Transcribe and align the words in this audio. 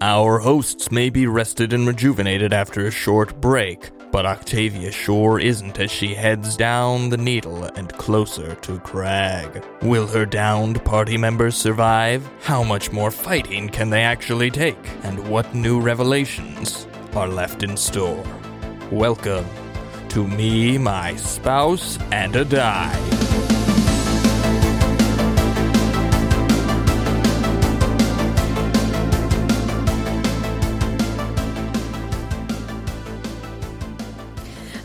Our 0.00 0.38
hosts 0.38 0.92
may 0.92 1.10
be 1.10 1.26
rested 1.26 1.72
and 1.72 1.84
rejuvenated 1.84 2.52
after 2.52 2.86
a 2.86 2.90
short 2.90 3.40
break, 3.40 3.90
but 4.12 4.26
Octavia 4.26 4.92
sure 4.92 5.40
isn't 5.40 5.80
as 5.80 5.90
she 5.90 6.14
heads 6.14 6.56
down 6.56 7.08
the 7.08 7.16
needle 7.16 7.64
and 7.64 7.92
closer 7.94 8.54
to 8.54 8.78
Crag. 8.78 9.64
Will 9.82 10.06
her 10.06 10.24
downed 10.24 10.84
party 10.84 11.16
members 11.16 11.56
survive? 11.56 12.30
How 12.42 12.62
much 12.62 12.92
more 12.92 13.10
fighting 13.10 13.68
can 13.70 13.90
they 13.90 14.02
actually 14.02 14.52
take? 14.52 14.78
And 15.02 15.28
what 15.28 15.52
new 15.52 15.80
revelations 15.80 16.86
are 17.14 17.26
left 17.26 17.64
in 17.64 17.76
store? 17.76 18.24
Welcome 18.92 19.46
to 20.10 20.28
Me, 20.28 20.78
My 20.78 21.16
Spouse, 21.16 21.98
and 22.12 22.36
a 22.36 22.44
Die. 22.44 23.57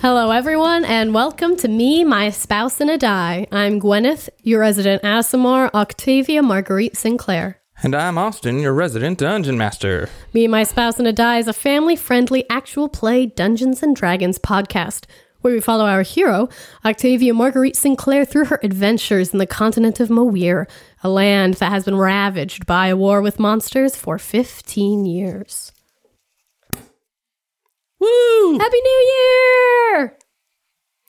Hello, 0.03 0.31
everyone, 0.31 0.84
and 0.84 1.13
welcome 1.13 1.55
to 1.55 1.70
Me, 1.70 2.03
My 2.03 2.30
Spouse, 2.30 2.81
and 2.81 2.89
a 2.89 2.98
Die. 2.98 3.48
I'm 3.53 3.80
Gwyneth, 3.80 4.27
your 4.41 4.59
resident 4.59 5.02
Aasimar, 5.02 5.73
Octavia 5.73 6.43
Marguerite 6.43 6.98
Sinclair. 6.98 7.62
And 7.84 7.95
I'm 7.95 8.17
Austin, 8.17 8.59
your 8.59 8.73
resident 8.73 9.20
dungeon 9.20 9.57
master. 9.57 10.09
Me, 10.34 10.45
My 10.49 10.63
Spouse, 10.63 10.99
and 10.99 11.07
a 11.07 11.13
Die 11.13 11.38
is 11.38 11.48
a 11.48 11.53
family 11.53 11.95
friendly 11.95 12.43
actual 12.49 12.89
play 12.89 13.27
Dungeons 13.27 13.81
and 13.81 13.95
Dragons 13.95 14.38
podcast 14.38 15.05
where 15.39 15.53
we 15.53 15.62
follow 15.62 15.85
our 15.85 16.02
hero, 16.02 16.49
Octavia 16.84 17.34
Marguerite 17.34 17.77
Sinclair, 17.77 18.26
through 18.26 18.45
her 18.45 18.59
adventures 18.62 19.31
in 19.31 19.40
the 19.40 19.48
continent 19.48 20.01
of 20.01 20.09
Moir, 20.09 20.67
a 21.01 21.07
land 21.07 21.54
that 21.55 21.71
has 21.71 21.85
been 21.85 21.98
ravaged 21.98 22.65
by 22.65 22.88
a 22.88 22.98
war 22.98 23.21
with 23.21 23.40
monsters 23.40 23.95
for 23.95 24.17
15 24.17 25.05
years. 25.05 25.71
Woo! 28.03 28.57
Happy 28.59 28.77
New 28.81 29.13
Year! 29.15 30.18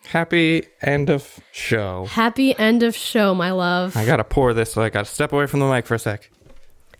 Happy 0.07 0.63
end 0.83 1.11
of 1.11 1.41
show. 1.51 2.05
Happy 2.07 2.57
end 2.59 2.83
of 2.83 2.95
show, 2.95 3.35
my 3.35 3.51
love. 3.51 3.97
I 3.97 4.05
gotta 4.05 4.23
pour 4.25 4.53
this, 4.55 4.73
so 4.73 4.83
I 4.83 4.91
gotta 4.91 5.07
step 5.07 5.33
away 5.33 5.47
from 5.47 5.61
the 5.61 5.67
mic 5.67 5.87
for 5.87 5.95
a 5.95 5.99
sec. 5.99 6.31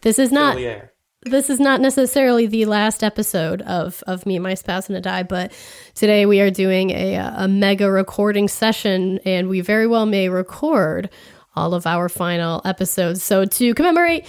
This 0.01 0.19
is 0.19 0.33
not 0.33 0.55
Fill 0.55 0.63
the 0.63 0.69
air. 0.69 0.93
this 1.23 1.49
is 1.51 1.61
not 1.61 1.81
necessarily 1.81 2.47
the 2.47 2.65
last 2.65 3.05
episode 3.05 3.63
of 3.63 4.03
of 4.07 4.27
me, 4.27 4.37
and 4.37 4.43
my 4.43 4.55
spouse, 4.55 4.89
and 4.89 4.97
a 4.97 5.01
die, 5.01 5.23
but 5.23 5.53
today 5.95 6.27
we 6.27 6.41
are 6.41 6.51
doing 6.51 6.91
a 6.91 7.15
a 7.17 7.47
mega 7.47 7.91
recording 7.91 8.49
session, 8.49 9.21
and 9.25 9.49
we 9.49 9.61
very 9.61 9.87
well 9.87 10.07
may 10.07 10.29
record 10.29 11.09
all 11.55 11.73
of 11.75 11.87
our 11.87 12.09
final 12.09 12.63
episodes. 12.65 13.23
So 13.23 13.45
to 13.45 13.75
commemorate, 13.75 14.27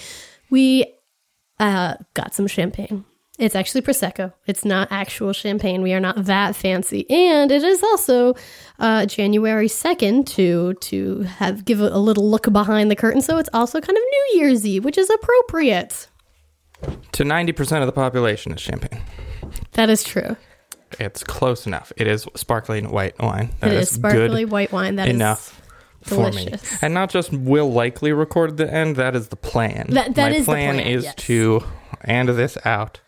we 0.51 0.85
uh, 1.59 1.95
got 2.13 2.35
some 2.35 2.45
champagne. 2.47 3.03
It's 3.37 3.55
actually 3.55 3.81
prosecco. 3.81 4.31
It's 4.47 4.63
not 4.63 4.87
actual 4.91 5.33
champagne. 5.33 5.81
We 5.81 5.93
are 5.93 5.99
not 5.99 6.23
that 6.25 6.55
fancy, 6.55 7.09
and 7.09 7.51
it 7.51 7.63
is 7.63 7.83
also 7.83 8.33
uh, 8.79 9.05
January 9.05 9.67
second 9.67 10.25
to 10.27 10.73
to 10.75 11.21
have 11.23 11.65
give 11.65 11.81
a, 11.81 11.87
a 11.87 11.99
little 11.99 12.29
look 12.29 12.51
behind 12.51 12.89
the 12.89 12.95
curtain. 12.95 13.21
So 13.21 13.37
it's 13.37 13.49
also 13.53 13.81
kind 13.81 13.97
of 13.97 14.03
New 14.03 14.39
Year's 14.39 14.65
Eve, 14.65 14.85
which 14.85 14.97
is 14.97 15.09
appropriate. 15.09 16.07
To 17.13 17.23
90% 17.23 17.79
of 17.81 17.87
the 17.87 17.91
population 17.93 18.51
is 18.51 18.61
champagne. 18.61 19.01
That 19.73 19.89
is 19.89 20.03
true. 20.03 20.35
It's 20.99 21.23
close 21.23 21.65
enough. 21.65 21.91
It 21.97 22.07
is 22.07 22.27
sparkling 22.35 22.91
white 22.91 23.19
wine. 23.19 23.51
That 23.59 23.71
it 23.73 23.79
is 23.79 23.89
sparkly 23.89 24.43
good 24.43 24.51
white 24.51 24.71
wine. 24.71 24.95
That 24.95 25.07
is 25.07 25.15
enough 25.15 25.61
for 26.03 26.29
me. 26.31 26.45
delicious. 26.45 26.83
And 26.83 26.93
not 26.93 27.09
just 27.09 27.33
will 27.33 27.71
likely 27.71 28.13
record 28.13 28.57
the 28.57 28.71
end, 28.71 28.95
that 28.97 29.15
is 29.15 29.29
the 29.29 29.35
plan. 29.35 29.87
That- 29.89 30.15
that 30.15 30.31
My 30.31 30.37
is 30.37 30.45
the 30.45 30.51
plan 30.51 30.75
plan, 30.75 30.87
is 30.87 31.03
yes. 31.05 31.15
to 31.15 31.63
end 32.03 32.29
this 32.29 32.57
out. 32.65 32.99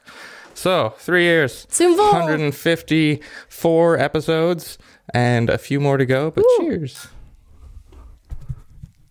So, 0.57 0.95
three 0.97 1.21
years, 1.21 1.67
Simval. 1.69 2.11
154 2.13 3.99
episodes, 3.99 4.79
and 5.13 5.51
a 5.51 5.57
few 5.59 5.79
more 5.79 5.97
to 5.97 6.05
go, 6.05 6.31
but 6.31 6.43
Ooh. 6.43 6.57
cheers. 6.61 7.09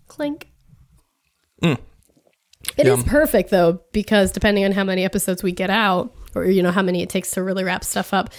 clink. 0.09 0.49
Mm. 1.62 1.79
It 2.77 2.89
is 2.89 2.99
Yum. 2.99 3.05
perfect 3.05 3.51
though, 3.51 3.81
because 3.93 4.33
depending 4.33 4.65
on 4.65 4.73
how 4.73 4.83
many 4.83 5.05
episodes 5.05 5.45
we 5.45 5.53
get 5.53 5.71
out, 5.71 6.12
or 6.34 6.47
you 6.47 6.65
know 6.65 6.73
how 6.73 6.83
many 6.83 7.01
it 7.01 7.09
takes 7.09 7.31
to 7.33 7.45
really 7.45 7.63
wrap 7.63 7.84
stuff 7.84 8.13
up, 8.13 8.31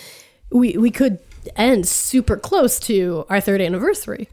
we 0.51 0.75
we 0.77 0.91
could 0.91 1.17
end 1.55 1.87
super 1.87 2.35
close 2.35 2.77
to 2.81 3.25
our 3.29 3.39
third 3.39 3.61
anniversary, 3.61 4.27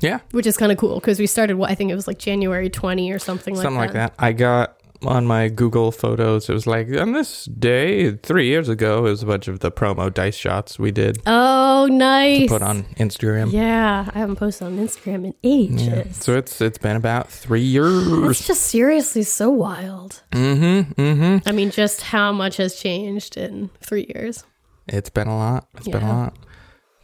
Yeah, 0.00 0.20
which 0.30 0.46
is 0.46 0.56
kind 0.56 0.72
of 0.72 0.78
cool 0.78 1.00
because 1.00 1.18
we 1.18 1.26
started 1.26 1.56
what 1.56 1.70
I 1.70 1.74
think 1.74 1.90
it 1.90 1.94
was 1.94 2.06
like 2.06 2.18
January 2.18 2.70
twenty 2.70 3.12
or 3.12 3.18
something 3.18 3.54
like 3.54 3.62
something 3.62 3.78
like 3.78 3.92
that. 3.92 4.14
I 4.18 4.32
got 4.32 4.77
on 5.02 5.26
my 5.26 5.48
Google 5.48 5.92
photos, 5.92 6.48
it 6.48 6.52
was 6.52 6.66
like, 6.66 6.88
on 6.96 7.12
this 7.12 7.44
day, 7.44 8.12
three 8.16 8.46
years 8.48 8.68
ago, 8.68 8.98
it 9.06 9.10
was 9.10 9.22
a 9.22 9.26
bunch 9.26 9.46
of 9.46 9.60
the 9.60 9.70
promo 9.70 10.12
dice 10.12 10.36
shots 10.36 10.78
we 10.78 10.90
did 10.90 11.18
Oh, 11.26 11.88
nice. 11.90 12.48
put 12.48 12.62
on 12.62 12.82
Instagram. 12.96 13.52
Yeah, 13.52 14.10
I 14.12 14.18
haven't 14.18 14.36
posted 14.36 14.66
on 14.66 14.76
Instagram 14.78 15.24
in 15.26 15.34
ages. 15.44 15.86
Yeah. 15.86 16.04
So 16.12 16.36
it's 16.36 16.60
it's 16.60 16.78
been 16.78 16.96
about 16.96 17.28
three 17.30 17.60
years. 17.62 18.06
It's 18.30 18.46
just 18.46 18.62
seriously 18.62 19.22
so 19.22 19.50
wild. 19.50 20.22
Mm-hmm. 20.32 21.00
Mm-hmm. 21.00 21.48
I 21.48 21.52
mean, 21.52 21.70
just 21.70 22.02
how 22.02 22.32
much 22.32 22.56
has 22.56 22.74
changed 22.74 23.36
in 23.36 23.70
three 23.80 24.06
years. 24.14 24.44
It's 24.88 25.10
been 25.10 25.28
a 25.28 25.36
lot. 25.36 25.68
It's 25.76 25.86
been 25.88 26.02
a 26.02 26.08
lot. 26.12 26.36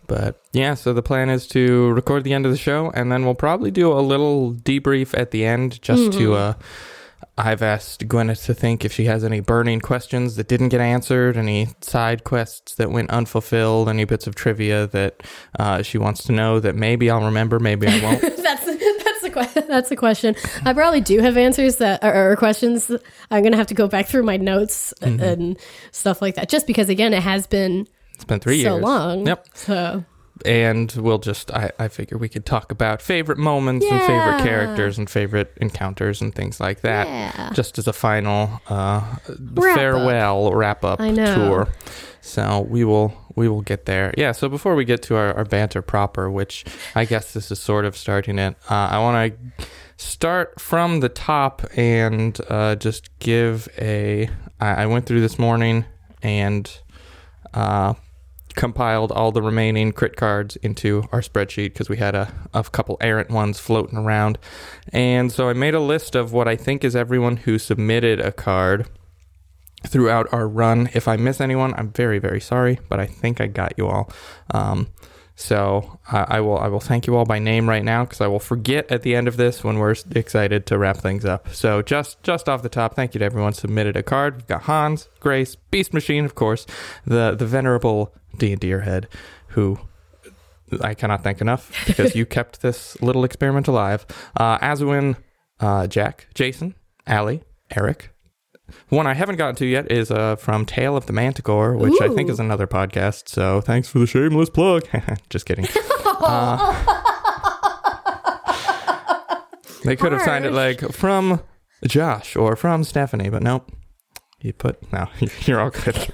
But 0.06 0.42
yeah, 0.52 0.74
so 0.74 0.92
the 0.92 1.02
plan 1.02 1.30
is 1.30 1.46
to 1.48 1.90
record 1.92 2.24
the 2.24 2.34
end 2.34 2.44
of 2.44 2.52
the 2.52 2.58
show 2.58 2.90
and 2.94 3.10
then 3.10 3.24
we'll 3.24 3.34
probably 3.34 3.70
do 3.70 3.90
a 3.92 4.00
little 4.02 4.52
debrief 4.52 5.16
at 5.18 5.30
the 5.30 5.46
end 5.46 5.80
just 5.80 6.12
to 6.18 6.28
Mhm. 6.30 6.36
uh 6.36 6.54
I've 7.36 7.62
asked 7.62 8.06
Gwyneth 8.06 8.44
to 8.46 8.54
think 8.54 8.84
if 8.84 8.92
she 8.92 9.06
has 9.06 9.24
any 9.24 9.40
burning 9.40 9.80
questions 9.80 10.36
that 10.36 10.46
didn't 10.46 10.68
get 10.68 10.80
answered, 10.80 11.36
any 11.36 11.68
side 11.80 12.22
quests 12.22 12.76
that 12.76 12.92
went 12.92 13.10
unfulfilled, 13.10 13.88
any 13.88 14.04
bits 14.04 14.26
of 14.28 14.36
trivia 14.36 14.86
that 14.88 15.22
uh, 15.58 15.82
she 15.82 15.98
wants 15.98 16.22
to 16.24 16.32
know 16.32 16.60
that 16.60 16.76
maybe 16.76 17.10
I'll 17.10 17.24
remember, 17.24 17.58
maybe 17.58 17.88
I 17.88 18.00
won't. 18.02 18.20
that's 18.36 18.64
that's 18.66 19.20
the 19.22 19.30
question. 19.32 19.64
That's 19.66 19.88
the 19.88 19.96
question. 19.96 20.36
I 20.64 20.72
probably 20.74 21.00
do 21.00 21.18
have 21.20 21.36
answers 21.36 21.76
that 21.78 22.04
or, 22.04 22.32
or 22.32 22.36
questions. 22.36 22.88
I'm 23.32 23.42
gonna 23.42 23.56
have 23.56 23.66
to 23.68 23.74
go 23.74 23.88
back 23.88 24.06
through 24.06 24.22
my 24.22 24.36
notes 24.36 24.94
Mm-hmm. 25.00 25.20
and 25.22 25.58
stuff 25.90 26.22
like 26.22 26.36
that. 26.36 26.48
Just 26.48 26.66
because, 26.68 26.88
again, 26.88 27.12
it 27.12 27.22
has 27.22 27.46
been 27.48 27.88
It's 28.14 28.24
been 28.24 28.38
three 28.40 28.62
so 28.62 28.74
years. 28.74 28.82
long. 28.84 29.26
Yep. 29.26 29.48
So 29.54 30.04
and 30.44 30.90
we'll 30.92 31.18
just 31.18 31.50
I, 31.52 31.70
I 31.78 31.88
figure 31.88 32.18
we 32.18 32.28
could 32.28 32.44
talk 32.44 32.72
about 32.72 33.00
favorite 33.00 33.38
moments 33.38 33.86
and 33.86 34.00
favorite 34.00 34.42
characters 34.42 34.98
and 34.98 35.08
favorite 35.08 35.56
encounters 35.60 36.20
and 36.20 36.34
things 36.34 36.60
like 36.60 36.80
that. 36.80 37.06
Yeah, 37.06 37.50
just 37.52 37.78
as 37.78 37.86
a 37.86 37.92
final 37.92 38.60
uh 38.68 39.16
Wrap 39.38 39.76
farewell 39.76 40.52
wrap 40.52 40.84
up 40.84 41.00
I 41.00 41.10
know. 41.10 41.34
tour. 41.36 41.68
So 42.20 42.62
we 42.68 42.84
will 42.84 43.12
we 43.36 43.48
will 43.48 43.62
get 43.62 43.84
there. 43.86 44.12
Yeah 44.16 44.32
so 44.32 44.48
before 44.48 44.74
we 44.74 44.84
get 44.84 45.02
to 45.04 45.16
our, 45.16 45.34
our 45.34 45.44
banter 45.44 45.82
proper 45.82 46.30
which 46.30 46.64
i 46.94 47.04
guess 47.04 47.32
this 47.32 47.50
is 47.50 47.58
sort 47.60 47.84
of 47.84 47.96
starting 47.96 48.38
it 48.38 48.56
uh, 48.70 48.74
i 48.74 48.98
want 48.98 49.34
to 49.58 49.66
start 49.96 50.60
from 50.60 51.00
the 51.00 51.08
top 51.08 51.62
and 51.76 52.40
uh, 52.48 52.74
just 52.76 53.16
give 53.18 53.68
a 53.78 54.28
I, 54.60 54.82
I 54.82 54.86
went 54.86 55.06
through 55.06 55.20
this 55.20 55.38
morning 55.38 55.84
and 56.22 56.70
uh, 57.52 57.94
compiled 58.54 59.12
all 59.12 59.32
the 59.32 59.42
remaining 59.42 59.92
crit 59.92 60.16
cards 60.16 60.56
into 60.56 61.04
our 61.12 61.20
spreadsheet 61.20 61.72
because 61.72 61.88
we 61.88 61.96
had 61.96 62.14
a, 62.14 62.32
a 62.52 62.62
couple 62.64 62.96
errant 63.00 63.30
ones 63.30 63.58
floating 63.58 63.98
around. 63.98 64.38
And 64.92 65.32
so 65.32 65.48
I 65.48 65.52
made 65.52 65.74
a 65.74 65.80
list 65.80 66.14
of 66.14 66.32
what 66.32 66.48
I 66.48 66.56
think 66.56 66.84
is 66.84 66.94
everyone 66.94 67.38
who 67.38 67.58
submitted 67.58 68.20
a 68.20 68.32
card 68.32 68.88
throughout 69.86 70.32
our 70.32 70.48
run. 70.48 70.88
If 70.94 71.08
I 71.08 71.16
miss 71.16 71.40
anyone, 71.40 71.74
I'm 71.74 71.90
very, 71.90 72.18
very 72.18 72.40
sorry, 72.40 72.78
but 72.88 73.00
I 73.00 73.06
think 73.06 73.40
I 73.40 73.46
got 73.46 73.74
you 73.76 73.86
all. 73.86 74.10
Um, 74.52 74.88
so 75.36 75.98
I, 76.10 76.36
I 76.36 76.40
will 76.40 76.58
I 76.58 76.68
will 76.68 76.80
thank 76.80 77.06
you 77.08 77.16
all 77.16 77.24
by 77.24 77.40
name 77.40 77.68
right 77.68 77.82
now 77.82 78.04
because 78.04 78.20
I 78.20 78.28
will 78.28 78.38
forget 78.38 78.90
at 78.90 79.02
the 79.02 79.16
end 79.16 79.26
of 79.26 79.36
this 79.36 79.64
when 79.64 79.78
we're 79.78 79.96
excited 80.14 80.64
to 80.66 80.78
wrap 80.78 80.98
things 80.98 81.24
up. 81.24 81.48
So 81.52 81.82
just 81.82 82.22
just 82.22 82.48
off 82.48 82.62
the 82.62 82.68
top, 82.68 82.94
thank 82.94 83.14
you 83.14 83.18
to 83.18 83.24
everyone 83.24 83.52
submitted 83.52 83.96
a 83.96 84.02
card. 84.02 84.36
We've 84.36 84.46
got 84.46 84.62
Hans, 84.62 85.08
Grace, 85.18 85.56
Beast 85.56 85.92
Machine, 85.92 86.24
of 86.24 86.36
course, 86.36 86.66
the 87.04 87.34
the 87.34 87.46
venerable 87.46 88.14
D 88.38 88.52
and 88.52 88.60
D 88.60 88.70
head, 88.70 89.08
who 89.48 89.78
I 90.80 90.94
cannot 90.94 91.22
thank 91.22 91.40
enough 91.40 91.70
because 91.86 92.14
you 92.14 92.26
kept 92.38 92.62
this 92.62 93.00
little 93.00 93.24
experiment 93.24 93.68
alive. 93.68 94.06
Uh, 94.36 94.58
Azuin, 94.58 95.16
uh, 95.60 95.86
Jack, 95.86 96.28
Jason, 96.34 96.74
Allie, 97.06 97.42
Eric. 97.74 98.10
One 98.88 99.06
I 99.06 99.12
haven't 99.14 99.36
gotten 99.36 99.56
to 99.56 99.66
yet 99.66 99.92
is 99.92 100.10
uh, 100.10 100.36
from 100.36 100.64
Tale 100.64 100.96
of 100.96 101.04
the 101.06 101.12
Manticore, 101.12 101.76
which 101.76 102.00
I 102.00 102.08
think 102.08 102.30
is 102.30 102.40
another 102.40 102.66
podcast. 102.66 103.28
So 103.28 103.60
thanks 103.60 103.88
for 103.88 103.98
the 103.98 104.06
shameless 104.06 104.48
plug. 104.48 104.88
Just 105.30 105.46
kidding. 105.46 105.66
Uh, 106.26 106.72
they 109.84 109.96
could 109.96 110.12
have 110.12 110.22
signed 110.22 110.46
it 110.46 110.52
like 110.52 110.80
from 110.92 111.42
Josh 111.86 112.36
or 112.36 112.56
from 112.56 112.84
Stephanie, 112.84 113.28
but 113.28 113.42
nope. 113.42 113.70
You 114.40 114.52
put 114.54 114.90
no. 114.92 115.08
You're 115.40 115.60
all 115.60 115.70
good. 115.70 116.12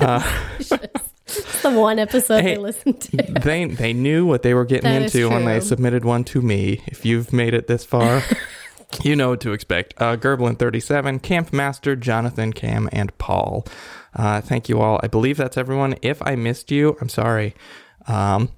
Uh, 0.00 0.22
it's 0.58 1.01
the 1.62 1.70
one 1.70 1.98
episode 1.98 2.42
Hey, 2.42 2.54
I 2.54 2.58
listened 2.58 3.00
to. 3.02 3.16
they 3.42 3.64
they 3.64 3.92
knew 3.92 4.26
what 4.26 4.42
they 4.42 4.54
were 4.54 4.64
getting 4.64 4.90
That 4.90 5.02
into 5.02 5.30
when 5.30 5.44
they 5.44 5.60
submitted 5.60 6.04
one 6.04 6.24
to 6.24 6.42
me. 6.42 6.82
If 6.86 7.04
you've 7.06 7.32
made 7.32 7.54
it 7.54 7.66
this 7.66 7.84
far, 7.84 8.22
You 9.02 9.16
know 9.16 9.30
what 9.30 9.40
to 9.40 9.52
expect. 9.52 9.94
Uh, 9.96 10.16
Gerblin37, 10.16 11.22
Camp 11.22 11.52
Master, 11.52 11.96
Jonathan, 11.96 12.52
Cam, 12.52 12.88
and 12.92 13.16
Paul. 13.18 13.66
Uh, 14.14 14.40
thank 14.40 14.68
you 14.68 14.80
all. 14.80 15.00
I 15.02 15.08
believe 15.08 15.36
that's 15.36 15.56
everyone. 15.56 15.96
If 16.02 16.20
I 16.22 16.36
missed 16.36 16.70
you, 16.70 16.96
I'm 17.00 17.08
sorry. 17.08 17.54
Um, 18.06 18.50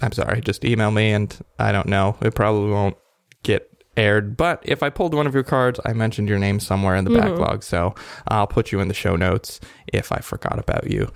I'm 0.00 0.12
sorry. 0.12 0.40
Just 0.40 0.64
email 0.64 0.90
me, 0.90 1.10
and 1.10 1.36
I 1.58 1.72
don't 1.72 1.88
know. 1.88 2.16
It 2.22 2.34
probably 2.34 2.70
won't 2.70 2.96
get 3.42 3.68
aired. 3.96 4.36
But 4.36 4.60
if 4.62 4.82
I 4.82 4.90
pulled 4.90 5.14
one 5.14 5.26
of 5.26 5.34
your 5.34 5.42
cards, 5.42 5.80
I 5.84 5.92
mentioned 5.92 6.28
your 6.28 6.38
name 6.38 6.60
somewhere 6.60 6.94
in 6.94 7.04
the 7.04 7.18
backlog, 7.18 7.62
so 7.62 7.94
I'll 8.28 8.46
put 8.46 8.72
you 8.72 8.80
in 8.80 8.88
the 8.88 8.94
show 8.94 9.16
notes 9.16 9.60
if 9.92 10.12
I 10.12 10.18
forgot 10.18 10.58
about 10.58 10.90
you. 10.90 11.10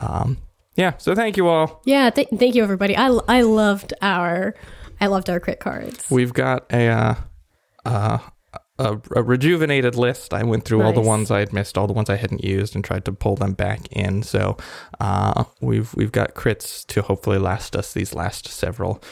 Um, 0.00 0.38
yeah. 0.76 0.96
So 0.98 1.14
thank 1.14 1.36
you 1.36 1.48
all. 1.48 1.82
Yeah, 1.84 2.10
th- 2.10 2.28
thank 2.38 2.54
you 2.54 2.62
everybody. 2.62 2.96
I, 2.96 3.08
I 3.28 3.42
loved 3.42 3.94
our 4.02 4.54
I 5.00 5.06
loved 5.06 5.28
our 5.28 5.40
crit 5.40 5.60
cards. 5.60 6.10
We've 6.10 6.32
got 6.32 6.66
a 6.72 6.88
uh, 6.88 7.14
uh, 7.84 8.18
a, 8.78 8.98
a 9.14 9.22
rejuvenated 9.22 9.94
list. 9.94 10.34
I 10.34 10.42
went 10.42 10.64
through 10.64 10.82
all 10.82 10.92
the 10.92 11.00
ones 11.00 11.30
I 11.30 11.40
had 11.40 11.52
missed, 11.52 11.78
all 11.78 11.86
the 11.86 11.92
ones 11.92 12.10
I 12.10 12.16
hadn't 12.16 12.44
used, 12.44 12.74
and 12.74 12.84
tried 12.84 13.04
to 13.06 13.12
pull 13.12 13.36
them 13.36 13.52
back 13.52 13.86
in. 13.90 14.22
So 14.22 14.56
uh, 15.00 15.44
we've 15.60 15.94
we've 15.94 16.12
got 16.12 16.34
crits 16.34 16.86
to 16.88 17.02
hopefully 17.02 17.38
last 17.38 17.74
us 17.74 17.92
these 17.92 18.14
last 18.14 18.48
several 18.48 19.02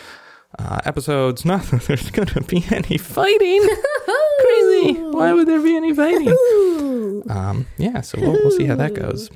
uh, 0.58 0.80
episodes. 0.84 1.44
Not 1.46 1.62
that 1.64 1.82
there's 1.82 2.10
going 2.10 2.28
to 2.28 2.42
be 2.42 2.64
any 2.70 2.98
fighting. 2.98 3.62
Crazy. 4.40 5.00
Why 5.00 5.32
would 5.32 5.48
there 5.48 5.62
be 5.62 5.76
any 5.76 5.94
fighting? 5.94 6.36
Um, 7.30 7.66
yeah. 7.78 8.02
So 8.02 8.20
we'll 8.20 8.32
we'll 8.32 8.50
see 8.50 8.66
how 8.66 8.74
that 8.76 8.92
goes. 8.92 9.30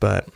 But 0.00 0.28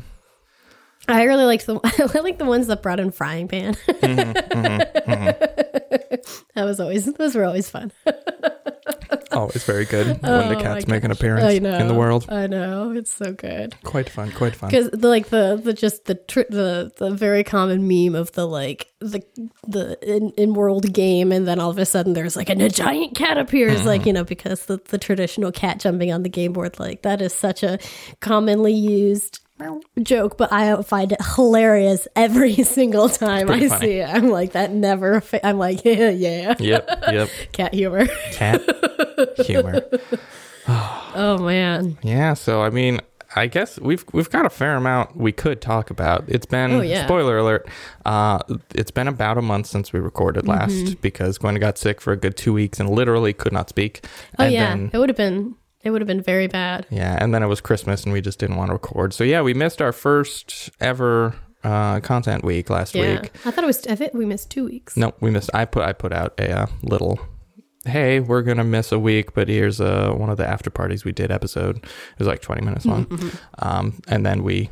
I 1.09 1.25
really 1.25 1.45
liked 1.45 1.67
the 1.67 1.81
I 2.15 2.21
like 2.21 2.39
the 2.39 2.45
ones 2.45 2.67
that 2.69 2.83
brought 2.83 3.01
in 3.01 3.11
frying 3.11 3.49
pan. 3.49 3.75
Mm-hmm, 4.01 5.11
mm-hmm, 5.11 6.21
that 6.55 6.65
was 6.65 6.81
always 6.81 7.05
those 7.15 7.35
were 7.35 7.45
always 7.45 7.69
fun. 7.71 7.93
Mm-hmm. 8.07 9.37
always 9.37 9.63
very 9.65 9.85
good 9.85 10.07
when 10.23 10.33
Oh 10.33 10.49
the 10.49 10.57
cats 10.57 10.87
make 10.87 11.05
an 11.05 11.11
appearance 11.11 11.55
in 11.55 11.89
the 11.89 11.95
world. 11.95 12.27
I 12.29 12.47
know 12.47 12.93
it's 12.93 13.13
so 13.13 13.33
good 13.33 13.75
Quite 13.85 14.09
fun. 14.09 14.31
Quite 14.33 14.57
fun. 14.57 14.71
because 14.71 14.91
the 14.91 15.09
like 15.09 15.29
the 15.29 15.61
the 15.63 15.73
just 15.73 16.05
the 16.07 16.15
tr- 16.17 16.49
the 16.51 16.93
the 16.99 17.11
very 17.11 17.45
common 17.45 17.87
meme 17.89 18.15
of 18.15 18.33
the 18.33 18.47
like 18.47 18.93
the 19.01 19.23
the 19.67 19.99
in, 20.03 20.31
in 20.37 20.55
world 20.55 20.93
game 20.93 21.33
and 21.33 21.47
then 21.47 21.61
all 21.61 21.71
of 21.71 21.79
a 21.79 21.87
sudden 21.87 22.13
there's 22.13 22.37
like 22.37 22.51
and 22.51 22.61
a 22.63 22.69
giant 22.69 23.15
cat 23.17 23.39
appears 23.39 23.79
Mm-hmm. 23.79 23.87
like 23.87 24.07
you 24.07 24.13
know 24.13 24.25
because 24.25 24.67
the 24.67 24.79
the 24.89 24.99
traditional 24.99 25.53
cat 25.53 25.79
jumping 25.81 26.13
on 26.13 26.23
the 26.23 26.29
game 26.29 26.53
board 26.53 26.79
like 26.79 27.03
that 27.03 27.23
is 27.23 27.33
such 27.35 27.63
a 27.63 27.79
commonly 28.21 28.73
used 28.75 29.41
joke 30.03 30.37
but 30.39 30.53
i 30.53 30.81
find 30.83 31.13
it 31.13 31.19
hilarious 31.37 32.07
every 32.17 32.55
single 32.63 33.09
time 33.09 33.51
i 33.51 33.69
funny. 33.69 33.81
see 33.87 33.93
it 33.99 34.09
i'm 34.09 34.29
like 34.29 34.53
that 34.53 34.73
never 34.73 35.21
fa- 35.21 35.45
i'm 35.47 35.59
like 35.59 35.85
yeah 35.85 36.11
yeah 36.11 36.55
Yep. 36.59 36.89
Yep. 37.13 37.29
cat 37.53 37.75
humor 37.75 38.07
Cat 38.33 38.63
humor. 39.45 39.83
oh 40.69 41.39
man 41.41 41.99
Yeah, 42.03 42.35
so 42.35 42.63
I 42.63 42.71
mean, 42.71 43.01
I 43.37 43.47
guess 43.47 43.79
we've 43.79 44.05
we've 44.13 44.31
got 44.31 44.45
a 44.47 44.51
fair 44.51 44.75
amount 44.77 45.17
we 45.17 45.31
could 45.33 45.61
talk 45.61 45.91
about. 45.91 46.25
It's 46.27 46.47
been 46.47 46.73
Oh, 46.73 46.81
yeah. 46.81 47.05
spoiler 47.05 47.39
alert. 47.39 47.69
Uh, 48.05 48.41
it's 48.75 48.91
been 48.91 49.07
about 49.09 49.39
a 49.39 49.43
month 49.43 49.67
since 49.67 49.93
we 49.93 50.01
recorded 50.01 50.49
last 50.49 50.73
Mm-hmm. 50.73 51.01
because 51.01 51.39
Gwen 51.39 51.55
got 51.57 51.79
sick 51.79 52.01
for 52.01 52.13
a 52.13 52.17
good 52.17 52.37
two 52.37 52.53
weeks 52.53 52.81
and 52.81 52.89
literally 52.91 53.33
could 53.33 53.53
not 53.53 53.69
speak. 53.69 54.05
oh 54.39 54.45
and 54.45 54.53
yeah 54.53 54.69
Then, 54.71 54.91
it 54.93 54.99
would 54.99 55.09
have 55.09 55.17
been 55.17 55.55
it 55.83 55.91
would 55.91 56.01
have 56.01 56.07
been 56.09 56.23
very 56.23 56.47
bad 56.47 56.87
yeah, 56.91 57.17
and 57.21 57.33
then 57.35 57.43
it 57.43 57.47
was 57.47 57.61
Christmas 57.61 58.05
and 58.05 58.13
we 58.13 58.21
just 58.21 58.39
didn't 58.39 58.57
want 58.57 58.69
to 58.69 58.75
record. 58.75 59.13
So 59.15 59.25
yeah, 59.25 59.41
we 59.43 59.55
missed 59.55 59.81
our 59.81 59.93
first 59.93 60.71
ever 60.81 61.35
uh, 61.63 62.01
content 62.01 62.43
week 62.45 62.71
last 62.71 62.95
yeah 62.95 63.21
week. 63.21 63.33
i 63.45 63.51
thought 63.51 63.63
it 63.65 63.67
was 63.67 63.87
i 63.87 63.95
think 63.95 64.15
we 64.15 64.25
missed 64.25 64.51
two 64.51 64.65
weeks 64.65 64.97
No, 64.97 65.13
we 65.21 65.31
missed. 65.31 65.51
I 65.53 65.65
put 65.67 65.83
I 65.85 65.93
put 65.93 66.13
out 66.13 66.33
a 66.39 66.61
uh, 66.63 66.67
little. 66.83 67.19
Hey, 67.87 68.21
we're 68.21 68.43
gonna 68.43 68.65
miss 68.65 68.93
a 68.93 68.99
week, 68.99 69.33
but 69.35 69.49
here's 69.49 69.81
uh, 69.81 70.13
one 70.17 70.29
of 70.31 70.37
the 70.37 70.47
after 70.47 70.69
parties 70.71 71.05
we 71.05 71.13
did 71.13 71.31
episode. 71.31 71.77
It 71.79 72.19
was 72.19 72.29
like 72.29 72.41
20 72.43 72.63
minutes 72.63 72.85
long, 72.87 73.07
Mm-hmm, 73.07 73.29
um, 73.59 74.01
and 74.09 74.25
then 74.27 74.43
we 74.43 74.69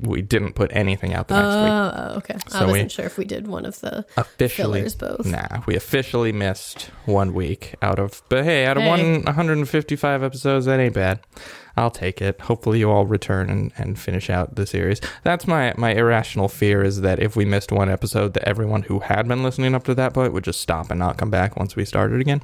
we 0.00 0.22
didn't 0.22 0.52
put 0.54 0.70
anything 0.74 1.12
out 1.12 1.26
the 1.28 1.34
next 1.34 1.56
week. 1.56 1.72
Oh, 1.72 2.16
okay. 2.18 2.34
I 2.54 2.58
So 2.58 2.66
we- 2.66 2.72
wasn't 2.72 2.92
sure 2.92 3.04
if 3.06 3.18
we 3.18 3.24
did 3.24 3.46
one 3.48 3.64
of 3.66 3.80
the 3.80 4.06
Officially, 4.16 4.80
fillers 4.80 4.94
both. 4.94 5.26
nah, 5.26 5.62
we 5.66 5.74
officially 5.74 6.30
missed 6.32 6.90
one 7.04 7.34
week 7.34 7.74
out 7.82 7.98
of. 7.98 8.22
But 8.28 8.44
hey, 8.44 8.64
out 8.66 8.76
of 8.76 8.84
Hey. 8.84 8.88
one 8.88 9.22
155 9.24 10.22
episodes, 10.22 10.66
that 10.66 10.78
ain't 10.78 10.94
bad. 10.94 11.20
I'll 11.76 11.90
take 11.90 12.20
it. 12.20 12.40
Hopefully, 12.42 12.80
you 12.80 12.90
all 12.90 13.06
return 13.06 13.50
and, 13.50 13.72
and 13.76 13.98
finish 13.98 14.28
out 14.30 14.56
the 14.56 14.66
series. 14.66 15.00
That's 15.24 15.46
my 15.46 15.74
my 15.76 15.92
irrational 15.94 16.48
fear 16.48 16.82
is 16.82 17.00
that 17.02 17.20
if 17.20 17.36
we 17.36 17.44
missed 17.44 17.70
one 17.72 17.88
episode, 17.88 18.34
that 18.34 18.44
everyone 18.48 18.82
who 18.82 19.00
had 19.00 19.28
been 19.28 19.42
listening 19.44 19.74
up 19.74 19.84
to 19.84 19.94
that 19.94 20.12
point 20.14 20.32
would 20.32 20.44
just 20.44 20.60
stop 20.60 20.90
and 20.90 20.98
not 20.98 21.18
come 21.18 21.30
back 21.30 21.56
once 21.56 21.76
we 21.76 21.84
started 21.84 22.20
again. 22.20 22.42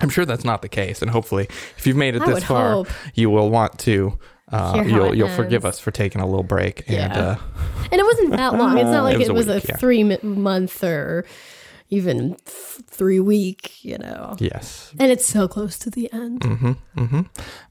I'm 0.00 0.08
sure 0.08 0.24
that's 0.24 0.44
not 0.44 0.60
the 0.62 0.68
case, 0.68 1.02
and 1.02 1.10
hopefully, 1.10 1.46
if 1.76 1.86
you've 1.86 1.96
made 1.96 2.16
it 2.16 2.22
I 2.22 2.26
this 2.34 2.44
far, 2.44 2.72
hope. 2.72 2.88
you 3.14 3.28
will 3.30 3.48
want 3.50 3.78
to. 3.80 4.18
Uh, 4.54 4.84
you'll 4.86 5.14
you'll 5.14 5.28
forgive 5.28 5.64
us 5.64 5.78
for 5.80 5.90
taking 5.90 6.20
a 6.20 6.26
little 6.26 6.42
break, 6.44 6.84
and 6.88 7.12
Yeah. 7.12 7.18
uh, 7.20 7.36
And 7.92 8.00
it 8.00 8.04
wasn't 8.04 8.30
that 8.32 8.54
long. 8.60 8.78
It's 8.78 8.90
not 8.90 9.04
like 9.04 9.14
It 9.14 9.18
was 9.18 9.28
it 9.28 9.30
a 9.30 9.34
was 9.34 9.46
week, 9.46 9.64
a 9.64 9.68
yeah. 9.68 9.76
three 9.76 10.04
month 10.22 10.82
or 10.84 11.24
even 11.90 12.30
th- 12.30 12.86
three 12.88 13.20
week, 13.20 13.84
you 13.84 13.98
know. 13.98 14.36
yes, 14.38 14.92
And 14.98 15.12
it's 15.12 15.26
so 15.26 15.46
close 15.48 15.78
to 15.80 15.90
the 15.90 16.10
end. 16.12 16.42
hmm 16.44 16.72
hmm 16.96 17.20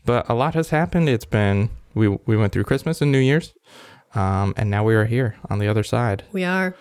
But 0.06 0.30
a 0.30 0.34
lot 0.34 0.54
has 0.56 0.70
happened. 0.70 1.10
It's 1.10 1.26
been 1.26 1.70
we 1.96 2.08
we 2.26 2.36
went 2.38 2.52
through 2.54 2.66
Christmas 2.66 3.02
and 3.02 3.12
New 3.12 3.20
Year's, 3.20 3.54
um, 4.16 4.54
and 4.58 4.70
now 4.70 4.84
we 4.84 4.94
are 4.96 5.06
here 5.06 5.36
on 5.50 5.60
the 5.60 5.68
other 5.68 5.84
side. 5.84 6.24
We 6.32 6.44
are. 6.44 6.76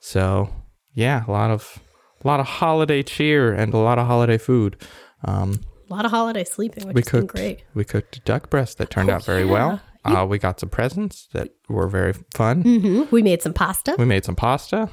So 0.00 0.48
yeah, 0.94 1.24
a 1.26 1.30
lot 1.30 1.50
of 1.50 1.78
a 2.24 2.26
lot 2.26 2.40
of 2.40 2.46
holiday 2.46 3.02
cheer 3.02 3.52
and 3.52 3.72
a 3.74 3.78
lot 3.78 3.98
of 3.98 4.06
holiday 4.06 4.38
food. 4.38 4.76
Um, 5.24 5.60
A 5.92 5.94
lot 5.94 6.04
of 6.06 6.10
holiday 6.10 6.44
sleeping, 6.44 6.86
which 6.86 6.94
we 6.94 7.00
has 7.02 7.10
been 7.10 7.20
cooked 7.22 7.34
great. 7.34 7.64
we 7.74 7.84
cooked 7.84 8.16
a 8.16 8.20
duck 8.20 8.48
breast 8.48 8.78
that 8.78 8.88
turned 8.88 9.10
Oh, 9.10 9.14
out 9.14 9.24
very 9.26 9.44
yeah. 9.44 9.50
well. 9.52 9.80
Uh, 10.06 10.24
we 10.26 10.38
got 10.38 10.58
some 10.58 10.70
presents 10.70 11.28
that 11.34 11.50
were 11.68 11.86
very 11.86 12.14
fun. 12.34 12.62
hmm 12.62 13.02
We 13.10 13.22
made 13.22 13.42
some 13.42 13.52
pasta. 13.52 13.94
We 13.98 14.06
made 14.06 14.24
some 14.24 14.34
pasta. 14.34 14.88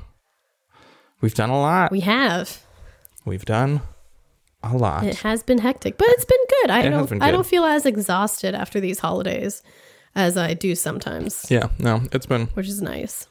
We've 1.22 1.34
done 1.34 1.50
a 1.52 1.58
lot. 1.60 1.90
We 1.92 2.02
have. 2.02 2.62
We've 3.26 3.46
done 3.46 3.82
a 4.62 4.76
lot. 4.76 5.06
It 5.06 5.16
has 5.20 5.42
been 5.42 5.60
hectic, 5.60 5.98
but 5.98 6.08
it's 6.10 6.26
been 6.26 6.46
good. 6.62 6.70
I 6.72 6.82
It 6.82 6.90
don't. 6.90 7.10
been 7.10 7.22
I 7.22 7.32
don't 7.32 7.46
feel 7.48 7.64
as 7.64 7.86
exhausted 7.86 8.54
after 8.54 8.82
these 8.82 9.00
holidays 9.00 9.64
as 10.16 10.36
I 10.36 10.54
do 10.54 10.76
sometimes, 10.76 11.46
yeah, 11.50 11.70
no, 11.80 12.02
it's 12.12 12.26
been 12.26 12.48
which 12.48 12.68
is 12.68 12.82
nice. 12.82 13.26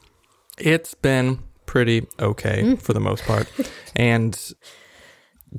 It's 0.57 0.95
been 0.95 1.41
pretty 1.67 2.07
okay 2.19 2.63
Mm. 2.63 2.81
for 2.81 2.95
the 2.95 3.01
most 3.01 3.25
part. 3.25 3.47
and 3.97 4.39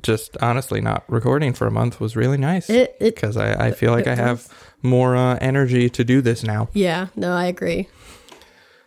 just 0.02 0.36
honestly, 0.40 0.80
not 0.80 1.04
recording 1.08 1.52
for 1.52 1.66
a 1.66 1.70
month 1.70 2.00
was 2.00 2.16
really 2.16 2.36
nice 2.38 2.70
because 3.00 3.36
I, 3.36 3.68
I 3.68 3.70
feel 3.72 3.92
like 3.92 4.06
I 4.06 4.14
have 4.14 4.46
more 4.82 5.16
uh, 5.16 5.36
energy 5.40 5.90
to 5.90 6.04
do 6.04 6.20
this 6.20 6.42
now. 6.44 6.68
Yeah, 6.72 7.08
no, 7.16 7.32
I 7.32 7.46
agree. 7.46 7.88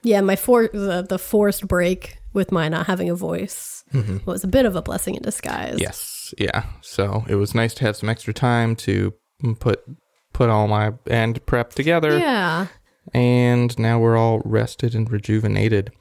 Yeah, 0.04 0.22
my 0.22 0.36
for 0.36 0.68
the, 0.68 1.06
the 1.08 1.20
forced 1.20 1.68
break 1.68 2.18
with 2.34 2.52
my 2.52 2.68
not 2.70 2.88
having 2.88 3.10
a 3.10 3.16
voice 3.16 3.84
was 4.26 4.44
a 4.44 4.48
bit 4.48 4.66
of 4.66 4.76
a 4.76 4.82
blessing 4.82 5.16
in 5.16 5.22
disguise. 5.22 5.74
Mm-hmm. 5.76 5.82
Yes. 5.84 6.34
Yeah. 6.38 6.64
So 6.82 7.26
it 7.28 7.36
was 7.36 7.54
nice 7.54 7.74
to 7.76 7.86
have 7.86 7.96
some 7.96 8.10
extra 8.10 8.34
time 8.34 8.76
to 8.78 9.14
put 9.60 9.84
put 10.34 10.50
all 10.50 10.68
my 10.68 10.94
end 11.08 11.46
prep 11.46 11.74
together. 11.74 12.18
Yeah. 12.18 12.68
and 13.14 13.78
now 13.78 14.00
we're 14.00 14.18
all 14.18 14.42
rested 14.46 14.96
and 14.96 15.12
rejuvenated. 15.12 15.92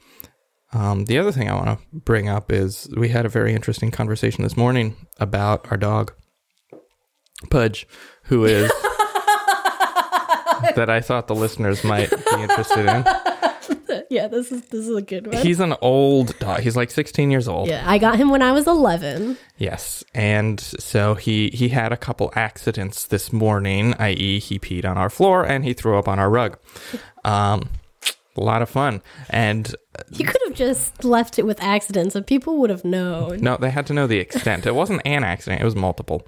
Um, 0.73 1.05
the 1.05 1.19
other 1.19 1.33
thing 1.33 1.49
I 1.51 1.55
want 1.55 1.67
to 1.67 1.79
bring 1.93 2.29
up 2.29 2.51
is 2.51 2.89
we 2.97 3.09
had 3.09 3.27
a 3.27 3.29
very 3.29 3.55
interesting 3.55 3.91
conversation 3.91 4.43
this 4.43 4.57
morning 4.57 4.97
about 5.21 5.71
our 5.71 5.77
dog, 5.77 6.13
Pudge, 7.51 7.87
who 8.25 8.45
is 8.45 8.71
that 10.75 10.89
I 10.89 11.01
thought 11.01 11.27
the 11.27 11.35
listeners 11.35 11.85
might 11.85 12.11
be 12.11 12.41
interested 12.43 12.87
in. 12.87 13.05
Yeah, 14.09 14.27
this 14.27 14.51
is 14.53 14.63
this 14.69 14.87
is 14.87 14.97
a 14.97 15.03
good 15.03 15.27
one. 15.27 15.45
He's 15.45 15.61
an 15.61 15.75
old 15.83 16.39
dog. 16.39 16.61
He's 16.61 16.77
like 16.77 16.91
16 16.91 17.31
years 17.31 17.47
old. 17.47 17.69
yeah, 17.69 17.83
I 17.87 17.99
got 17.99 18.17
him 18.17 18.31
when 18.31 18.41
I 18.43 18.53
was 18.53 18.67
11. 18.67 19.37
Yes, 19.59 20.03
and 20.15 20.59
so 20.61 21.15
he 21.15 21.49
he 21.51 21.69
had 21.69 21.93
a 21.93 21.97
couple 21.97 22.33
accidents 22.35 23.07
this 23.07 23.33
morning. 23.33 23.95
I.e., 23.99 24.39
he 24.39 24.59
peed 24.59 24.85
on 24.87 24.97
our 24.99 25.11
floor 25.11 25.45
and 25.45 25.65
he 25.65 25.73
threw 25.75 25.99
up 25.99 26.09
on 26.09 26.19
our 26.19 26.31
rug. 26.31 26.59
Um, 27.25 27.69
a 28.37 28.41
lot 28.41 28.63
of 28.63 28.71
fun, 28.71 29.03
and 29.31 29.75
uh, 29.99 30.03
He 30.13 30.25
could 30.25 30.41
have 30.47 30.55
just 30.55 31.05
left 31.05 31.39
it 31.39 31.47
with 31.47 31.63
accidents 31.63 32.15
and 32.15 32.27
people 32.27 32.59
would 32.59 32.71
have 32.71 32.85
known. 32.85 33.41
No, 33.41 33.57
they 33.57 33.71
had 33.71 33.87
to 33.87 33.95
know 33.95 34.07
the 34.07 34.19
extent. 34.19 34.67
It 34.67 34.75
wasn't 34.75 35.03
an 35.05 35.25
accident, 35.25 35.61
it 35.61 35.65
was 35.65 35.77
multiple 35.77 36.27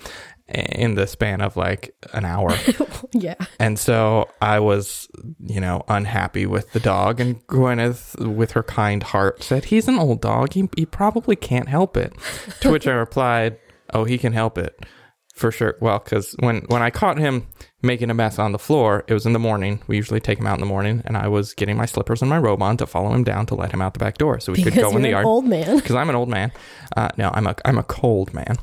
in 0.49 0.95
the 0.95 1.07
span 1.07 1.41
of 1.41 1.57
like 1.57 1.95
an 2.13 2.25
hour. 2.25 2.55
yeah. 3.13 3.35
And 3.59 3.79
so 3.79 4.29
I 4.43 4.61
was, 4.61 5.09
you 5.41 5.61
know, 5.61 5.85
unhappy 5.89 6.47
with 6.47 6.73
the 6.73 6.81
dog. 6.81 7.21
And 7.21 7.45
Gwyneth, 7.47 8.19
with 8.27 8.53
her 8.53 8.63
kind 8.63 9.03
heart, 9.03 9.43
said, 9.43 9.67
He's 9.67 9.89
an 9.89 9.99
old 9.99 10.21
dog. 10.21 10.53
He, 10.53 10.69
he 10.77 10.85
probably 10.85 11.37
can't 11.37 11.69
help 11.69 11.97
it. 11.97 12.13
To 12.61 12.71
which 12.71 12.87
I 12.87 12.93
replied, 12.93 13.59
Oh, 13.93 14.05
he 14.05 14.19
can 14.19 14.33
help 14.33 14.59
it. 14.59 14.79
For 15.35 15.51
sure. 15.51 15.77
Well, 15.81 15.99
because 15.99 16.37
when, 16.39 16.61
when 16.69 16.81
I 16.81 16.91
caught 16.91 17.19
him 17.19 17.49
making 17.83 18.09
a 18.09 18.15
mess 18.15 18.39
on 18.39 18.53
the 18.53 18.59
floor, 18.59 19.05
it 19.09 19.15
was 19.15 19.27
in 19.27 19.33
the 19.33 19.41
morning. 19.41 19.83
We 19.89 19.97
usually 19.97 20.21
take 20.21 20.39
him 20.39 20.47
out 20.47 20.55
in 20.55 20.61
the 20.61 20.67
morning. 20.67 21.03
And 21.05 21.17
I 21.17 21.27
was 21.27 21.55
getting 21.55 21.77
my 21.77 21.87
slippers 21.87 22.23
and 22.23 22.29
my 22.31 22.39
robe 22.39 22.63
on 22.63 22.77
to 22.77 22.87
follow 22.87 23.13
him 23.13 23.25
down 23.25 23.47
to 23.47 23.57
let 23.57 23.73
him 23.73 23.83
out 23.83 23.95
the 23.95 23.99
back 23.99 24.17
door 24.17 24.39
so 24.39 24.53
we 24.53 24.63
could 24.63 24.73
Because 24.73 24.93
go 24.93 24.97
in 24.97 25.03
the 25.03 25.11
yard 25.11 25.25
an 25.25 25.29
old 25.29 25.45
man. 25.45 25.77
because 25.77 25.97
I'm 25.97 26.09
an 26.09 26.15
old 26.15 26.29
man. 26.29 26.53
Uh, 26.97 27.09
no, 27.19 27.31
I'm 27.35 27.49
a 27.49 27.57
I'm 27.65 27.79
a 27.79 27.83
cold 27.83 28.33
man. 28.33 28.59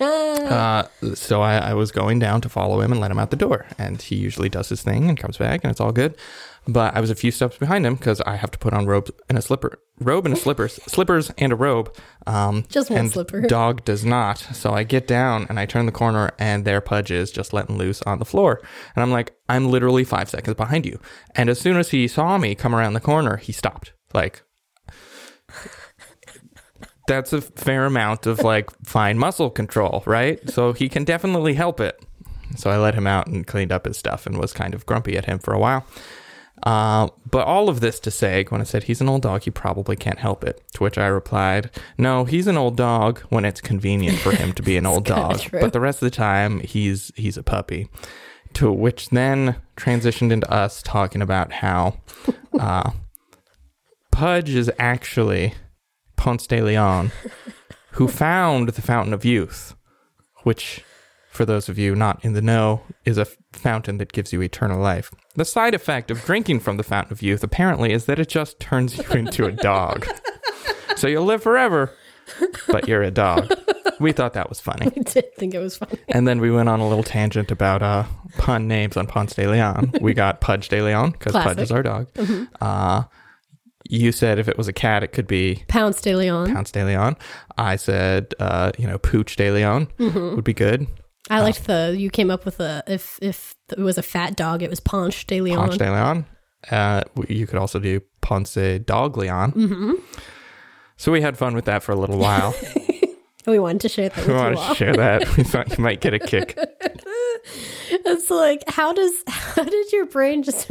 Uh, 0.00 0.84
so 1.14 1.40
I, 1.42 1.56
I 1.56 1.74
was 1.74 1.90
going 1.90 2.18
down 2.18 2.40
to 2.42 2.48
follow 2.48 2.80
him 2.80 2.92
and 2.92 3.00
let 3.00 3.10
him 3.10 3.18
out 3.18 3.30
the 3.30 3.36
door, 3.36 3.66
and 3.78 4.00
he 4.00 4.16
usually 4.16 4.48
does 4.48 4.68
his 4.68 4.82
thing 4.82 5.08
and 5.08 5.18
comes 5.18 5.38
back, 5.38 5.64
and 5.64 5.70
it's 5.70 5.80
all 5.80 5.92
good. 5.92 6.16
But 6.68 6.96
I 6.96 7.00
was 7.00 7.10
a 7.10 7.14
few 7.14 7.30
steps 7.30 7.56
behind 7.58 7.86
him 7.86 7.94
because 7.94 8.20
I 8.22 8.34
have 8.36 8.50
to 8.50 8.58
put 8.58 8.74
on 8.74 8.86
robes 8.86 9.12
and 9.28 9.38
a 9.38 9.42
slipper, 9.42 9.78
robe 10.00 10.26
and 10.26 10.34
a 10.34 10.36
slippers, 10.38 10.74
slippers 10.86 11.30
and 11.38 11.52
a 11.52 11.56
robe. 11.56 11.94
Um, 12.26 12.64
Just 12.68 12.90
one 12.90 13.08
slipper. 13.08 13.42
Dog 13.42 13.84
does 13.84 14.04
not. 14.04 14.38
So 14.38 14.72
I 14.72 14.82
get 14.82 15.06
down 15.06 15.46
and 15.48 15.60
I 15.60 15.66
turn 15.66 15.86
the 15.86 15.92
corner, 15.92 16.32
and 16.38 16.64
there 16.64 16.80
Pudge 16.80 17.10
is 17.10 17.30
just 17.30 17.52
letting 17.52 17.78
loose 17.78 18.02
on 18.02 18.18
the 18.18 18.24
floor, 18.24 18.60
and 18.94 19.02
I'm 19.02 19.12
like, 19.12 19.34
I'm 19.48 19.70
literally 19.70 20.04
five 20.04 20.28
seconds 20.28 20.56
behind 20.56 20.86
you. 20.86 21.00
And 21.36 21.48
as 21.48 21.60
soon 21.60 21.76
as 21.76 21.90
he 21.90 22.08
saw 22.08 22.36
me 22.36 22.54
come 22.54 22.74
around 22.74 22.94
the 22.94 23.00
corner, 23.00 23.36
he 23.36 23.52
stopped. 23.52 23.92
Like 24.12 24.42
that's 27.06 27.32
a 27.32 27.40
fair 27.40 27.86
amount 27.86 28.26
of 28.26 28.40
like 28.40 28.70
fine 28.84 29.18
muscle 29.18 29.50
control, 29.50 30.02
right? 30.06 30.48
So 30.50 30.72
he 30.72 30.88
can 30.88 31.04
definitely 31.04 31.54
help 31.54 31.80
it. 31.80 32.00
So 32.56 32.70
I 32.70 32.78
let 32.78 32.94
him 32.94 33.06
out 33.06 33.26
and 33.26 33.46
cleaned 33.46 33.72
up 33.72 33.86
his 33.86 33.98
stuff 33.98 34.26
and 34.26 34.38
was 34.38 34.52
kind 34.52 34.74
of 34.74 34.86
grumpy 34.86 35.16
at 35.16 35.24
him 35.26 35.38
for 35.38 35.52
a 35.52 35.58
while. 35.58 35.84
Uh, 36.62 37.08
but 37.30 37.46
all 37.46 37.68
of 37.68 37.80
this 37.80 38.00
to 38.00 38.10
say, 38.10 38.44
when 38.48 38.60
I 38.62 38.64
said 38.64 38.84
he's 38.84 39.02
an 39.02 39.08
old 39.08 39.22
dog, 39.22 39.42
he 39.42 39.50
probably 39.50 39.94
can't 39.94 40.18
help 40.18 40.42
it. 40.42 40.62
To 40.74 40.82
which 40.82 40.96
I 40.96 41.06
replied, 41.06 41.70
No, 41.98 42.24
he's 42.24 42.46
an 42.46 42.56
old 42.56 42.76
dog 42.76 43.20
when 43.28 43.44
it's 43.44 43.60
convenient 43.60 44.18
for 44.18 44.30
him 44.30 44.52
to 44.54 44.62
be 44.62 44.76
an 44.76 44.86
old 44.92 45.04
dog. 45.04 45.40
true. 45.40 45.60
But 45.60 45.72
the 45.74 45.80
rest 45.80 46.02
of 46.02 46.06
the 46.06 46.16
time, 46.16 46.60
he's 46.60 47.12
he's 47.14 47.36
a 47.36 47.42
puppy. 47.42 47.88
To 48.54 48.72
which 48.72 49.10
then 49.10 49.56
transitioned 49.76 50.32
into 50.32 50.50
us 50.50 50.82
talking 50.82 51.20
about 51.20 51.52
how 51.52 51.98
uh, 52.58 52.92
Pudge 54.10 54.48
is 54.50 54.70
actually 54.78 55.52
Ponce 56.16 56.46
de 56.46 56.60
Leon, 56.62 57.12
who 57.92 58.08
found 58.24 58.70
the 58.70 58.82
Fountain 58.82 59.12
of 59.14 59.24
Youth, 59.24 59.74
which, 60.42 60.82
for 61.30 61.44
those 61.44 61.68
of 61.68 61.78
you 61.78 61.94
not 61.94 62.24
in 62.24 62.32
the 62.32 62.42
know, 62.42 62.82
is 63.04 63.18
a 63.18 63.26
fountain 63.52 63.98
that 63.98 64.12
gives 64.12 64.32
you 64.32 64.42
eternal 64.42 64.80
life. 64.80 65.12
The 65.34 65.44
side 65.44 65.74
effect 65.74 66.10
of 66.10 66.24
drinking 66.24 66.60
from 66.60 66.76
the 66.76 66.82
Fountain 66.82 67.12
of 67.12 67.22
Youth 67.22 67.42
apparently 67.44 67.92
is 67.92 68.06
that 68.06 68.18
it 68.18 68.28
just 68.28 68.58
turns 68.60 68.96
you 68.98 69.04
into 69.10 69.44
a 69.46 69.52
dog. 69.52 70.06
So 70.96 71.08
you'll 71.08 71.26
live 71.26 71.42
forever, 71.42 71.92
but 72.68 72.88
you're 72.88 73.02
a 73.02 73.10
dog. 73.10 73.52
We 74.00 74.12
thought 74.12 74.32
that 74.32 74.48
was 74.48 74.60
funny. 74.60 74.86
I 74.86 75.00
did 75.02 75.34
think 75.36 75.52
it 75.52 75.58
was 75.58 75.76
funny. 75.76 75.98
And 76.08 76.26
then 76.26 76.40
we 76.40 76.50
went 76.50 76.70
on 76.70 76.80
a 76.80 76.88
little 76.88 77.04
tangent 77.04 77.50
about 77.50 77.82
uh, 77.82 78.04
pun 78.38 78.66
names 78.66 78.96
on 78.96 79.06
Ponce 79.06 79.34
de 79.34 79.46
Leon. 79.46 79.92
We 80.00 80.14
got 80.14 80.40
Pudge 80.40 80.70
de 80.70 80.80
Leon 80.80 81.10
because 81.10 81.34
Pudge 81.34 81.58
is 81.58 81.70
our 81.70 81.82
dog. 81.82 82.08
Uh, 82.62 83.02
you 83.90 84.12
said 84.12 84.38
if 84.38 84.48
it 84.48 84.56
was 84.56 84.68
a 84.68 84.72
cat, 84.72 85.02
it 85.02 85.08
could 85.08 85.26
be 85.26 85.64
Pounce 85.68 86.00
de 86.00 86.14
Leon. 86.14 86.52
Pounce 86.52 86.70
de 86.70 86.84
Leon. 86.84 87.16
I 87.58 87.76
said, 87.76 88.34
uh, 88.38 88.72
you 88.78 88.86
know, 88.86 88.98
Pooch 88.98 89.36
de 89.36 89.50
Leon 89.50 89.88
would 89.98 90.44
be 90.44 90.54
good. 90.54 90.86
I 91.28 91.40
liked 91.40 91.66
the 91.66 91.94
you 91.96 92.08
came 92.10 92.30
up 92.30 92.44
with 92.44 92.60
a 92.60 92.84
if 92.86 93.18
if 93.20 93.54
it 93.70 93.78
was 93.78 93.98
a 93.98 94.02
fat 94.02 94.36
dog, 94.36 94.62
it 94.62 94.70
was 94.70 94.80
Ponce 94.80 95.24
de 95.24 95.40
Leon. 95.40 95.68
Ponce 95.68 95.78
de 95.78 95.90
Leon. 95.90 96.26
Uh, 96.70 97.02
you 97.28 97.46
could 97.46 97.58
also 97.58 97.78
do 97.78 98.00
Ponce 98.20 98.80
Dog 98.84 99.16
Leon. 99.16 99.52
Mm-hmm. 99.52 99.92
So 100.96 101.12
we 101.12 101.20
had 101.20 101.36
fun 101.36 101.54
with 101.54 101.66
that 101.66 101.82
for 101.82 101.92
a 101.92 101.96
little 101.96 102.18
while. 102.18 102.54
We 103.46 103.60
wanted 103.60 103.82
to 103.82 103.88
share 103.88 104.08
that 104.08 104.16
with 104.16 104.26
we 104.26 104.34
you 104.34 104.40
wanted 104.40 104.68
to 104.68 104.74
share 104.74 104.94
that. 104.94 105.28
We 105.36 105.44
thought 105.44 105.78
you 105.78 105.84
might 105.84 106.00
get 106.00 106.12
a 106.12 106.18
kick. 106.18 106.58
It's 107.90 108.30
like 108.30 108.64
how 108.68 108.92
does 108.92 109.12
how 109.28 109.62
did 109.62 109.92
your 109.92 110.06
brain 110.06 110.42
just? 110.42 110.68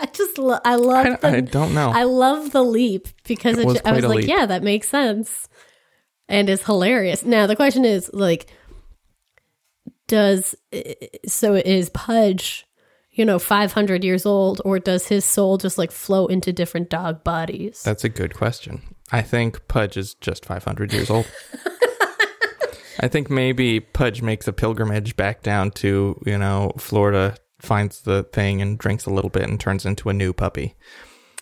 I 0.00 0.06
just 0.06 0.38
lo- 0.38 0.58
I 0.64 0.76
love 0.76 1.06
I, 1.06 1.16
the 1.16 1.28
I 1.36 1.40
don't 1.40 1.74
know. 1.74 1.90
I 1.90 2.04
love 2.04 2.52
the 2.52 2.62
leap 2.64 3.08
because 3.24 3.58
It 3.58 3.62
it 3.62 3.66
was 3.66 3.74
ju- 3.76 3.80
I 3.84 3.92
was 3.92 4.04
like, 4.04 4.18
leap. 4.20 4.28
yeah, 4.28 4.46
that 4.46 4.62
makes 4.62 4.88
sense, 4.88 5.48
and 6.28 6.48
is 6.48 6.62
hilarious. 6.64 7.24
Now 7.24 7.46
the 7.46 7.54
question 7.56 7.84
is 7.84 8.10
like, 8.14 8.50
does 10.06 10.54
so 11.26 11.54
is 11.54 11.90
Pudge, 11.90 12.66
you 13.10 13.24
know, 13.24 13.38
five 13.38 13.72
hundred 13.72 14.02
years 14.04 14.26
old, 14.26 14.60
or 14.64 14.78
does 14.78 15.08
his 15.08 15.24
soul 15.24 15.58
just 15.58 15.78
like 15.78 15.90
flow 15.92 16.26
into 16.26 16.52
different 16.52 16.88
dog 16.90 17.22
bodies? 17.22 17.82
That's 17.82 18.04
a 18.04 18.08
good 18.08 18.34
question. 18.34 18.82
I 19.12 19.22
think 19.22 19.66
Pudge 19.68 19.96
is 19.96 20.14
just 20.14 20.46
500 20.46 20.92
years 20.92 21.10
old. 21.10 21.26
I 23.00 23.08
think 23.08 23.28
maybe 23.28 23.80
Pudge 23.80 24.22
makes 24.22 24.46
a 24.46 24.52
pilgrimage 24.52 25.16
back 25.16 25.42
down 25.42 25.72
to, 25.72 26.20
you 26.24 26.38
know, 26.38 26.70
Florida, 26.78 27.36
finds 27.60 28.02
the 28.02 28.24
thing 28.24 28.60
and 28.60 28.78
drinks 28.78 29.06
a 29.06 29.10
little 29.10 29.30
bit 29.30 29.42
and 29.48 29.58
turns 29.60 29.86
into 29.86 30.08
a 30.08 30.12
new 30.12 30.32
puppy. 30.32 30.74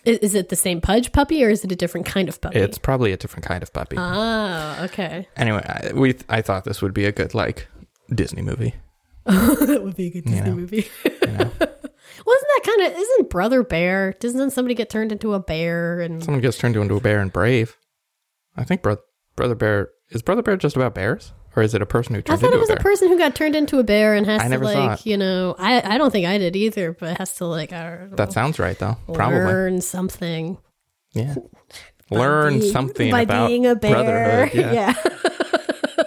Is, 0.05 0.33
it 0.33 0.49
the 0.49 0.55
same 0.55 0.79
Pudge 0.79 1.11
puppy, 1.11 1.43
or 1.43 1.49
is 1.49 1.63
it 1.65 1.71
a 1.71 1.75
different 1.75 2.05
kind 2.05 2.29
of 2.29 2.39
puppy? 2.39 2.57
It's 2.59 2.77
probably 2.77 3.11
a 3.11 3.17
different 3.17 3.45
kind 3.45 3.61
of 3.61 3.73
puppy. 3.73 3.97
ah 3.99 4.83
okay. 4.85 5.27
anyway, 5.35 5.61
I, 5.65 5.91
we 5.93 6.15
I 6.29 6.41
thought 6.41 6.63
this 6.63 6.81
would 6.81 6.93
be 6.93 7.05
a 7.05 7.11
good 7.11 7.33
like 7.33 7.67
Disney 8.13 8.41
movie. 8.41 8.75
that 9.25 9.81
would 9.83 9.95
be 9.95 10.07
a 10.07 10.11
good 10.11 10.25
Disney 10.25 10.49
know. 10.49 10.55
movie. 10.55 10.87
You 11.03 11.27
know? 11.27 11.51
Wasn't 11.59 12.47
that 12.47 12.61
kind 12.65 12.81
of? 12.87 12.97
Isn't 12.97 13.29
Brother 13.29 13.61
Bear? 13.63 14.13
Doesn't 14.19 14.51
somebody 14.51 14.73
get 14.73 14.89
turned 14.89 15.11
into 15.11 15.33
a 15.33 15.39
bear? 15.39 15.99
And 15.99 16.23
Someone 16.23 16.41
gets 16.41 16.57
turned 16.57 16.75
into 16.75 16.95
a 16.95 17.01
bear 17.01 17.19
and 17.19 17.31
Brave. 17.31 17.77
I 18.55 18.63
think 18.63 18.81
Bro- 18.81 18.97
Brother 19.35 19.55
Bear 19.55 19.89
is 20.09 20.21
Brother 20.21 20.41
Bear 20.41 20.57
just 20.57 20.75
about 20.75 20.95
bears, 20.95 21.33
or 21.55 21.63
is 21.63 21.73
it 21.73 21.81
a 21.81 21.85
person 21.85 22.15
who 22.15 22.21
I 22.29 22.35
thought 22.35 22.53
it 22.53 22.59
was 22.59 22.69
a 22.69 22.73
a 22.73 22.77
person 22.77 23.07
who 23.09 23.17
got 23.17 23.35
turned 23.35 23.55
into 23.55 23.79
a 23.79 23.83
bear 23.83 24.13
and 24.13 24.25
has 24.25 24.41
I 24.41 24.47
to 24.49 24.59
like, 24.59 25.05
you 25.05 25.17
know, 25.17 25.55
I 25.57 25.95
I 25.95 25.97
don't 25.97 26.11
think 26.11 26.25
I 26.27 26.37
did 26.37 26.55
either, 26.55 26.93
but 26.93 27.17
has 27.17 27.35
to 27.37 27.45
like 27.45 27.73
I 27.73 27.83
don't 27.97 28.09
know, 28.11 28.15
that 28.17 28.31
sounds 28.33 28.59
right 28.59 28.77
though. 28.77 28.97
Probably. 29.13 29.39
learn 29.39 29.81
something. 29.81 30.57
Yeah. 31.13 31.35
Learn 32.11 32.59
being- 32.59 32.71
something 32.71 33.11
by 33.11 33.21
about 33.21 33.47
being 33.47 33.65
a 33.65 33.75
bear. 33.75 33.91
brotherhood. 33.93 34.53
Yeah. 34.73 34.93
yeah. 35.03 36.03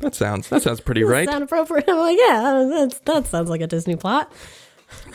That 0.00 0.14
sounds 0.14 0.48
that 0.48 0.62
sounds 0.62 0.80
pretty 0.80 1.04
right. 1.04 1.28
Sound 1.28 1.44
appropriate. 1.44 1.84
I'm 1.88 1.98
like, 1.98 2.18
yeah, 2.18 2.66
that's, 2.70 2.98
that 3.00 3.26
sounds 3.26 3.50
like 3.50 3.60
a 3.60 3.66
Disney 3.66 3.96
plot. 3.96 4.32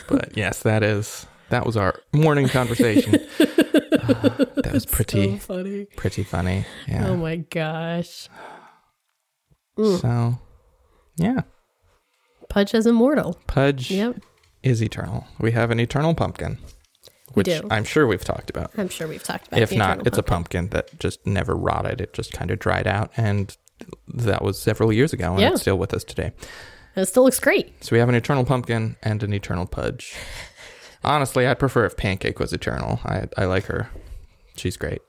But 0.08 0.36
yes, 0.36 0.60
that 0.62 0.82
is 0.84 1.26
that 1.50 1.66
was 1.66 1.76
our 1.76 2.00
morning 2.12 2.48
conversation. 2.48 3.14
Uh, 3.40 3.44
that 4.56 4.70
was 4.72 4.86
pretty 4.86 5.38
So 5.38 5.54
funny. 5.54 5.86
pretty 5.96 6.22
funny. 6.22 6.64
Yeah. 6.86 7.08
Oh 7.08 7.16
my 7.16 7.36
gosh. 7.36 8.28
So 9.76 10.38
yeah. 11.16 11.40
Pudge 12.48 12.74
is 12.74 12.86
immortal. 12.86 13.38
Pudge 13.46 13.90
Yep. 13.90 14.20
is 14.62 14.82
eternal. 14.82 15.26
We 15.40 15.52
have 15.52 15.70
an 15.70 15.80
eternal 15.80 16.14
pumpkin. 16.14 16.58
Which. 17.34 17.48
I'm 17.70 17.84
sure 17.84 18.06
we've 18.06 18.24
talked 18.24 18.48
about. 18.48 18.70
I'm 18.78 18.88
sure 18.88 19.06
we've 19.06 19.22
talked 19.22 19.48
about 19.48 19.60
if 19.60 19.72
not, 19.72 20.06
it's 20.06 20.16
a 20.16 20.22
pumpkin 20.22 20.68
that 20.70 20.98
just 20.98 21.26
never 21.26 21.54
rotted. 21.54 22.00
It 22.00 22.14
just 22.14 22.32
kind 22.32 22.50
of 22.50 22.58
dried 22.58 22.86
out 22.86 23.10
and 23.16 23.54
that 24.08 24.42
was 24.42 24.58
several 24.58 24.90
years 24.92 25.12
ago 25.12 25.32
and 25.32 25.40
Yeah. 25.40 25.50
it's 25.52 25.60
still 25.60 25.76
with 25.76 25.92
us 25.92 26.02
today. 26.04 26.32
And 26.94 27.02
it 27.02 27.06
still 27.06 27.24
looks 27.24 27.38
great. 27.40 27.84
So 27.84 27.94
we 27.94 27.98
have 27.98 28.08
an 28.08 28.14
eternal 28.14 28.44
pumpkin 28.46 28.96
and 29.02 29.22
an 29.22 29.34
eternal 29.34 29.66
pudge. 29.66 30.14
Honestly, 31.04 31.46
I'd 31.46 31.58
prefer 31.58 31.84
if 31.84 31.96
Pancake 31.96 32.38
was 32.40 32.52
eternal. 32.54 33.00
I 33.04 33.28
I 33.36 33.44
like 33.44 33.64
her. 33.66 33.90
She's 34.56 34.78
great. 34.78 35.02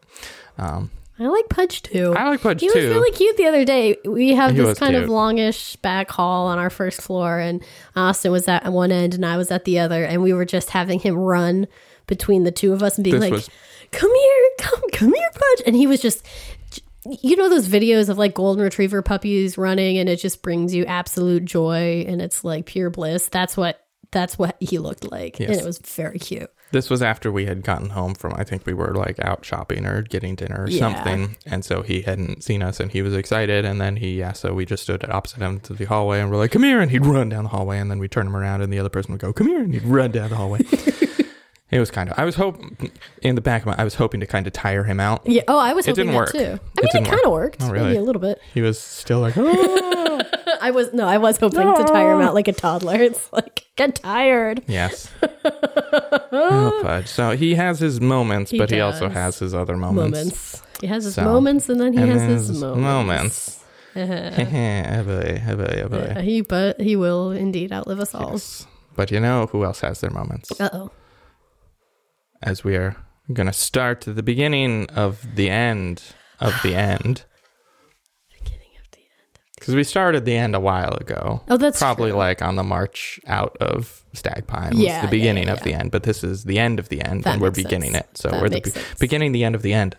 Um, 0.57 0.91
I 1.19 1.27
like 1.27 1.49
Pudge 1.49 1.81
too. 1.81 2.13
I 2.15 2.29
like 2.29 2.41
Pudge 2.41 2.61
he 2.61 2.67
too. 2.67 2.73
He 2.79 2.85
was 2.85 2.95
really 2.95 3.11
cute 3.11 3.37
the 3.37 3.45
other 3.47 3.65
day. 3.65 3.97
We 4.05 4.35
have 4.35 4.51
He 4.51 4.57
this 4.57 4.67
was 4.67 4.79
kind 4.79 4.95
of 4.95 5.09
longish 5.09 5.75
back 5.77 6.11
hall 6.11 6.47
on 6.47 6.59
our 6.59 6.69
first 6.69 7.01
floor, 7.01 7.39
and 7.39 7.63
Austin 7.95 8.31
was 8.31 8.47
at 8.47 8.71
one 8.71 8.91
end 8.91 9.13
and 9.15 9.25
I 9.25 9.37
was 9.37 9.49
at 9.51 9.65
the 9.65 9.79
other, 9.79 10.03
and 10.03 10.21
we 10.21 10.33
were 10.33 10.45
just 10.45 10.69
having 10.71 10.99
him 10.99 11.15
run 11.15 11.67
between 12.05 12.43
the 12.43 12.51
two 12.51 12.71
of 12.73 12.83
us 12.83 12.97
and 12.97 13.03
being 13.03 13.15
This 13.19 13.23
like, 13.23 13.33
was- 13.33 13.49
"Come 13.91 14.13
here, 14.13 14.49
come, 14.59 14.81
come 14.93 15.13
here, 15.13 15.29
Pudge," 15.33 15.63
and 15.65 15.75
he 15.75 15.87
was 15.87 16.01
just. 16.01 16.25
You 17.21 17.37
know 17.37 17.47
those 17.49 17.69
videos 17.69 18.09
of 18.09 18.17
like 18.17 18.33
golden 18.33 18.61
retriever 18.61 19.01
puppies 19.01 19.57
running 19.57 19.97
and 19.97 20.09
it 20.09 20.17
just 20.17 20.41
brings 20.41 20.75
you 20.75 20.83
absolute 20.83 21.45
joy 21.45 22.03
and 22.05 22.21
it's 22.21 22.43
like 22.43 22.65
pure 22.65 22.89
bliss. 22.89 23.27
That's 23.29 23.55
what 23.55 23.79
that's 24.11 24.37
what 24.37 24.57
he 24.59 24.77
looked 24.77 25.09
like. 25.09 25.39
And 25.39 25.49
it 25.61 25.63
was 25.65 25.77
very 25.77 26.19
cute. 26.19 26.49
This 26.71 26.89
was 26.89 27.01
after 27.01 27.31
we 27.31 27.45
had 27.45 27.63
gotten 27.63 27.91
home 27.91 28.13
from, 28.13 28.33
I 28.35 28.43
think 28.43 28.65
we 28.65 28.73
were 28.73 28.93
like 28.93 29.19
out 29.23 29.45
shopping 29.45 29.85
or 29.85 30.01
getting 30.01 30.35
dinner 30.35 30.63
or 30.65 30.69
Yeah. 30.69 30.79
something. 30.79 31.37
And 31.45 31.63
so 31.63 31.81
he 31.81 32.01
hadn't 32.01 32.43
seen 32.43 32.61
us 32.61 32.79
and 32.81 32.91
he 32.91 33.01
was 33.01 33.13
excited. 33.15 33.63
And 33.63 33.79
then 33.79 33.95
he, 33.95 34.19
yeah, 34.19 34.33
so 34.33 34.53
we 34.53 34.65
just 34.65 34.83
stood 34.83 35.09
opposite 35.09 35.39
him 35.39 35.61
to 35.61 35.73
the 35.73 35.85
hallway 35.85 36.19
and 36.19 36.29
we're 36.29 36.37
like, 36.37 36.51
come 36.51 36.63
here. 36.63 36.81
And 36.81 36.91
he'd 36.91 37.05
run 37.05 37.29
down 37.29 37.43
the 37.45 37.49
hallway. 37.51 37.77
And 37.79 37.89
then 37.89 37.99
we'd 37.99 38.11
turn 38.11 38.27
him 38.27 38.35
around 38.35 38.61
and 38.61 38.71
the 38.73 38.79
other 38.79 38.89
person 38.89 39.13
would 39.13 39.21
go, 39.21 39.31
come 39.31 39.47
here. 39.47 39.59
And 39.61 39.73
he'd 39.73 39.83
run 39.83 40.11
down 40.11 40.29
the 40.29 40.35
hallway. 40.35 40.59
it 41.71 41.79
was 41.79 41.89
kind 41.89 42.09
of, 42.09 42.19
I 42.19 42.25
was 42.25 42.35
hoping, 42.35 42.91
in 43.21 43.35
the 43.35 43.41
back 43.41 43.61
of 43.61 43.67
my, 43.67 43.75
I 43.77 43.85
was 43.85 43.95
hoping 43.95 44.19
to 44.19 44.25
kind 44.27 44.45
of 44.45 44.51
tire 44.51 44.83
him 44.83 44.99
out. 44.99 45.21
Yeah. 45.25 45.43
Oh, 45.47 45.57
I 45.59 45.71
was 45.73 45.87
It 45.87 45.91
hoping 45.91 46.07
didn't 46.07 46.13
that 46.15 46.17
work. 46.17 46.31
too. 46.33 46.37
I 46.39 46.41
It 46.41 46.49
mean, 46.49 46.59
it, 46.83 46.91
didn't 46.91 47.07
kind 47.07 47.25
of 47.25 47.31
worked. 47.31 47.57
Oh, 47.63 47.71
really? 47.71 47.85
Maybe 47.87 47.97
a 47.99 48.03
little 48.03 48.21
bit. 48.21 48.41
He 48.53 48.61
was 48.61 48.77
still 48.77 49.19
like, 49.21 49.33
oh. 49.37 50.16
I 50.61 50.71
was 50.71 50.93
no, 50.93 51.05
I 51.07 51.17
was 51.17 51.37
hoping 51.37 51.73
to 51.73 51.83
tire 51.85 52.13
him 52.13 52.21
out 52.21 52.33
like 52.33 52.47
a 52.47 52.53
toddler. 52.53 52.95
It's 53.07 53.31
like 53.33 53.65
get 53.75 53.95
tired. 53.95 54.63
yes. 54.67 55.09
oh, 56.31 56.79
Pudge. 56.83 57.07
So 57.07 57.31
he 57.31 57.55
has 57.55 57.79
his 57.79 57.99
moments, 58.01 58.51
He 58.51 58.57
but 58.57 58.69
he 58.69 58.79
also 58.81 59.07
does. 59.07 59.13
has 59.17 59.39
his 59.39 59.53
other 59.53 59.77
moments. 59.77 60.17
Moments. 60.17 60.63
He 60.81 60.87
has 60.87 61.03
his 61.05 61.15
So- 61.15 61.23
moments, 61.23 61.69
and 61.69 61.79
then 61.79 61.93
he 61.93 61.99
and 61.99 62.11
has 62.11 62.21
his 62.21 62.47
his 62.49 62.61
moments. 62.61 63.63
boy, 63.95 64.03
boy, 65.03 65.87
boy. 65.89 66.05
Yeah, 66.15 66.21
he 66.21 66.41
but 66.41 66.79
he 66.81 66.95
will 66.95 67.31
indeed 67.31 67.71
outlive 67.71 67.99
us 67.99 68.13
all. 68.13 68.31
Yes. 68.33 68.67
But 68.95 69.11
you 69.11 69.19
know 69.19 69.47
who 69.51 69.63
else 69.63 69.81
has 69.81 70.01
their 70.01 70.11
moments? 70.11 70.51
Uh 70.59 70.69
oh. 70.73 70.91
As 72.41 72.63
we 72.63 72.75
are 72.75 72.95
going 73.33 73.47
to 73.47 73.53
start 73.53 74.01
the 74.01 74.23
beginning 74.23 74.87
of 74.95 75.35
the 75.35 75.49
end 75.49 76.03
of 76.39 76.53
the 76.63 76.75
end. 76.75 77.23
Beginning 78.39 78.73
of 78.79 78.89
the 78.91 78.99
end. 78.99 79.39
Because 79.59 79.73
we 79.75 79.83
started 79.83 80.23
the 80.25 80.35
end 80.35 80.55
a 80.55 80.59
while 80.59 80.93
ago. 80.93 81.41
Oh, 81.49 81.57
that's 81.57 81.79
probably 81.79 82.11
true. 82.11 82.19
like 82.19 82.41
on 82.43 82.55
the 82.55 82.63
march 82.63 83.19
out 83.27 83.57
of 83.59 84.03
Stagpine 84.13 84.71
was 84.71 84.79
Yeah, 84.79 85.01
the 85.01 85.07
yeah, 85.07 85.09
beginning 85.11 85.47
yeah, 85.47 85.53
of 85.53 85.63
the 85.63 85.73
end, 85.73 85.89
but 85.91 86.03
this 86.03 86.23
is 86.23 86.43
the 86.43 86.59
end 86.59 86.77
of 86.79 86.89
the 86.89 87.01
end, 87.01 87.23
That 87.23 87.33
and 87.33 87.41
we're 87.41 87.49
beginning 87.51 87.93
sense. 87.93 88.05
it. 88.11 88.17
So 88.17 88.29
That 88.29 88.41
we're 88.41 88.49
the 88.49 88.61
be- 88.61 88.71
beginning 88.99 89.31
the 89.31 89.43
end 89.43 89.55
of 89.55 89.63
the 89.63 89.73
end. 89.73 89.97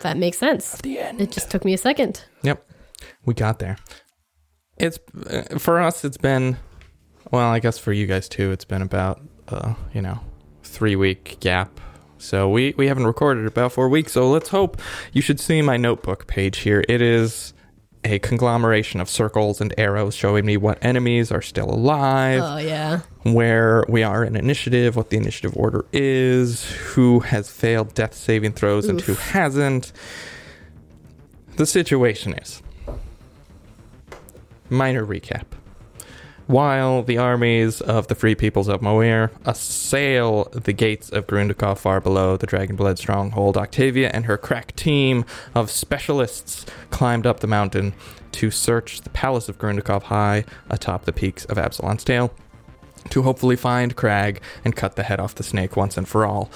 That 0.00 0.16
makes 0.16 0.38
sense. 0.38 0.76
The 0.82 0.98
end. 0.98 1.20
It 1.20 1.30
just 1.30 1.50
took 1.50 1.64
me 1.64 1.72
a 1.74 1.78
second. 1.78 2.24
Yep, 2.42 2.66
we 3.24 3.34
got 3.34 3.58
there. 3.58 3.76
It's 4.78 4.98
uh, 5.28 5.58
for 5.58 5.80
us. 5.80 6.04
It's 6.04 6.18
been 6.18 6.56
well, 7.30 7.48
I 7.50 7.58
guess 7.58 7.78
for 7.78 7.92
you 7.92 8.06
guys 8.06 8.28
too. 8.28 8.50
It's 8.52 8.64
been 8.64 8.82
about 8.82 9.20
uh, 9.48 9.74
you 9.92 10.02
know 10.02 10.20
three 10.62 10.96
week 10.96 11.38
gap. 11.40 11.80
So 12.18 12.48
we 12.48 12.74
we 12.76 12.86
haven't 12.88 13.06
recorded 13.06 13.46
about 13.46 13.72
four 13.72 13.88
weeks. 13.88 14.12
So 14.12 14.30
let's 14.30 14.48
hope 14.50 14.80
you 15.12 15.20
should 15.22 15.40
see 15.40 15.60
my 15.62 15.76
notebook 15.76 16.26
page 16.26 16.58
here. 16.58 16.84
It 16.88 17.00
is 17.02 17.52
a 18.06 18.18
conglomeration 18.18 19.00
of 19.00 19.08
circles 19.10 19.60
and 19.60 19.74
arrows 19.76 20.14
showing 20.14 20.46
me 20.46 20.56
what 20.56 20.78
enemies 20.82 21.30
are 21.32 21.42
still 21.42 21.68
alive 21.70 22.40
Oh 22.42 22.56
yeah. 22.58 23.00
where 23.24 23.84
we 23.88 24.02
are 24.02 24.24
in 24.24 24.36
initiative, 24.36 24.96
what 24.96 25.10
the 25.10 25.16
initiative 25.16 25.56
order 25.56 25.84
is, 25.92 26.64
who 26.94 27.20
has 27.20 27.50
failed 27.50 27.94
death 27.94 28.14
saving 28.14 28.52
throws 28.52 28.86
and 28.88 29.00
who 29.00 29.14
hasn't. 29.14 29.92
The 31.56 31.66
situation 31.66 32.34
is 32.34 32.62
minor 34.70 35.04
recap. 35.04 35.44
While 36.46 37.02
the 37.02 37.18
armies 37.18 37.80
of 37.80 38.06
the 38.06 38.14
Free 38.14 38.36
Peoples 38.36 38.68
of 38.68 38.80
Moir 38.80 39.32
assail 39.44 40.44
the 40.52 40.72
gates 40.72 41.10
of 41.10 41.26
Grundikov 41.26 41.78
far 41.78 42.00
below 42.00 42.36
the 42.36 42.46
Dragonblade 42.46 42.98
stronghold, 42.98 43.56
Octavia 43.56 44.12
and 44.14 44.26
her 44.26 44.38
crack 44.38 44.76
team 44.76 45.24
of 45.56 45.72
specialists 45.72 46.64
climbed 46.90 47.26
up 47.26 47.40
the 47.40 47.48
mountain 47.48 47.94
to 48.30 48.52
search 48.52 49.00
the 49.00 49.10
palace 49.10 49.48
of 49.48 49.58
Grundikov 49.58 50.04
high 50.04 50.44
atop 50.70 51.04
the 51.04 51.12
peaks 51.12 51.44
of 51.46 51.58
Absalon's 51.58 52.04
Tail 52.04 52.32
to 53.10 53.22
hopefully 53.22 53.56
find 53.56 53.96
Crag 53.96 54.40
and 54.64 54.76
cut 54.76 54.94
the 54.94 55.02
head 55.02 55.18
off 55.18 55.34
the 55.34 55.42
snake 55.42 55.76
once 55.76 55.96
and 55.96 56.06
for 56.06 56.24
all. 56.24 56.48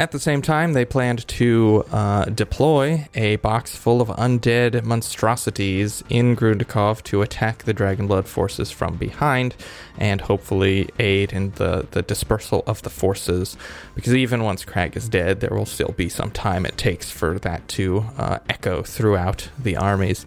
At 0.00 0.12
the 0.12 0.18
same 0.18 0.40
time, 0.40 0.72
they 0.72 0.86
planned 0.86 1.28
to 1.28 1.84
uh, 1.92 2.24
deploy 2.24 3.06
a 3.14 3.36
box 3.36 3.76
full 3.76 4.00
of 4.00 4.08
undead 4.08 4.82
monstrosities 4.82 6.02
in 6.08 6.34
Grundikov 6.34 7.02
to 7.02 7.20
attack 7.20 7.64
the 7.64 7.74
Dragonblood 7.74 8.24
forces 8.24 8.70
from 8.70 8.96
behind 8.96 9.54
and 9.98 10.22
hopefully 10.22 10.88
aid 10.98 11.34
in 11.34 11.50
the, 11.56 11.86
the 11.90 12.00
dispersal 12.00 12.62
of 12.66 12.80
the 12.80 12.88
forces. 12.88 13.58
Because 13.94 14.14
even 14.14 14.42
once 14.42 14.64
Crag 14.64 14.96
is 14.96 15.06
dead, 15.06 15.40
there 15.40 15.50
will 15.50 15.66
still 15.66 15.92
be 15.98 16.08
some 16.08 16.30
time 16.30 16.64
it 16.64 16.78
takes 16.78 17.10
for 17.10 17.38
that 17.40 17.68
to 17.68 18.06
uh, 18.16 18.38
echo 18.48 18.82
throughout 18.82 19.50
the 19.58 19.76
armies. 19.76 20.24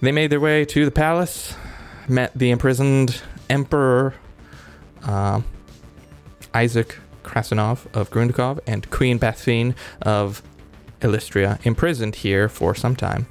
They 0.00 0.12
made 0.12 0.30
their 0.32 0.40
way 0.40 0.64
to 0.64 0.86
the 0.86 0.90
palace, 0.90 1.54
met 2.08 2.32
the 2.34 2.50
imprisoned 2.50 3.20
Emperor 3.50 4.14
um, 5.02 5.44
Isaac 6.54 6.96
Krasinov 7.30 7.86
of 7.94 8.10
Grundikov 8.10 8.58
and 8.66 8.88
Queen 8.90 9.18
Bethfine 9.18 9.74
of 10.02 10.42
Illystria, 11.00 11.64
imprisoned 11.64 12.16
here 12.16 12.48
for 12.48 12.74
some 12.74 12.94
time. 12.96 13.26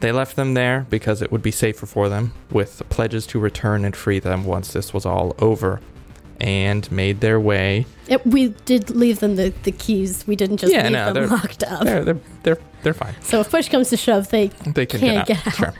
They 0.00 0.12
left 0.12 0.36
them 0.36 0.54
there 0.54 0.86
because 0.90 1.22
it 1.22 1.32
would 1.32 1.42
be 1.42 1.50
safer 1.50 1.86
for 1.86 2.08
them, 2.08 2.32
with 2.50 2.82
pledges 2.90 3.26
to 3.28 3.38
return 3.38 3.84
and 3.84 3.96
free 3.96 4.18
them 4.18 4.44
once 4.44 4.72
this 4.72 4.92
was 4.92 5.06
all 5.06 5.34
over, 5.38 5.80
and 6.40 6.90
made 6.92 7.20
their 7.20 7.40
way. 7.40 7.86
It, 8.08 8.26
we 8.26 8.48
did 8.66 8.90
leave 8.90 9.20
them 9.20 9.36
the, 9.36 9.54
the 9.62 9.72
keys. 9.72 10.26
We 10.26 10.36
didn't 10.36 10.58
just 10.58 10.72
Yeah, 10.72 10.82
leave 10.84 10.92
no, 10.92 11.12
them 11.14 11.30
locked 11.30 11.62
up. 11.62 11.84
They're 11.84 12.04
they're 12.04 12.20
they're, 12.42 12.58
they're 12.82 12.94
fine. 12.94 13.14
So 13.22 13.40
if 13.40 13.50
push 13.50 13.68
comes 13.70 13.88
to 13.90 13.96
shove, 13.96 14.28
they 14.28 14.48
They 14.66 14.84
can 14.84 15.00
Can't 15.00 15.26
get 15.26 15.38
out. 15.38 15.44
get 15.44 15.46
out. 15.62 15.74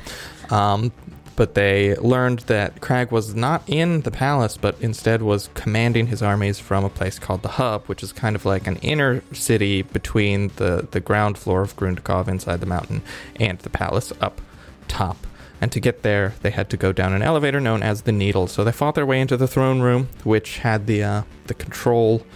Sure. 0.48 0.56
Um, 0.58 0.92
but 1.36 1.54
they 1.54 1.96
learned 1.96 2.40
that 2.40 2.80
Crag 2.80 3.10
was 3.10 3.34
not 3.34 3.62
in 3.66 4.02
the 4.02 4.10
palace, 4.10 4.56
but 4.56 4.76
instead 4.80 5.22
was 5.22 5.50
commanding 5.54 6.06
his 6.06 6.22
armies 6.22 6.58
from 6.58 6.84
a 6.84 6.90
place 6.90 7.18
called 7.18 7.42
the 7.42 7.48
Hub, 7.48 7.84
which 7.86 8.02
is 8.02 8.12
kind 8.12 8.36
of 8.36 8.44
like 8.44 8.66
an 8.66 8.76
inner 8.76 9.22
city 9.32 9.82
between 9.82 10.48
the, 10.56 10.86
the 10.90 11.00
ground 11.00 11.38
floor 11.38 11.62
of 11.62 11.76
Grundikov 11.76 12.28
inside 12.28 12.60
the 12.60 12.66
mountain 12.66 13.02
and 13.36 13.58
the 13.60 13.70
palace 13.70 14.12
up 14.20 14.40
top. 14.88 15.16
And 15.60 15.72
to 15.72 15.80
get 15.80 16.02
there, 16.02 16.34
they 16.42 16.50
had 16.50 16.68
to 16.70 16.76
go 16.76 16.92
down 16.92 17.12
an 17.14 17.22
elevator 17.22 17.60
known 17.60 17.82
as 17.82 18.02
the 18.02 18.12
Needle. 18.12 18.46
So 18.48 18.64
they 18.64 18.72
fought 18.72 18.94
their 18.94 19.06
way 19.06 19.20
into 19.20 19.36
the 19.36 19.48
throne 19.48 19.80
room, 19.80 20.08
which 20.22 20.58
had 20.58 20.86
the 20.86 21.02
uh, 21.02 21.22
the 21.46 21.54
control 21.54 22.26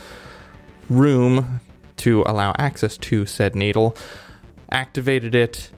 room 0.89 1.61
to 1.99 2.23
allow 2.27 2.55
access 2.59 2.97
to 2.97 3.27
said 3.27 3.55
needle. 3.55 3.97
Activated 4.71 5.35
it, 5.35 5.71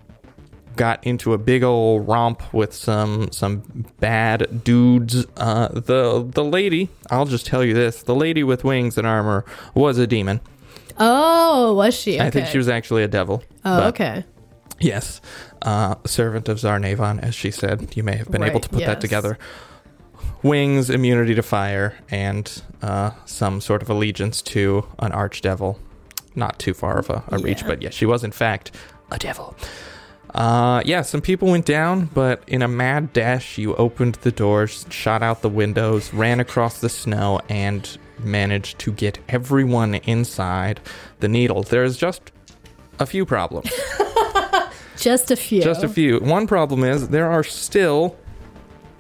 got 0.77 1.05
into 1.07 1.33
a 1.33 1.39
big 1.39 1.63
old 1.63 2.07
romp 2.09 2.53
with 2.55 2.73
some 2.73 3.31
some 3.33 3.87
bad 4.01 4.65
dudes. 4.65 5.27
Uh, 5.37 5.69
the 5.69 6.27
the 6.29 6.45
lady, 6.45 6.89
I'll 7.11 7.27
just 7.27 7.47
tell 7.47 7.65
you 7.65 7.75
this: 7.75 8.03
the 8.03 8.15
lady 8.15 8.43
with 8.43 8.65
wings 8.65 8.97
and 8.99 9.07
armor 9.07 9.45
was 9.75 9.99
a 9.99 10.07
demon. 10.07 10.41
Oh, 10.99 11.75
was 11.75 11.95
she? 11.95 12.17
Okay. 12.17 12.27
I 12.27 12.31
think 12.31 12.47
she 12.49 12.59
was 12.59 12.69
actually 12.69 13.03
a 13.03 13.09
devil. 13.09 13.43
Oh, 13.65 13.89
okay. 13.89 14.25
Yes, 14.79 15.21
uh, 15.63 15.97
servant 16.07 16.49
of 16.49 16.59
Zarnavan, 16.59 17.21
as 17.21 17.35
she 17.35 17.51
said. 17.51 17.95
You 17.97 18.03
may 18.03 18.17
have 18.17 18.31
been 18.31 18.43
able 18.43 18.61
to 18.61 18.69
put 18.69 18.81
that 18.81 19.01
together. 19.01 19.39
Wings, 20.43 20.89
immunity 20.89 21.35
to 21.35 21.43
fire, 21.43 21.99
and 22.11 22.63
uh, 22.81 23.11
some 23.27 23.61
sort 23.61 23.83
of 23.83 23.91
allegiance 23.91 24.41
to 24.43 24.87
an 24.99 25.13
archdevil. 25.13 25.79
Not 26.35 26.59
too 26.59 26.73
far 26.73 26.99
of 26.99 27.11
a, 27.11 27.25
a 27.29 27.39
reach, 27.39 27.67
but 27.67 27.83
yes, 27.83 27.93
she 27.93 28.07
was 28.07 28.25
in 28.25 28.33
fact 28.33 28.75
a 29.11 29.19
devil. 29.19 29.55
Uh, 30.35 30.83
yeah, 30.85 31.03
some 31.03 31.21
people 31.21 31.49
went 31.49 31.67
down, 31.67 32.07
but 32.07 32.43
in 32.47 32.63
a 32.63 32.69
mad 32.69 33.13
dash, 33.13 33.59
you 33.59 33.75
opened 33.77 34.15
the 34.17 34.31
doors, 34.31 34.87
shot 34.91 35.23
out 35.23 35.43
the 35.43 35.49
windows, 35.49 36.13
ran 36.15 36.41
across 36.41 36.81
the 36.81 36.89
snow, 36.89 37.41
and 37.49 37.99
managed 38.21 38.79
to 38.79 38.93
get 38.93 39.19
everyone 39.29 39.95
inside 39.97 40.81
the 41.21 41.29
needle. 41.29 41.63
There's 41.63 41.97
just 41.97 42.23
a 42.99 43.07
few 43.07 43.25
problems. 43.25 43.71
Just 44.97 45.31
a 45.31 45.37
few. 45.37 45.63
Just 45.63 45.83
a 45.83 45.89
few. 45.89 46.19
One 46.19 46.47
problem 46.47 46.85
is 46.85 47.09
there 47.09 47.31
are 47.31 47.43
still 47.43 48.19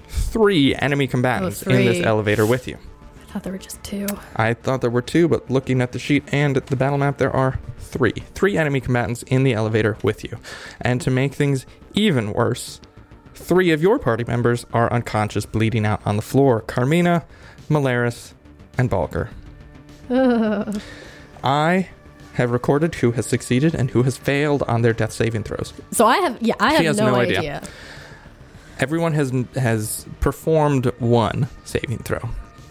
three 0.08 0.74
enemy 0.76 1.06
combatants 1.06 1.62
in 1.62 1.84
this 1.84 2.02
elevator 2.02 2.46
with 2.46 2.66
you. 2.66 2.78
I 3.20 3.32
thought 3.32 3.42
there 3.42 3.52
were 3.52 3.58
just 3.58 3.82
two. 3.84 4.06
I 4.34 4.54
thought 4.54 4.80
there 4.80 4.90
were 4.90 5.02
two, 5.02 5.28
but 5.28 5.50
looking 5.50 5.82
at 5.82 5.92
the 5.92 5.98
sheet 5.98 6.24
and 6.32 6.56
at 6.56 6.68
the 6.68 6.76
battle 6.76 6.96
map, 6.96 7.18
there 7.18 7.30
are 7.30 7.60
three. 7.90 8.12
Three 8.34 8.56
enemy 8.56 8.80
combatants 8.80 9.22
in 9.24 9.42
the 9.42 9.52
elevator 9.52 9.96
with 10.02 10.24
you. 10.24 10.38
And 10.80 11.00
to 11.02 11.10
make 11.10 11.34
things 11.34 11.66
even 11.94 12.32
worse, 12.32 12.80
three 13.34 13.70
of 13.72 13.82
your 13.82 13.98
party 13.98 14.24
members 14.24 14.64
are 14.72 14.92
unconscious, 14.92 15.44
bleeding 15.46 15.84
out 15.84 16.00
on 16.06 16.16
the 16.16 16.22
floor 16.22 16.60
Carmina, 16.62 17.24
Malaris, 17.68 18.32
and 18.78 18.88
Balker. 18.88 19.30
Ugh. 20.10 20.80
I 21.44 21.88
have 22.34 22.50
recorded 22.50 22.94
who 22.96 23.12
has 23.12 23.26
succeeded 23.26 23.74
and 23.74 23.90
who 23.90 24.02
has 24.04 24.16
failed 24.16 24.62
on 24.64 24.82
their 24.82 24.92
death 24.92 25.12
saving 25.12 25.42
throws. 25.42 25.72
So 25.90 26.06
I 26.06 26.18
have, 26.18 26.40
yeah, 26.40 26.54
I 26.60 26.70
She 26.70 26.76
have 26.76 26.84
has 26.84 26.96
no, 26.98 27.10
no 27.12 27.14
idea. 27.16 27.38
idea. 27.38 27.62
Everyone 28.78 29.12
has 29.12 29.30
has 29.56 30.06
performed 30.20 30.86
one 31.00 31.48
saving 31.64 31.98
throw. 31.98 32.20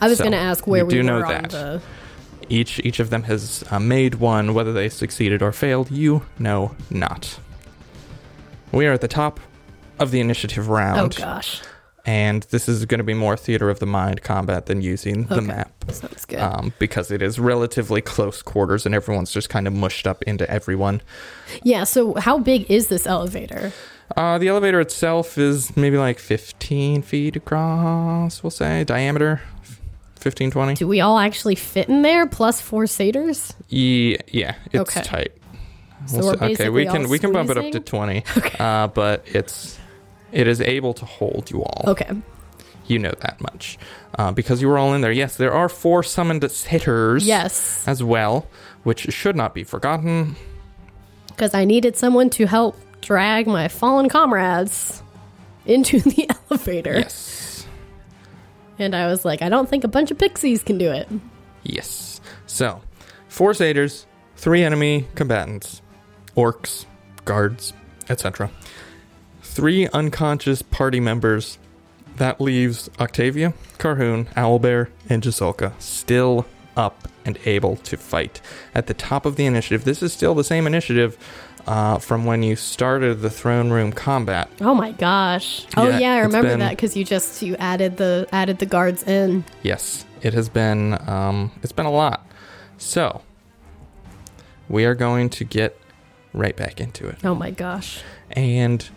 I 0.02 0.08
was 0.08 0.18
So, 0.18 0.24
going 0.24 0.32
to 0.32 0.40
ask 0.40 0.66
where 0.66 0.86
we 0.86 0.94
do 0.94 0.98
were 1.00 1.04
know 1.04 1.20
that. 1.22 1.50
the. 1.52 1.82
Each 2.50 2.80
each 2.84 3.00
of 3.00 3.10
them 3.12 3.24
has 3.24 3.64
uh, 3.70 3.80
made 3.80 4.16
one. 4.16 4.54
Whether 4.54 4.74
they 4.74 4.90
succeeded 4.90 5.42
or 5.42 5.52
failed, 5.52 5.92
you 5.92 6.24
know 6.40 6.76
not. 6.90 7.40
We 8.72 8.86
are 8.88 8.94
at 8.94 9.02
the 9.02 9.08
top 9.08 9.40
of 10.00 10.12
the 10.12 10.20
initiative 10.20 10.70
round. 10.70 11.00
Oh 11.00 11.22
gosh, 11.22 11.62
and 12.06 12.44
this 12.50 12.68
is 12.70 12.86
going 12.86 13.00
to 13.00 13.04
be 13.04 13.14
more 13.14 13.36
theater 13.38 13.70
of 13.70 13.80
the 13.80 13.86
mind 13.86 14.22
combat 14.24 14.66
than 14.68 14.82
using 14.82 15.26
the 15.26 15.36
Okay. 15.38 15.46
map, 15.46 15.72
sounds 15.92 16.26
good. 16.26 16.40
um, 16.40 16.74
because 16.80 17.12
it 17.12 17.22
is 17.22 17.40
relatively 17.40 18.02
close 18.02 18.42
quarters, 18.42 18.86
and 18.86 18.96
everyone's 18.96 19.32
just 19.32 19.50
kind 19.50 19.68
of 19.68 19.74
mushed 19.74 20.08
up 20.08 20.24
into 20.24 20.50
everyone. 20.50 21.02
yeah. 21.64 21.84
So 21.84 22.16
how 22.16 22.40
big 22.40 22.70
is 22.70 22.88
this 22.88 23.06
elevator? 23.06 23.72
Uh, 24.18 24.40
the 24.40 24.48
elevator 24.48 24.80
itself 24.80 25.38
is 25.38 25.78
maybe 25.78 25.96
like 25.98 26.18
15 26.18 27.04
feet 27.04 27.36
across. 27.36 28.42
We'll 28.42 28.50
say 28.50 28.84
diameter, 28.84 29.42
15, 30.20 30.52
20. 30.52 30.74
Do 30.76 30.88
we 30.88 31.02
all 31.02 31.18
actually 31.18 31.56
fit 31.56 31.90
in 31.90 32.02
there? 32.02 32.28
Plus 32.28 32.62
four 32.62 32.88
satyrs. 32.88 33.54
Yeah, 33.70 34.18
yeah, 34.28 34.56
it's 34.72 34.96
Okay. 34.96 35.02
tight. 35.02 35.32
So 36.06 36.20
we're 36.20 36.34
okay, 36.34 36.48
basically 36.48 36.70
we 36.70 36.86
can 36.86 37.04
all 37.06 37.10
we 37.12 37.20
can 37.20 37.32
bump 37.34 37.50
it 37.50 37.58
up 37.58 37.64
to 37.64 37.70
squeezing? 37.72 37.84
twenty, 37.84 38.24
Okay. 38.38 38.56
uh, 38.60 38.88
but 38.88 39.24
it's 39.28 39.78
it 40.32 40.48
is 40.48 40.62
able 40.62 40.94
to 40.94 41.06
hold 41.06 41.50
you 41.52 41.62
all. 41.64 41.84
Okay. 41.88 42.10
You 42.88 43.00
know 43.00 43.12
that 43.20 43.40
much 43.42 43.78
uh, 44.18 44.32
because 44.32 44.62
you 44.62 44.68
were 44.70 44.78
all 44.78 44.94
in 44.94 45.02
there. 45.02 45.12
Yes, 45.12 45.36
there 45.38 45.54
are 45.54 45.68
four 45.70 46.02
summoned 46.04 46.50
satyrs 46.52 47.26
Yes, 47.28 47.86
as 47.88 48.02
well, 48.02 48.48
which 48.84 49.12
should 49.14 49.36
not 49.36 49.54
be 49.54 49.64
forgotten. 49.64 50.36
because 51.28 51.54
I 51.54 51.66
needed 51.66 51.96
someone 51.98 52.30
to 52.32 52.46
help 52.48 52.76
drag 53.02 53.46
my 53.48 53.68
fallen 53.68 54.10
comrades 54.10 55.04
into 55.66 56.00
the 56.00 56.30
elevator, 56.50 57.00
Yes, 57.00 57.14
and 58.80 58.96
I 58.96 59.08
was 59.08 59.26
like, 59.26 59.42
I 59.42 59.50
don't 59.50 59.70
think 59.70 59.84
a 59.84 59.88
bunch 59.88 60.10
of 60.12 60.18
pixies 60.18 60.64
can 60.64 60.78
do 60.78 60.92
it. 60.92 61.08
yes. 61.64 62.22
So, 62.48 62.82
four 63.28 63.54
satyrs, 63.54 64.08
three 64.36 64.64
enemy 64.64 65.08
combatants, 65.16 65.82
orcs, 66.36 66.86
guards, 67.26 67.74
etc., 68.10 68.50
three 69.42 69.88
unconscious 69.90 70.62
party 70.62 71.00
members. 71.00 71.60
That 72.16 72.42
leaves 72.42 72.90
Octavia, 73.00 73.54
Carhoon, 73.78 74.26
Owlbear, 74.34 74.90
and 75.08 75.22
Jasulka 75.24 75.80
still 75.80 76.46
up 76.76 77.08
and 77.26 77.38
able 77.46 77.76
to 77.78 77.98
fight. 77.98 78.42
At 78.74 78.88
the 78.88 78.94
top 78.94 79.26
of 79.26 79.36
the 79.36 79.46
initiative, 79.46 79.86
this 79.86 80.02
is 80.02 80.12
still 80.12 80.34
the 80.34 80.44
same 80.44 80.66
initiative 80.68 81.18
uh, 81.68 81.98
from 82.00 82.26
when 82.26 82.44
you 82.44 82.56
started 82.56 83.22
the 83.22 83.30
throne 83.30 83.70
room 83.70 83.92
combat. 83.92 84.50
Oh 84.62 84.74
my 84.74 84.92
gosh. 84.94 85.66
Oh 85.78 85.88
Yeah, 85.90 86.00
yeah, 86.00 86.14
I 86.14 86.20
remember 86.20 86.50
been- 86.50 86.60
that 86.60 86.72
because 86.72 86.96
you 86.98 87.04
just 87.04 87.42
you 87.42 87.56
added 87.58 87.98
the 87.98 88.28
added 88.32 88.60
the 88.60 88.66
guards 88.66 89.04
in. 89.04 89.44
Yes, 89.64 90.06
it 90.22 90.34
has 90.34 90.50
been 90.50 90.98
um, 91.10 91.52
it's 91.64 91.72
been 91.72 91.86
a 91.86 91.92
lot. 91.92 92.26
So 92.78 93.22
we 94.68 94.86
are 94.86 94.96
going 94.96 95.30
to 95.32 95.44
get 95.44 95.78
right 96.34 96.56
back 96.56 96.80
into 96.80 97.08
it, 97.08 97.18
Oh 97.24 97.34
my 97.36 97.52
gosh. 97.52 98.02
and 98.32 98.88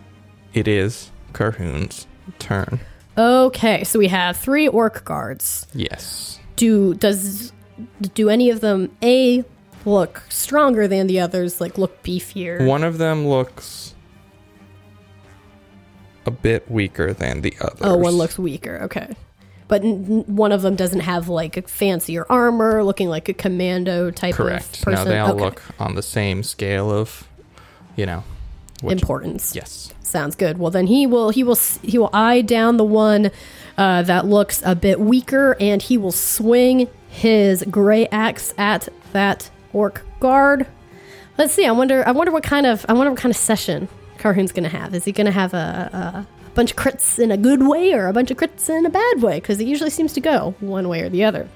it 0.53 0.69
is 0.69 1.11
Carhoon's 1.33 2.07
turn. 2.39 2.81
Okay, 3.17 3.85
so 3.85 3.99
we 3.99 4.09
have 4.09 4.37
three 4.37 4.69
orc 4.69 5.05
guards. 5.05 5.67
Yes. 5.75 6.39
Do 6.57 6.95
does 6.95 7.53
do 8.15 8.29
any 8.31 8.51
of 8.51 8.61
them 8.61 8.95
a 9.03 9.45
look 9.85 10.23
stronger 10.29 10.87
than 10.89 11.07
the 11.07 11.21
others? 11.21 11.61
Like 11.61 11.79
look 11.79 12.03
beefier? 12.03 12.67
One 12.67 12.85
of 12.85 12.99
them 12.99 13.27
looks 13.27 13.95
a 16.27 16.31
bit 16.31 16.71
weaker 16.71 17.13
than 17.13 17.41
the 17.43 17.55
others. 17.61 17.81
Oh, 17.83 17.97
one 17.97 18.15
looks 18.15 18.39
weaker. 18.39 18.81
Okay. 18.85 19.15
But 19.69 19.83
n- 19.83 20.25
one 20.27 20.53
of 20.53 20.63
them 20.63 20.77
doesn't 20.77 21.01
have 21.01 21.29
like 21.29 21.57
a 21.57 21.63
fancier 21.63 22.27
armor, 22.29 22.85
looking 22.85 23.09
like 23.09 23.29
a 23.29 23.35
commando 23.35 24.11
type 24.11 24.35
correct. 24.35 24.77
of 24.79 24.83
person. 24.85 25.05
No, 25.05 25.11
they 25.11 25.19
all 25.19 25.33
Okay. 25.33 25.45
look 25.45 25.63
on 25.79 25.95
the 25.95 26.03
same 26.03 26.43
scale 26.43 26.91
of, 26.93 27.27
you 27.97 28.07
know, 28.07 28.23
which- 28.83 29.01
importance. 29.01 29.55
Yes. 29.57 29.93
Sounds 30.03 30.35
good. 30.37 30.59
Well, 30.59 30.71
then 30.71 30.89
he 30.89 31.07
will 31.07 31.31
he 31.31 31.43
will 31.43 31.57
he 31.83 31.97
will 31.97 32.11
eye 32.13 32.43
down 32.43 32.77
the 32.77 32.85
one 32.85 33.31
uh, 33.79 34.03
that 34.03 34.27
looks 34.27 34.61
a 34.63 34.75
bit 34.75 35.01
weaker, 35.01 35.57
and 35.59 35.81
he 35.81 35.97
will 35.97 36.13
swing 36.13 36.87
his 37.09 37.63
greataxe 37.65 38.53
at 38.59 38.91
that 39.15 39.49
orc 39.73 40.03
guard. 40.21 40.67
Let's 41.39 41.55
see. 41.55 41.67
I 41.67 41.73
wonder. 41.73 42.07
I 42.07 42.13
wonder 42.13 42.33
what 42.33 42.43
kind 42.43 42.67
of 42.67 42.85
I 42.89 42.93
wonder 42.93 43.11
what 43.11 43.21
kind 43.21 43.31
of 43.31 43.37
session 43.37 43.89
Carhoon's 44.19 44.53
going 44.53 44.65
to 44.65 44.77
have. 44.77 44.95
Is 44.95 45.05
he 45.05 45.13
going 45.13 45.27
to 45.27 45.33
have 45.33 45.55
a, 45.55 46.27
a 46.47 46.51
bunch 46.55 46.73
of 46.73 46.77
crits 46.77 47.19
in 47.19 47.31
a 47.31 47.37
good 47.37 47.67
way 47.67 47.93
or 47.93 48.07
a 48.09 48.13
bunch 48.13 48.31
of 48.31 48.37
crits 48.37 48.69
in 48.69 48.87
a 48.87 48.91
bad 48.91 49.23
way? 49.23 49.41
Because 49.41 49.61
it 49.61 49.67
usually 49.67 49.91
seems 49.91 50.13
to 50.15 50.21
go 50.21 50.55
one 50.61 50.89
way 50.89 51.01
or 51.03 51.09
the 51.09 51.25
other. 51.25 51.49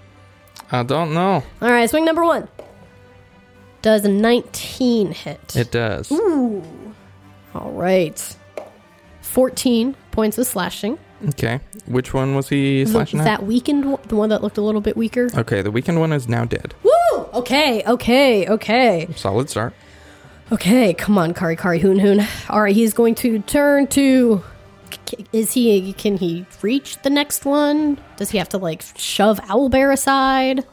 I 0.73 0.83
don't 0.83 1.15
know. 1.15 1.45
All 1.63 1.71
right, 1.71 1.89
swing 1.89 2.05
number 2.05 2.25
one. 2.25 2.49
Does 3.83 4.05
a 4.05 4.09
19 4.09 5.13
hit? 5.13 5.55
It 5.55 5.71
does. 5.71 6.11
Ooh. 6.11 6.63
All 7.55 7.71
right. 7.71 8.37
14 9.21 9.95
points 10.11 10.39
of 10.39 10.47
slashing. 10.47 10.99
Okay. 11.29 11.61
Which 11.87 12.13
one 12.13 12.35
was 12.35 12.49
he 12.49 12.85
slashing 12.85 13.21
at? 13.21 13.25
that 13.25 13.43
weakened 13.45 13.85
one, 13.93 14.01
the 14.09 14.17
one 14.17 14.29
that 14.31 14.43
looked 14.43 14.59
a 14.59 14.63
little 14.63 14.81
bit 14.81 14.97
weaker. 14.97 15.29
Okay, 15.37 15.63
the 15.63 15.71
weakened 15.71 16.01
one 16.01 16.13
is 16.13 16.27
now 16.29 16.45
dead. 16.45 16.75
Woo! 16.83 16.91
Okay, 17.35 17.83
okay, 17.87 18.47
okay. 18.49 19.09
Solid 19.17 19.51
start. 19.51 19.75
Okay, 20.53 20.95
come 20.95 21.19
on, 21.19 21.35
Kari 21.35 21.57
Kari 21.57 21.81
Hoon 21.81 21.99
Hoon. 21.99 22.21
All 22.49 22.63
right, 22.63 22.75
he's 22.75 22.95
going 22.95 23.15
to 23.17 23.41
turn 23.41 23.87
to. 23.89 24.43
Is 25.33 25.53
he? 25.53 25.93
Can 25.95 26.17
he 26.17 26.47
reach 26.63 26.99
the 27.03 27.11
next 27.11 27.45
one? 27.45 27.99
Does 28.17 28.31
he 28.31 28.39
have 28.39 28.49
to 28.51 28.59
like 28.59 28.83
shove 28.97 29.41
Owlbear 29.43 29.93
aside? 29.93 30.65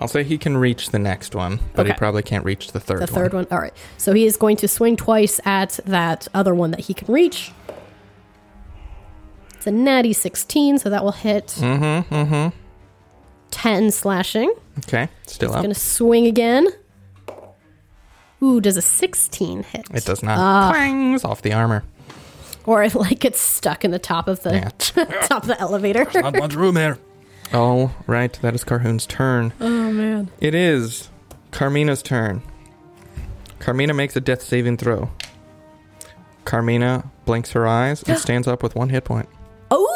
I'll 0.00 0.06
say 0.08 0.22
he 0.22 0.38
can 0.38 0.56
reach 0.56 0.90
the 0.90 0.98
next 0.98 1.34
one, 1.34 1.58
but 1.74 1.86
he 1.86 1.92
probably 1.92 2.22
can't 2.22 2.44
reach 2.44 2.70
the 2.70 2.78
third 2.78 3.00
The 3.00 3.08
third 3.08 3.34
one. 3.34 3.48
All 3.50 3.58
right. 3.58 3.74
So 3.96 4.12
he 4.12 4.26
is 4.26 4.36
going 4.36 4.56
to 4.58 4.68
swing 4.68 4.96
twice 4.96 5.40
at 5.44 5.80
that 5.86 6.28
other 6.32 6.54
one 6.54 6.70
that 6.70 6.80
he 6.80 6.94
can 6.94 7.12
reach. 7.12 7.50
It's 9.56 9.66
a 9.66 9.72
natty 9.72 10.12
16, 10.12 10.78
so 10.78 10.88
that 10.90 11.02
will 11.02 11.10
hit 11.10 11.48
Mm-hmm, 11.48 12.14
mm-hmm. 12.14 12.56
10 13.50 13.90
slashing. 13.90 14.54
Okay, 14.78 15.08
still 15.26 15.50
He's 15.50 15.56
up. 15.56 15.62
going 15.62 15.74
to 15.74 15.78
swing 15.80 16.26
again. 16.26 16.68
Ooh, 18.42 18.60
does 18.60 18.76
a 18.76 18.82
16 18.82 19.64
hit? 19.64 19.86
It 19.92 20.04
does 20.04 20.22
not. 20.22 20.38
Ah. 20.38 20.70
Clangs 20.70 21.24
off 21.24 21.42
the 21.42 21.52
armor. 21.52 21.82
Or 22.66 22.82
it 22.84 22.94
like 22.94 23.18
gets 23.18 23.40
stuck 23.40 23.84
in 23.84 23.90
the 23.90 23.98
top 23.98 24.28
of 24.28 24.42
the 24.42 24.54
Yeah. 24.54 24.68
top 25.26 25.42
of 25.42 25.48
the 25.48 25.58
elevator. 25.60 26.06
Not 26.14 26.36
much 26.36 26.54
room 26.54 26.74
there. 26.74 26.98
All 27.52 27.92
right, 28.06 28.32
that 28.42 28.54
is 28.54 28.62
Carhoon's 28.62 29.06
turn. 29.06 29.52
oh 29.60 29.90
man. 29.92 30.30
It 30.40 30.54
is 30.54 31.08
Carmina's 31.50 32.02
turn. 32.02 32.42
Carmina 33.58 33.94
makes 33.94 34.14
a 34.16 34.20
death 34.20 34.42
saving 34.42 34.76
throw. 34.76 35.10
Carmina 36.44 37.10
blinks 37.24 37.52
her 37.52 37.66
eyes 37.66 38.02
and 38.04 38.18
stands 38.20 38.46
up 38.46 38.62
with 38.62 38.74
one 38.76 38.90
hit 38.90 39.04
point. 39.04 39.28
Oh! 39.70 39.86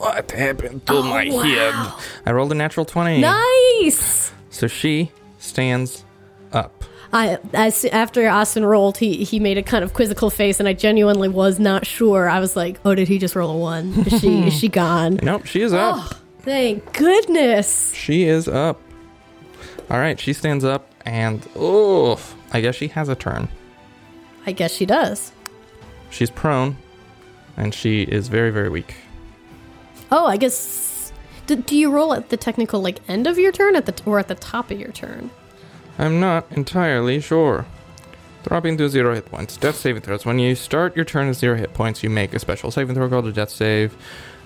What 0.00 0.30
happened 0.30 0.86
to 0.86 0.92
Oh, 0.94 1.02
my 1.02 1.28
wow. 1.30 1.42
head? 1.42 2.04
I 2.24 2.32
rolled 2.32 2.52
a 2.52 2.54
natural 2.54 2.86
20. 2.86 3.20
Nice. 3.20 4.32
So 4.48 4.66
she 4.66 5.12
stands 5.38 6.04
up. 6.52 6.84
I 7.12 7.36
as 7.52 7.84
after 7.86 8.26
Austin 8.28 8.64
rolled, 8.64 8.96
he 8.96 9.24
he 9.24 9.38
made 9.40 9.58
a 9.58 9.62
kind 9.62 9.82
of 9.84 9.92
quizzical 9.92 10.30
face, 10.30 10.58
and 10.60 10.66
I 10.68 10.72
genuinely 10.74 11.28
was 11.28 11.58
not 11.58 11.84
sure. 11.84 12.28
I 12.30 12.38
was 12.40 12.54
like, 12.56 12.78
"Oh, 12.84 12.94
did 12.94 13.08
he 13.08 13.18
just 13.18 13.34
roll 13.34 13.50
a 13.50 13.56
one? 13.58 13.92
Is 14.06 14.20
she 14.20 14.42
is 14.46 14.54
she 14.58 14.68
gone?" 14.68 15.18
Nope, 15.22 15.44
she 15.44 15.60
is 15.60 15.72
up. 15.72 15.96
Oh, 15.98 16.20
thank 16.40 16.92
goodness. 16.96 17.92
She 17.94 18.24
is 18.24 18.46
up. 18.48 18.80
All 19.90 19.98
right, 19.98 20.20
she 20.20 20.32
stands 20.32 20.64
up 20.64 20.86
and 21.04 21.46
oh, 21.56 22.20
I 22.52 22.60
guess 22.60 22.76
she 22.76 22.88
has 22.88 23.08
a 23.08 23.16
turn. 23.16 23.48
I 24.46 24.52
guess 24.52 24.72
she 24.72 24.86
does. 24.86 25.32
She's 26.10 26.30
prone 26.30 26.76
and 27.56 27.74
she 27.74 28.02
is 28.02 28.28
very 28.28 28.50
very 28.50 28.68
weak. 28.70 28.94
Oh, 30.12 30.26
I 30.26 30.36
guess. 30.36 31.12
Do, 31.46 31.56
do 31.56 31.76
you 31.76 31.90
roll 31.90 32.12
at 32.14 32.28
the 32.28 32.36
technical 32.36 32.80
like 32.80 32.98
end 33.08 33.26
of 33.26 33.38
your 33.38 33.52
turn 33.52 33.76
at 33.76 33.86
the 33.86 33.94
or 34.06 34.18
at 34.18 34.28
the 34.28 34.34
top 34.34 34.70
of 34.70 34.78
your 34.78 34.92
turn? 34.92 35.30
I'm 35.98 36.20
not 36.20 36.46
entirely 36.50 37.20
sure. 37.20 37.66
Dropping 38.44 38.78
to 38.78 38.88
zero 38.88 39.14
hit 39.14 39.26
points. 39.26 39.56
Death 39.56 39.76
saving 39.76 40.02
throws. 40.02 40.24
When 40.24 40.38
you 40.38 40.54
start 40.54 40.96
your 40.96 41.04
turn 41.04 41.28
at 41.28 41.36
zero 41.36 41.56
hit 41.56 41.74
points, 41.74 42.02
you 42.02 42.08
make 42.10 42.32
a 42.34 42.38
special 42.38 42.70
saving 42.70 42.94
throw 42.94 43.08
called 43.08 43.26
a 43.26 43.32
death 43.32 43.50
save. 43.50 43.94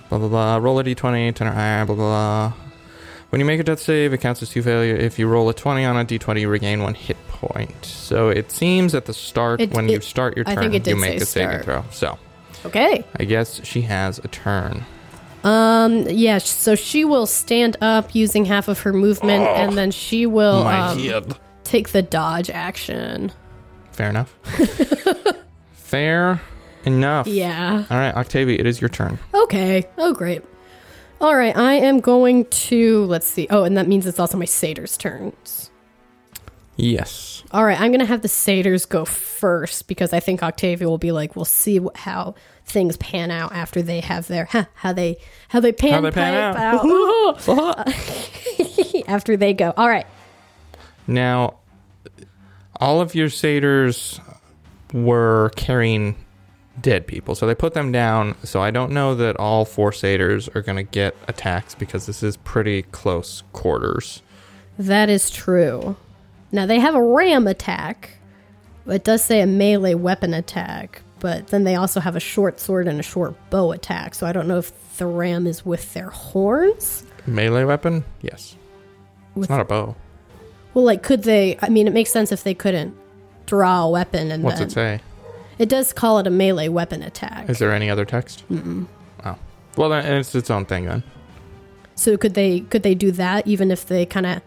Blah 0.09 0.19
blah 0.19 0.27
blah. 0.27 0.57
Roll 0.57 0.79
a 0.79 0.83
d20, 0.83 1.33
10 1.33 1.47
or 1.47 1.51
higher. 1.51 1.85
Blah 1.85 1.95
blah 1.95 2.49
blah. 2.49 2.53
When 3.29 3.39
you 3.39 3.45
make 3.45 3.59
a 3.59 3.63
death 3.63 3.79
save, 3.79 4.13
it 4.13 4.19
counts 4.19 4.41
as 4.43 4.49
two 4.49 4.61
failure. 4.61 4.95
If 4.95 5.17
you 5.17 5.27
roll 5.27 5.47
a 5.49 5.53
20 5.53 5.83
on 5.85 5.97
a 5.97 6.05
d20, 6.05 6.41
you 6.41 6.49
regain 6.49 6.81
one 6.83 6.93
hit 6.93 7.17
point. 7.29 7.85
So 7.85 8.29
it 8.29 8.51
seems 8.51 8.93
at 8.95 9.05
the 9.05 9.13
start, 9.13 9.61
It- 9.61 9.71
when 9.71 9.87
you 9.89 10.01
start 10.01 10.35
your 10.35 10.45
turn, 10.45 10.73
it 10.73 10.85
you 10.87 10.95
make 10.95 11.21
a 11.21 11.25
saving 11.25 11.61
start. 11.61 11.65
throw. 11.65 11.85
So 11.91 12.17
Okay. 12.65 13.03
I 13.19 13.23
guess 13.23 13.61
she 13.65 13.81
has 13.81 14.19
a 14.19 14.27
turn. 14.27 14.85
Um. 15.45 16.07
Yeah. 16.09 16.39
So 16.39 16.75
she 16.75 17.05
will 17.05 17.25
stand 17.25 17.77
up 17.79 18.13
using 18.15 18.45
half 18.45 18.67
of 18.67 18.79
her 18.81 18.91
movement, 18.91 19.43
and 19.43 19.77
then 19.77 19.91
she 19.91 20.25
will 20.25 20.65
um, 20.67 21.35
take 21.63 21.89
the 21.89 22.01
dodge 22.01 22.49
action. 22.49 23.31
Fair 23.91 24.09
enough. 24.09 24.35
Fair 25.71 26.41
enough. 26.83 27.27
Yeah. 27.27 27.85
All 27.89 27.97
right, 27.97 28.13
Octavia, 28.13 28.57
it 28.59 28.65
is 28.65 28.81
your 28.81 28.89
turn. 28.89 29.19
Okay. 29.33 29.87
Oh, 29.97 30.13
great. 30.13 30.43
All 31.21 31.35
right. 31.35 31.55
I 31.55 31.75
am 31.75 31.99
going 31.99 32.45
to 32.45 33.05
let's 33.05 33.27
see. 33.27 33.47
Oh, 33.49 33.63
and 33.63 33.77
that 33.77 33.87
means 33.87 34.05
it's 34.05 34.19
also 34.19 34.37
my 34.37 34.45
satyrs' 34.45 34.97
turns. 34.97 35.71
Yes. 36.75 37.43
All 37.51 37.63
right. 37.63 37.79
I'm 37.79 37.91
gonna 37.91 38.05
have 38.05 38.21
the 38.21 38.27
satyrs 38.27 38.85
go 38.85 39.05
first 39.05 39.87
because 39.87 40.11
I 40.11 40.19
think 40.19 40.43
Octavia 40.43 40.89
will 40.89 40.97
be 40.97 41.11
like, 41.11 41.35
we'll 41.35 41.45
see 41.45 41.79
how 41.95 42.35
things 42.65 42.97
pan 42.97 43.31
out 43.31 43.53
after 43.53 43.81
they 43.81 43.99
have 44.01 44.27
their 44.27 44.45
huh, 44.45 44.65
how 44.75 44.91
they 44.93 45.17
how 45.49 45.59
they 45.59 45.71
pan, 45.71 45.93
How 45.93 46.01
they 46.01 46.11
pan 46.11 46.33
out. 46.33 46.55
out. 46.57 46.85
Uh, 47.47 47.91
after 49.07 49.35
they 49.35 49.53
go. 49.53 49.73
All 49.75 49.89
right. 49.89 50.05
Now, 51.07 51.55
all 52.79 53.01
of 53.01 53.15
your 53.15 53.29
satyrs 53.29 54.19
were 54.93 55.51
carrying 55.55 56.15
dead 56.81 57.07
people, 57.07 57.35
so 57.35 57.47
they 57.47 57.55
put 57.55 57.73
them 57.73 57.91
down. 57.91 58.35
So 58.43 58.61
I 58.61 58.71
don't 58.71 58.91
know 58.91 59.15
that 59.15 59.37
all 59.37 59.65
four 59.65 59.91
satyrs 59.91 60.47
are 60.49 60.61
going 60.61 60.77
to 60.77 60.83
get 60.83 61.15
attacks 61.27 61.73
because 61.75 62.05
this 62.05 62.21
is 62.23 62.37
pretty 62.37 62.83
close 62.83 63.43
quarters. 63.53 64.21
That 64.77 65.09
is 65.09 65.29
true. 65.29 65.95
Now 66.51 66.65
they 66.65 66.79
have 66.79 66.95
a 66.95 67.03
ram 67.03 67.47
attack. 67.47 68.11
It 68.87 69.03
does 69.03 69.23
say 69.23 69.41
a 69.41 69.47
melee 69.47 69.95
weapon 69.95 70.33
attack, 70.33 71.01
but 71.19 71.47
then 71.47 71.63
they 71.63 71.75
also 71.75 71.99
have 71.99 72.15
a 72.15 72.19
short 72.19 72.59
sword 72.59 72.87
and 72.87 72.99
a 72.99 73.03
short 73.03 73.35
bow 73.49 73.71
attack. 73.71 74.15
So 74.15 74.25
I 74.27 74.31
don't 74.31 74.47
know 74.47 74.57
if 74.57 74.97
the 74.97 75.05
ram 75.05 75.47
is 75.47 75.65
with 75.65 75.93
their 75.93 76.09
horns. 76.09 77.03
Melee 77.25 77.63
weapon? 77.63 78.03
Yes. 78.21 78.55
With- 79.33 79.45
it's 79.45 79.49
not 79.49 79.61
a 79.61 79.65
bow. 79.65 79.95
Well, 80.73 80.83
like, 80.85 81.03
could 81.03 81.23
they? 81.23 81.57
I 81.61 81.69
mean, 81.69 81.87
it 81.87 81.93
makes 81.93 82.11
sense 82.11 82.31
if 82.33 82.43
they 82.43 82.53
couldn't 82.53 82.95
draw 83.45 83.83
a 83.85 83.89
weapon 83.89 84.29
and 84.31 84.43
What's 84.43 84.59
then 84.59 84.67
it 84.67 84.71
say? 84.71 84.99
it 85.57 85.69
does 85.69 85.93
call 85.93 86.19
it 86.19 86.27
a 86.27 86.29
melee 86.29 86.67
weapon 86.67 87.01
attack. 87.01 87.49
Is 87.49 87.59
there 87.59 87.71
any 87.71 87.89
other 87.89 88.03
text? 88.03 88.43
Mm-mm. 88.51 88.85
Oh. 89.23 89.37
Well, 89.77 89.89
then 89.89 90.05
it's 90.19 90.35
its 90.35 90.49
own 90.49 90.65
thing 90.65 90.85
then. 90.85 91.03
So 91.95 92.17
could 92.17 92.33
they 92.33 92.59
could 92.59 92.83
they 92.83 92.93
do 92.93 93.11
that 93.11 93.47
even 93.47 93.71
if 93.71 93.85
they 93.85 94.05
kind 94.05 94.25
of 94.25 94.41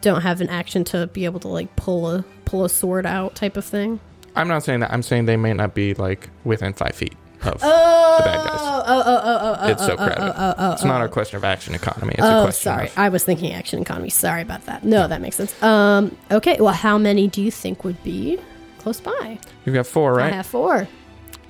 don't 0.00 0.22
have 0.22 0.40
an 0.40 0.48
action 0.48 0.82
to 0.84 1.06
be 1.08 1.24
able 1.26 1.38
to 1.40 1.48
like 1.48 1.76
pull 1.76 2.10
a 2.10 2.24
pull 2.44 2.64
a 2.64 2.68
sword 2.68 3.06
out 3.06 3.36
type 3.36 3.56
of 3.56 3.64
thing. 3.64 4.00
I'm 4.36 4.48
not 4.48 4.62
saying 4.62 4.80
that. 4.80 4.92
I'm 4.92 5.02
saying 5.02 5.26
they 5.26 5.36
may 5.36 5.52
not 5.52 5.74
be 5.74 5.94
like 5.94 6.28
within 6.44 6.72
five 6.72 6.94
feet 6.94 7.14
of 7.42 7.58
Oh, 7.62 8.16
the 8.18 8.24
bad 8.24 8.44
guys. 8.46 8.58
oh, 8.60 8.82
oh, 8.86 9.02
oh, 9.06 9.20
oh, 9.24 9.56
oh, 9.60 9.68
It's 9.68 9.84
so 9.86 9.92
oh, 9.92 9.96
crowded. 9.96 10.18
Oh, 10.20 10.32
oh, 10.36 10.54
oh, 10.58 10.72
it's 10.72 10.84
not 10.84 11.02
a 11.02 11.08
question 11.08 11.36
of 11.36 11.44
action 11.44 11.74
economy. 11.74 12.12
It's 12.12 12.22
a 12.22 12.38
Oh, 12.38 12.42
question 12.44 12.72
sorry. 12.72 12.86
of 12.86 12.98
I 12.98 13.08
was 13.08 13.24
thinking 13.24 13.52
action 13.52 13.80
economy. 13.80 14.10
Sorry 14.10 14.42
about 14.42 14.66
that. 14.66 14.84
No, 14.84 15.08
that 15.08 15.20
makes 15.20 15.36
sense. 15.36 15.60
Um, 15.62 16.16
okay. 16.30 16.58
Well, 16.60 16.74
how 16.74 16.98
many 16.98 17.28
do 17.28 17.42
you 17.42 17.50
think 17.50 17.82
would 17.84 18.02
be 18.04 18.38
close 18.78 19.00
by? 19.00 19.38
you've 19.64 19.74
got 19.74 19.86
four, 19.86 20.20
I 20.20 20.24
right? 20.24 20.32
have 20.34 20.46
four. 20.46 20.86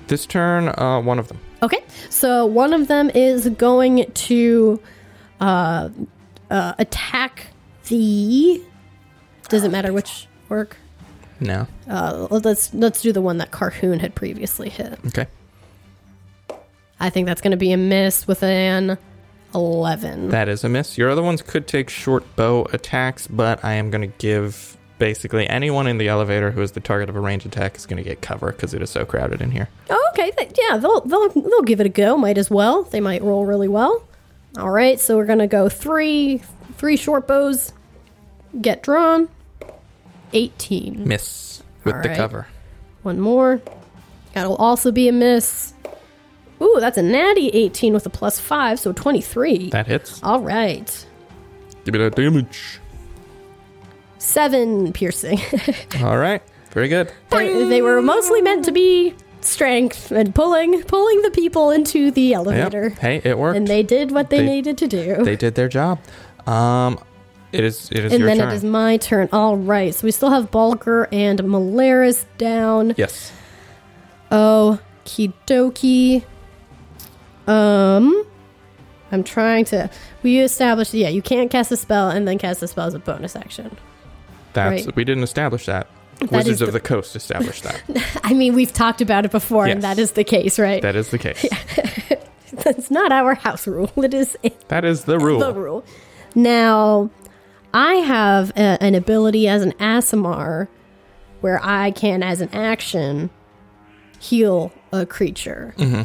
This 0.07 0.25
turn, 0.25 0.69
uh, 0.69 1.01
one 1.01 1.19
of 1.19 1.27
them. 1.27 1.39
Okay. 1.63 1.83
So 2.09 2.45
one 2.45 2.73
of 2.73 2.87
them 2.87 3.09
is 3.13 3.47
going 3.49 4.11
to 4.11 4.81
uh, 5.39 5.89
uh, 6.49 6.73
attack 6.79 7.47
the. 7.87 8.61
Doesn't 9.49 9.71
matter 9.71 9.91
which 9.93 10.27
orc. 10.49 10.77
No. 11.41 11.67
Uh, 11.89 12.27
let's 12.29 12.73
let's 12.73 13.01
do 13.01 13.11
the 13.11 13.21
one 13.21 13.37
that 13.39 13.51
Carhoon 13.51 13.99
had 13.99 14.15
previously 14.15 14.69
hit. 14.69 14.99
Okay. 15.07 15.27
I 16.99 17.09
think 17.09 17.25
that's 17.25 17.41
going 17.41 17.51
to 17.51 17.57
be 17.57 17.71
a 17.71 17.77
miss 17.77 18.27
with 18.27 18.43
an 18.43 18.97
eleven. 19.53 20.29
That 20.29 20.47
is 20.47 20.63
a 20.63 20.69
miss. 20.69 20.97
Your 20.99 21.09
other 21.09 21.23
ones 21.23 21.41
could 21.41 21.67
take 21.67 21.89
short 21.89 22.35
bow 22.35 22.67
attacks, 22.71 23.25
but 23.27 23.65
I 23.65 23.73
am 23.73 23.89
going 23.89 24.01
to 24.01 24.15
give 24.19 24.77
basically 24.99 25.49
anyone 25.49 25.87
in 25.87 25.97
the 25.97 26.07
elevator 26.07 26.51
who 26.51 26.61
is 26.61 26.73
the 26.73 26.79
target 26.79 27.09
of 27.09 27.15
a 27.15 27.19
range 27.19 27.43
attack 27.43 27.75
is 27.75 27.87
going 27.87 27.97
to 27.97 28.07
get 28.07 28.21
cover 28.21 28.51
because 28.51 28.75
it 28.75 28.83
is 28.83 28.91
so 28.91 29.03
crowded 29.03 29.41
in 29.41 29.49
here. 29.49 29.67
Oh, 29.89 30.11
okay. 30.13 30.31
Yeah, 30.37 30.77
they'll 30.77 31.01
they'll 31.01 31.29
they'll 31.29 31.63
give 31.63 31.79
it 31.79 31.87
a 31.87 31.89
go. 31.89 32.17
Might 32.17 32.37
as 32.37 32.51
well. 32.51 32.83
They 32.83 33.01
might 33.01 33.23
roll 33.23 33.45
really 33.45 33.67
well. 33.67 34.03
All 34.59 34.69
right, 34.69 34.99
so 34.99 35.17
we're 35.17 35.25
gonna 35.25 35.47
go 35.47 35.69
three 35.69 36.43
three 36.77 36.97
short 36.97 37.27
bows. 37.27 37.73
Get 38.61 38.83
drawn. 38.83 39.27
Eighteen. 40.33 41.07
Miss 41.07 41.63
with 41.83 41.95
All 41.95 42.01
the 42.03 42.09
right. 42.09 42.17
cover. 42.17 42.47
One 43.03 43.19
more. 43.19 43.61
That'll 44.33 44.55
also 44.55 44.91
be 44.91 45.07
a 45.07 45.11
miss. 45.11 45.73
Ooh, 46.61 46.77
that's 46.79 46.97
a 46.97 47.01
natty 47.01 47.47
18 47.49 47.91
with 47.91 48.05
a 48.05 48.09
plus 48.11 48.39
5, 48.39 48.79
so 48.79 48.93
23. 48.93 49.71
That 49.71 49.87
hits. 49.87 50.21
All 50.21 50.41
right. 50.41 51.05
Give 51.83 51.93
me 51.93 51.99
that 51.99 52.15
damage. 52.15 52.79
7 54.19 54.93
piercing. 54.93 55.39
All 56.03 56.17
right. 56.17 56.41
Very 56.71 56.87
good. 56.87 57.11
they 57.31 57.65
they 57.65 57.81
were 57.81 58.01
mostly 58.01 58.41
meant 58.41 58.63
to 58.65 58.71
be 58.71 59.13
strength 59.41 60.11
and 60.11 60.33
pulling 60.33 60.83
pulling 60.83 61.21
the 61.23 61.31
people 61.31 61.71
into 61.71 62.11
the 62.11 62.33
elevator. 62.33 62.89
Yep. 62.89 62.99
Hey, 62.99 63.21
it 63.23 63.37
worked. 63.37 63.57
And 63.57 63.67
they 63.67 63.83
did 63.83 64.11
what 64.11 64.29
they, 64.29 64.37
They- 64.37 64.45
needed 64.45 64.77
to 64.77 64.87
do. 64.87 65.23
They 65.23 65.35
did 65.35 65.55
their 65.55 65.67
job. 65.67 65.99
Um, 66.47 66.99
it 67.51 67.63
is. 67.63 67.89
It 67.91 68.05
is 68.05 68.13
and 68.13 68.23
then 68.23 68.37
turn. 68.37 68.49
it 68.49 68.53
is 68.53 68.63
my 68.63 68.97
turn. 68.97 69.29
All 69.31 69.57
right. 69.57 69.93
So 69.93 70.05
we 70.05 70.11
still 70.11 70.29
have 70.31 70.51
Bulger 70.51 71.07
and 71.11 71.39
Malaris 71.39 72.25
down. 72.37 72.93
yes. 72.97 73.31
Oh, 74.31 74.79
kidoki. 75.05 76.23
Um, 77.47 78.25
I'm 79.11 79.23
trying 79.23 79.65
to. 79.65 79.89
We 80.23 80.39
established, 80.39 80.93
yeah, 80.93 81.09
you 81.09 81.21
can't 81.21 81.49
cast 81.51 81.71
a 81.71 81.77
spell 81.77 82.09
and 82.09 82.27
then 82.27 82.37
cast 82.37 82.61
a 82.63 82.67
spell 82.67 82.87
as 82.87 82.93
a 82.93 82.99
bonus 82.99 83.35
action. 83.35 83.77
That's 84.53 84.85
Right. 84.85 84.95
we 84.95 85.03
didn't 85.03 85.23
establish 85.23 85.65
that. 85.65 85.87
That 86.19 86.31
Wizards 86.31 86.61
of 86.61 86.71
the 86.71 86.79
Coast 86.79 87.15
established 87.15 87.63
that. 87.63 87.81
I 88.23 88.33
mean, 88.33 88.53
we've 88.53 88.71
talked 88.71 89.01
about 89.01 89.25
it 89.25 89.31
before, 89.31 89.65
and 89.65 89.81
that 89.81 89.97
is 89.97 90.11
the 90.11 90.23
case, 90.23 90.59
right? 90.59 90.81
that 90.83 90.95
is 90.95 91.09
the 91.09 91.17
case. 91.17 91.45
That's 92.53 92.91
not 92.91 93.11
our 93.11 93.33
house 93.33 93.65
rule. 93.65 93.89
It 93.97 94.13
is 94.13 94.37
That 94.67 94.85
is 94.85 95.05
the 95.05 95.17
rule. 95.17 95.39
the 95.39 95.53
rule. 95.53 95.83
Now, 96.35 97.09
I 97.73 97.95
have 97.95 98.51
a, 98.51 98.77
an 98.81 98.95
ability 98.95 99.47
as 99.47 99.61
an 99.63 99.71
Aasimar 99.73 100.67
where 101.41 101.59
I 101.63 101.91
can, 101.91 102.21
as 102.23 102.41
an 102.41 102.49
action, 102.53 103.29
heal 104.19 104.71
a 104.91 105.05
creature. 105.05 105.73
Mm-hmm. 105.77 106.01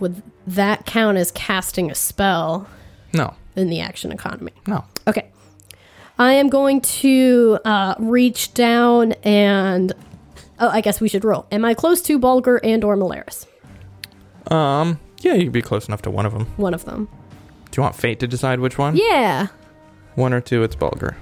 Would 0.00 0.22
that 0.46 0.86
count 0.86 1.16
as 1.18 1.30
casting 1.32 1.90
a 1.90 1.94
spell 1.94 2.68
No. 3.12 3.34
in 3.56 3.70
the 3.70 3.80
action 3.80 4.12
economy? 4.12 4.52
No. 4.66 4.84
Okay. 5.08 5.30
I 6.18 6.34
am 6.34 6.48
going 6.48 6.80
to 6.80 7.58
uh, 7.64 7.94
reach 7.98 8.54
down 8.54 9.12
and. 9.24 9.92
Oh, 10.60 10.68
I 10.68 10.80
guess 10.80 11.00
we 11.00 11.08
should 11.08 11.24
roll. 11.24 11.46
Am 11.50 11.64
I 11.64 11.74
close 11.74 12.00
to 12.02 12.18
Bulger 12.18 12.58
and 12.62 12.84
or 12.84 12.96
Malaris? 12.96 13.46
Um. 14.52 15.00
Yeah, 15.22 15.34
you'd 15.34 15.52
be 15.52 15.62
close 15.62 15.88
enough 15.88 16.02
to 16.02 16.10
one 16.10 16.26
of 16.26 16.32
them. 16.32 16.46
One 16.58 16.74
of 16.74 16.84
them. 16.84 17.08
Do 17.70 17.78
you 17.80 17.82
want 17.82 17.96
fate 17.96 18.20
to 18.20 18.26
decide 18.28 18.60
which 18.60 18.76
one? 18.78 18.94
Yeah. 18.94 19.48
One 20.14 20.32
or 20.32 20.40
two. 20.40 20.62
It's 20.62 20.74
Bulger. 20.74 21.16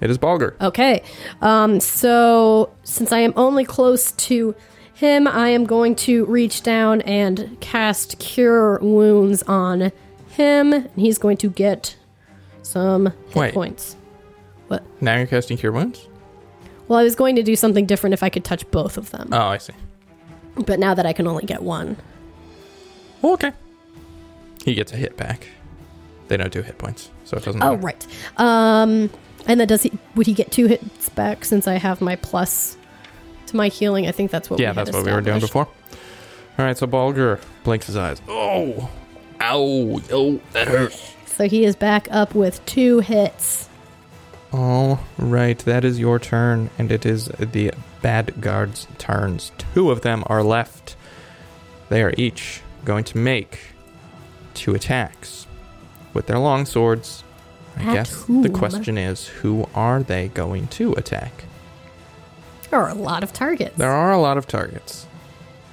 It 0.00 0.10
is 0.10 0.18
Bulger. 0.18 0.56
Okay. 0.60 1.02
Um, 1.40 1.80
so 1.80 2.70
since 2.84 3.12
I 3.12 3.20
am 3.20 3.32
only 3.36 3.64
close 3.64 4.12
to 4.12 4.54
him, 4.92 5.26
I 5.26 5.48
am 5.48 5.64
going 5.64 5.94
to 5.96 6.24
reach 6.26 6.62
down 6.62 7.00
and 7.02 7.56
cast 7.60 8.18
Cure 8.18 8.78
Wounds 8.80 9.42
on 9.44 9.92
him. 10.30 10.72
And 10.72 10.90
he's 10.96 11.18
going 11.18 11.36
to 11.38 11.48
get 11.50 11.96
some 12.62 13.06
hit 13.28 13.36
Wait. 13.36 13.54
points. 13.54 13.96
What? 14.68 14.82
Now 15.00 15.16
you're 15.16 15.26
casting 15.26 15.56
Cure 15.56 15.72
Wounds. 15.72 16.08
Well, 16.88 16.98
I 16.98 17.02
was 17.02 17.14
going 17.14 17.36
to 17.36 17.42
do 17.42 17.56
something 17.56 17.86
different 17.86 18.14
if 18.14 18.22
I 18.22 18.28
could 18.28 18.44
touch 18.44 18.68
both 18.70 18.96
of 18.96 19.10
them. 19.10 19.28
Oh, 19.32 19.38
I 19.38 19.58
see. 19.58 19.72
But 20.56 20.78
now 20.78 20.94
that 20.94 21.06
I 21.06 21.12
can 21.12 21.26
only 21.26 21.44
get 21.44 21.62
one. 21.62 21.96
Oh, 23.22 23.32
okay. 23.34 23.52
He 24.64 24.74
gets 24.74 24.92
a 24.92 24.96
hit 24.96 25.16
back. 25.16 25.48
They 26.28 26.36
don't 26.36 26.52
do 26.52 26.62
hit 26.62 26.78
points, 26.78 27.10
so 27.26 27.36
it 27.36 27.44
doesn't 27.44 27.58
matter. 27.58 27.72
Oh, 27.72 27.76
right. 27.76 28.06
Um, 28.36 29.10
and 29.46 29.60
then 29.60 29.66
does 29.68 29.82
he? 29.82 29.92
Would 30.14 30.26
he 30.26 30.32
get 30.32 30.50
two 30.52 30.66
hits 30.66 31.08
back 31.10 31.44
since 31.44 31.66
I 31.68 31.74
have 31.74 32.00
my 32.00 32.16
plus 32.16 32.76
to 33.46 33.56
my 33.56 33.68
healing? 33.68 34.06
I 34.06 34.12
think 34.12 34.30
that's 34.30 34.48
what. 34.48 34.60
yeah, 34.60 34.70
we 34.70 34.76
that's 34.76 34.92
what 34.92 35.04
we 35.04 35.12
were 35.12 35.20
doing 35.20 35.40
before. 35.40 35.66
All 36.58 36.64
right, 36.64 36.78
so 36.78 36.86
Balger 36.86 37.40
blinks 37.64 37.86
his 37.86 37.96
eyes. 37.96 38.22
Oh, 38.28 38.90
ow, 39.40 40.00
oh, 40.10 40.40
that 40.52 40.68
hurts. 40.68 41.14
So 41.26 41.48
he 41.48 41.64
is 41.64 41.76
back 41.76 42.08
up 42.10 42.34
with 42.34 42.64
two 42.64 43.00
hits. 43.00 43.68
All 44.52 45.00
right, 45.18 45.58
that 45.58 45.84
is 45.84 45.98
your 45.98 46.18
turn, 46.18 46.70
and 46.78 46.90
it 46.90 47.04
is 47.04 47.26
the 47.26 47.72
bad 48.00 48.40
guards' 48.40 48.86
turns. 48.96 49.52
Two 49.74 49.90
of 49.90 50.00
them 50.00 50.22
are 50.28 50.42
left. 50.42 50.96
They 51.88 52.02
are 52.02 52.14
each 52.16 52.62
going 52.84 53.04
to 53.04 53.18
make 53.18 53.58
two 54.54 54.74
attacks 54.74 55.45
with 56.16 56.26
their 56.26 56.38
long 56.38 56.66
swords. 56.66 57.22
I 57.76 57.82
At 57.82 57.92
guess 57.94 58.24
whom? 58.24 58.42
the 58.42 58.48
question 58.48 58.96
is, 58.98 59.28
who 59.28 59.68
are 59.74 60.02
they 60.02 60.28
going 60.28 60.66
to 60.68 60.92
attack? 60.94 61.44
There 62.70 62.80
are 62.80 62.88
a 62.88 62.94
lot 62.94 63.22
of 63.22 63.32
targets. 63.32 63.76
There 63.76 63.92
are 63.92 64.12
a 64.12 64.18
lot 64.18 64.38
of 64.38 64.48
targets. 64.48 65.06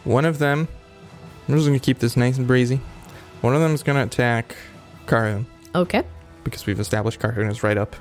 One 0.03 0.25
of 0.25 0.37
them, 0.37 0.67
I'm 1.47 1.55
just 1.55 1.65
going 1.65 1.79
to 1.79 1.83
keep 1.83 1.99
this 1.99 2.15
nice 2.17 2.37
and 2.37 2.45
breezy. 2.45 2.81
One 3.41 3.55
of 3.55 3.61
them 3.61 3.73
is 3.73 3.81
going 3.83 3.95
to 3.97 4.03
attack 4.03 4.55
Carhoon 5.07 5.45
Okay. 5.73 6.03
because 6.43 6.65
we've 6.65 6.79
established 6.79 7.19
Carhoon 7.19 7.49
is 7.49 7.63
right 7.63 7.77
up 7.77 7.95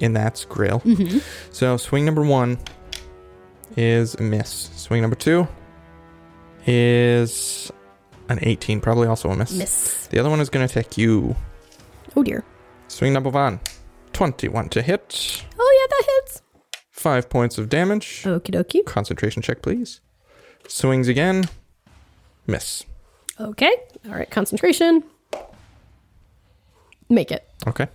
in 0.00 0.12
that 0.12 0.44
grill. 0.48 0.80
Mm-hmm. 0.80 1.18
So 1.52 1.76
swing 1.78 2.04
number 2.04 2.22
one 2.22 2.58
is 3.76 4.14
a 4.14 4.22
miss. 4.22 4.70
Swing 4.76 5.00
number 5.00 5.16
two 5.16 5.48
is 6.66 7.72
an 8.28 8.38
18, 8.42 8.80
probably 8.80 9.08
also 9.08 9.30
a 9.30 9.36
miss. 9.36 9.52
Miss. 9.52 10.06
The 10.08 10.18
other 10.18 10.30
one 10.30 10.40
is 10.40 10.48
going 10.50 10.66
to 10.66 10.72
attack 10.80 10.96
you. 10.96 11.34
Oh 12.16 12.22
dear. 12.22 12.44
Swing 12.88 13.12
number 13.12 13.30
one, 13.30 13.60
21 14.12 14.68
to 14.70 14.82
hit. 14.82 15.44
Oh 15.58 15.78
yeah, 15.80 15.96
that 15.96 16.20
hits. 16.22 16.42
Five 16.90 17.30
points 17.30 17.58
of 17.58 17.68
damage. 17.68 18.22
Okie 18.24 18.50
dokie. 18.54 18.84
Concentration 18.84 19.42
check, 19.42 19.62
please. 19.62 20.00
Swings 20.68 21.08
again. 21.08 21.48
Miss. 22.46 22.84
Okay. 23.40 23.74
All 24.06 24.12
right. 24.14 24.30
Concentration. 24.30 25.02
Make 27.08 27.30
it. 27.32 27.48
Okay. 27.66 27.88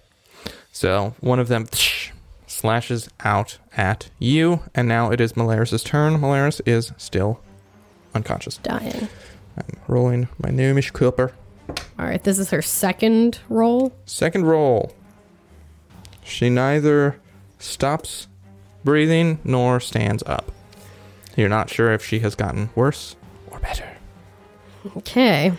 So 0.72 1.16
one 1.22 1.40
of 1.40 1.48
them 1.48 1.68
slashes 2.48 3.10
out 3.24 3.60
at 3.76 4.10
you, 4.20 4.62
and 4.76 4.88
now 4.88 5.12
it 5.12 5.22
is 5.22 5.34
Malaris' 5.34 5.86
turn. 5.86 6.18
Malaris 6.20 6.60
is 6.66 6.92
still 6.98 7.40
unconscious. 8.14 8.58
Dying. 8.58 9.08
I'm 9.58 9.78
rolling 9.88 10.28
my 10.44 10.50
gnomish 10.50 10.92
Cooper. 10.92 11.34
All 11.70 12.06
right. 12.06 12.24
This 12.24 12.40
is 12.40 12.50
her 12.52 12.62
second 12.62 13.40
roll. 13.50 13.94
Second 14.06 14.46
roll. 14.46 14.94
She 16.24 16.50
neither 16.50 17.20
stops 17.60 18.28
breathing 18.84 19.40
nor 19.44 19.80
stands 19.80 20.24
up. 20.26 20.52
You're 21.36 21.50
not 21.50 21.70
sure 21.70 21.92
if 21.92 22.04
she 22.04 22.20
has 22.20 22.36
gotten 22.36 22.70
worse 22.76 23.16
or 23.52 23.60
better. 23.60 23.98
Okay. 24.98 25.54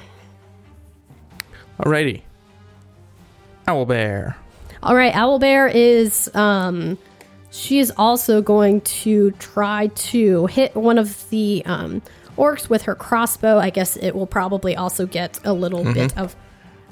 Alrighty. 1.81 2.23
Owlbear. 3.67 4.35
All 4.83 4.97
right. 4.97 5.13
Owlbear 5.13 5.73
is 5.73 6.35
um, 6.35 6.99
she 7.51 7.79
is 7.79 7.93
also 7.97 8.43
going 8.43 8.81
to 8.83 9.31
try 9.33 9.89
to 9.89 10.47
hit 10.47 10.75
one 10.75 10.99
of 10.99 11.29
the 11.31 11.63
um 11.67 12.03
orcs 12.39 12.71
with 12.71 12.83
her 12.83 12.95
crossbow. 12.95 13.59
I 13.59 13.71
guess 13.71 13.97
it 13.97 14.15
will 14.15 14.27
probably 14.27 14.77
also 14.77 15.07
get 15.07 15.39
a 15.45 15.53
little 15.53 15.85
mm-hmm. 15.85 15.93
bit 15.93 16.17
of 16.17 16.37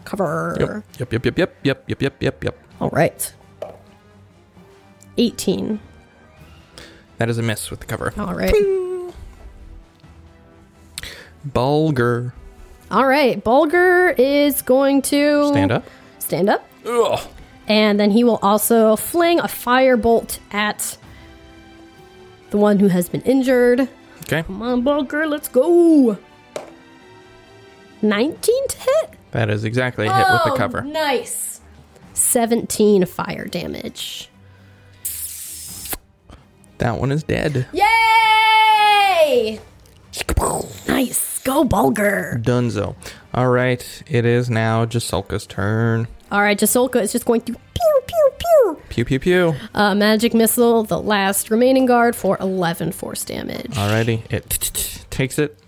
cover. 0.05 0.85
Yep. 0.99 1.13
Yep. 1.13 1.25
Yep. 1.25 1.39
Yep. 1.39 1.57
Yep. 1.65 1.85
Yep. 1.89 2.03
Yep. 2.03 2.23
Yep. 2.23 2.45
Yep. 2.45 2.59
All 2.81 2.91
right. 2.91 3.35
18. 5.19 5.81
That 7.19 7.31
is 7.31 7.39
a 7.39 7.43
miss 7.43 7.71
with 7.71 7.81
the 7.81 7.87
cover. 7.87 8.13
All 8.19 8.35
right. 8.35 8.53
Bulger. 11.45 12.35
All 12.91 13.07
right. 13.07 13.43
Bulger 13.43 14.11
is 14.11 14.63
going 14.63 15.03
to 15.03 15.49
Stand 15.49 15.73
up. 15.73 15.85
Stand 16.19 16.51
up. 16.51 16.69
Ugh. 16.85 17.21
And 17.69 17.99
then 17.99 18.11
he 18.11 18.23
will 18.23 18.39
also 18.43 18.97
fling 18.97 19.41
a 19.41 19.45
firebolt 19.45 20.39
at 20.53 20.99
the 22.51 22.59
one 22.59 22.79
who 22.79 22.89
has 22.89 23.09
been 23.09 23.23
injured. 23.23 23.89
Okay. 24.27 24.43
Come 24.43 24.63
on, 24.63 24.83
Bulger, 24.83 25.27
let's 25.27 25.49
go. 25.49 26.19
19 28.03 28.69
to 28.69 28.79
hit? 28.79 29.11
That 29.31 29.51
is 29.51 29.65
exactly 29.65 30.07
a 30.07 30.13
hit 30.13 30.27
with 30.31 30.45
the 30.45 30.53
Oh, 30.53 30.57
cover. 30.57 30.83
Nice. 30.83 31.61
17 32.15 33.05
fire 33.07 33.47
damage. 33.47 34.31
That 36.79 36.99
one 36.99 37.13
is 37.13 37.23
dead. 37.23 37.67
Yay! 37.73 39.61
Nice. 40.89 41.41
Go, 41.45 41.65
Bulger. 41.65 42.41
Dunzo. 42.43 42.95
All 43.33 43.49
right. 43.49 44.03
It 44.09 44.25
is 44.25 44.51
now 44.51 44.85
Jasulka's 44.85 45.47
turn. 45.47 46.09
All 46.31 46.41
right, 46.41 46.59
Jasolka 46.59 47.01
is 47.01 47.13
just 47.13 47.25
going 47.25 47.43
to 47.43 47.57
pew, 48.39 48.81
pew, 48.89 49.05
pew. 49.05 49.19
Pew. 49.19 49.55
Uh, 49.75 49.95
magic 49.95 50.35
missile, 50.35 50.83
the 50.85 51.01
last 51.01 51.51
remaining 51.51 51.87
guard 51.87 52.15
for 52.17 52.37
11 52.41 52.93
force 52.93 53.25
damage. 53.25 53.73
Alrighty. 53.73 54.23
It 54.33 55.05
takes 55.11 55.39
it, 55.39 55.59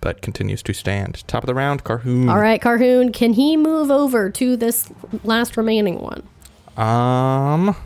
but 0.00 0.22
continues 0.22 0.62
to 0.64 0.72
stand. 0.72 1.26
Top 1.26 1.42
of 1.42 1.46
the 1.46 1.54
round, 1.54 1.84
Carhoon. 1.84 2.30
All 2.30 2.38
right, 2.40 2.60
Carhoon, 2.60 3.12
can 3.12 3.32
he 3.32 3.56
move 3.56 3.90
over 3.90 4.30
to 4.30 4.56
this 4.56 4.88
last 5.22 5.56
remaining 5.56 6.00
one? 6.00 6.22
Um. 6.76 7.76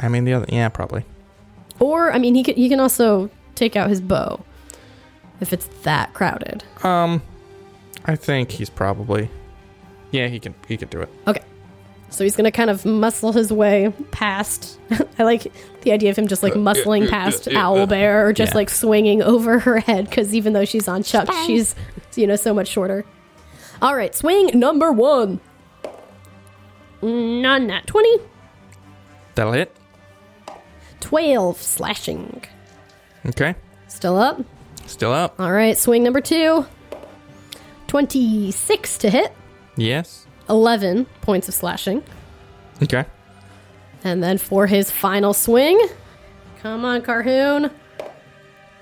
I 0.00 0.08
mean 0.08 0.24
the 0.24 0.32
other. 0.32 0.46
Yeah, 0.48 0.68
probably. 0.68 1.04
Or, 1.80 2.12
I 2.12 2.18
mean, 2.18 2.34
he 2.34 2.42
can, 2.42 2.54
he 2.54 2.68
can 2.68 2.80
also 2.80 3.30
take 3.54 3.76
out 3.76 3.88
his 3.88 4.00
bow 4.00 4.44
if 5.40 5.52
it's 5.52 5.66
that 5.82 6.12
crowded. 6.14 6.64
Um, 6.82 7.22
I 8.04 8.16
think 8.16 8.52
he's 8.52 8.70
probably. 8.70 9.30
Yeah, 10.10 10.28
he 10.28 10.40
can. 10.40 10.54
He 10.66 10.76
could 10.76 10.90
do 10.90 11.00
it. 11.00 11.08
Okay. 11.26 11.42
So 12.10 12.24
he's 12.24 12.34
going 12.36 12.44
to 12.46 12.50
kind 12.50 12.70
of 12.70 12.86
muscle 12.86 13.32
his 13.32 13.52
way 13.52 13.92
past. 14.12 14.78
I 15.18 15.24
like 15.24 15.52
the 15.82 15.92
idea 15.92 16.08
of 16.10 16.16
him 16.16 16.26
just 16.26 16.42
like 16.42 16.54
uh, 16.54 16.58
muscling 16.58 17.08
past 17.10 17.48
Owl 17.48 17.86
Bear 17.86 18.26
or 18.26 18.32
just 18.32 18.52
Yeah. 18.52 18.56
like 18.56 18.70
swinging 18.70 19.22
over 19.34 19.58
her 19.58 19.78
head 19.78 20.06
because 20.08 20.34
even 20.34 20.54
though 20.54 20.64
she's 20.64 20.88
on 20.88 21.02
Chuck, 21.02 21.30
she's, 21.46 21.74
you 22.16 22.26
know, 22.26 22.36
so 22.36 22.54
much 22.54 22.68
shorter. 22.68 23.04
All 23.82 23.94
right, 23.94 24.14
swing 24.14 24.58
number 24.58 24.90
one. 24.90 25.38
None 27.02 27.66
that 27.68 27.86
20. 27.86 28.18
That'll 29.34 29.52
hit. 29.52 29.76
12 31.00 31.60
slashing. 31.60 32.42
Okay. 33.26 33.54
Still 33.86 34.16
up. 34.16 34.40
Still 34.86 35.12
up. 35.12 35.38
All 35.38 35.52
right, 35.52 35.76
swing 35.76 36.02
number 36.02 36.20
two. 36.22 36.66
26 37.88 38.98
to 38.98 39.10
hit. 39.10 39.32
Yes. 39.78 40.26
11 40.48 41.06
points 41.20 41.48
of 41.48 41.54
slashing. 41.54 42.02
Okay. 42.82 43.04
And 44.04 44.22
then 44.22 44.38
for 44.38 44.66
his 44.66 44.90
final 44.90 45.34
swing, 45.34 45.80
come 46.60 46.84
on, 46.84 47.02
Carhoon. 47.02 47.70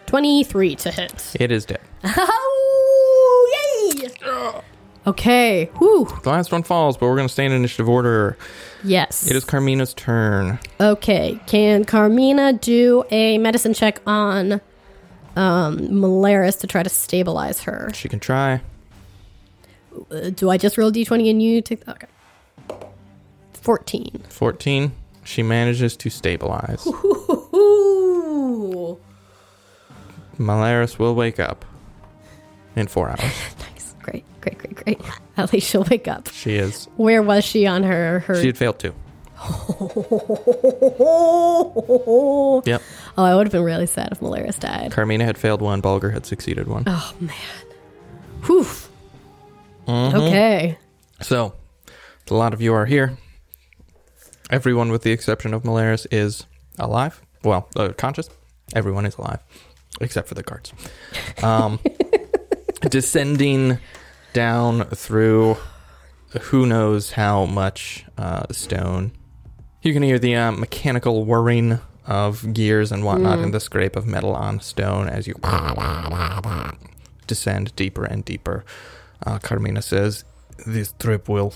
23 0.06 0.76
to 0.76 0.90
hit. 0.90 1.36
It 1.40 1.50
is 1.50 1.64
dead. 1.64 1.80
Oh, 2.04 4.00
yay! 4.02 4.60
Okay, 5.06 5.66
whew. 5.78 6.08
The 6.24 6.30
last 6.30 6.50
one 6.50 6.62
falls, 6.64 6.96
but 6.96 7.06
we're 7.06 7.16
gonna 7.16 7.28
stay 7.28 7.46
in 7.46 7.52
initiative 7.52 7.88
order. 7.88 8.36
Yes. 8.82 9.30
It 9.30 9.36
is 9.36 9.44
Carmina's 9.44 9.94
turn. 9.94 10.58
Okay, 10.80 11.40
can 11.46 11.84
Carmina 11.84 12.52
do 12.54 13.04
a 13.10 13.38
medicine 13.38 13.72
check 13.72 14.00
on 14.06 14.60
um, 15.36 15.78
Malaris 15.78 16.58
to 16.60 16.66
try 16.66 16.82
to 16.82 16.88
stabilize 16.88 17.62
her? 17.62 17.90
She 17.94 18.08
can 18.08 18.18
try. 18.18 18.62
Uh, 20.10 20.30
do 20.30 20.50
I 20.50 20.58
just 20.58 20.76
roll 20.78 20.92
d20 20.92 21.30
and 21.30 21.42
you 21.42 21.60
take 21.62 21.86
Okay. 21.88 22.06
14. 23.54 24.22
14. 24.28 24.92
She 25.24 25.42
manages 25.42 25.96
to 25.96 26.10
stabilize. 26.10 26.86
Ooh. 26.86 28.98
Malaris 30.38 30.98
will 30.98 31.14
wake 31.14 31.40
up 31.40 31.64
in 32.76 32.86
four 32.86 33.08
hours. 33.08 33.20
Nice. 33.72 33.94
Great, 34.02 34.24
great, 34.40 34.58
great, 34.58 34.74
great. 34.76 35.00
At 35.36 35.52
least 35.52 35.68
she'll 35.68 35.84
wake 35.90 36.06
up. 36.06 36.28
She 36.32 36.54
is. 36.56 36.86
Where 36.96 37.22
was 37.22 37.44
she 37.44 37.66
on 37.66 37.82
her 37.82 38.20
her 38.20 38.40
She 38.40 38.46
had 38.46 38.56
failed 38.58 38.78
too. 38.78 38.94
Oh, 43.18 43.24
I 43.24 43.34
would 43.34 43.46
have 43.46 43.52
been 43.52 43.62
really 43.64 43.86
sad 43.86 44.10
if 44.12 44.20
Malaris 44.20 44.60
died. 44.60 44.92
Carmina 44.92 45.24
had 45.24 45.38
failed 45.38 45.62
one. 45.62 45.80
Bulger 45.80 46.10
had 46.10 46.26
succeeded 46.26 46.68
one. 46.68 46.84
Oh 46.86 47.14
man. 47.20 47.34
Whew. 48.44 48.66
Mhm. 49.86 50.14
Okay. 50.14 50.78
So, 51.22 51.54
a 52.30 52.34
lot 52.34 52.52
of 52.54 52.60
you 52.60 52.74
are 52.74 52.86
here. 52.86 53.16
Everyone, 54.50 54.90
with 54.90 55.02
the 55.02 55.10
exception 55.12 55.54
of 55.54 55.62
Malaris, 55.62 56.06
is 56.10 56.46
alive. 56.78 57.20
Well, 57.42 57.68
uh, 57.76 57.88
conscious. 57.96 58.28
Everyone 58.74 59.06
is 59.06 59.16
alive, 59.16 59.40
except 60.00 60.28
for 60.28 60.34
the 60.34 60.42
guards. 60.42 60.72
Um, 61.42 61.78
descending 62.82 63.78
down 64.32 64.84
through 64.90 65.56
who 66.42 66.66
knows 66.66 67.12
how 67.12 67.46
much 67.46 68.04
uh, 68.18 68.44
stone. 68.50 69.12
You 69.82 69.92
can 69.92 70.02
hear 70.02 70.18
the 70.18 70.34
uh, 70.34 70.52
mechanical 70.52 71.24
whirring 71.24 71.78
of 72.06 72.52
gears 72.52 72.92
and 72.92 73.04
whatnot 73.04 73.38
and 73.38 73.52
the 73.54 73.60
scrape 73.60 73.96
of 73.96 74.06
metal 74.06 74.34
on 74.34 74.60
stone 74.60 75.08
as 75.08 75.26
you 75.26 75.34
descend 77.26 77.74
deeper 77.76 78.04
and 78.04 78.24
deeper. 78.24 78.64
Uh, 79.24 79.38
Carmina 79.38 79.82
says, 79.82 80.24
This 80.66 80.92
trip 80.98 81.28
will 81.28 81.52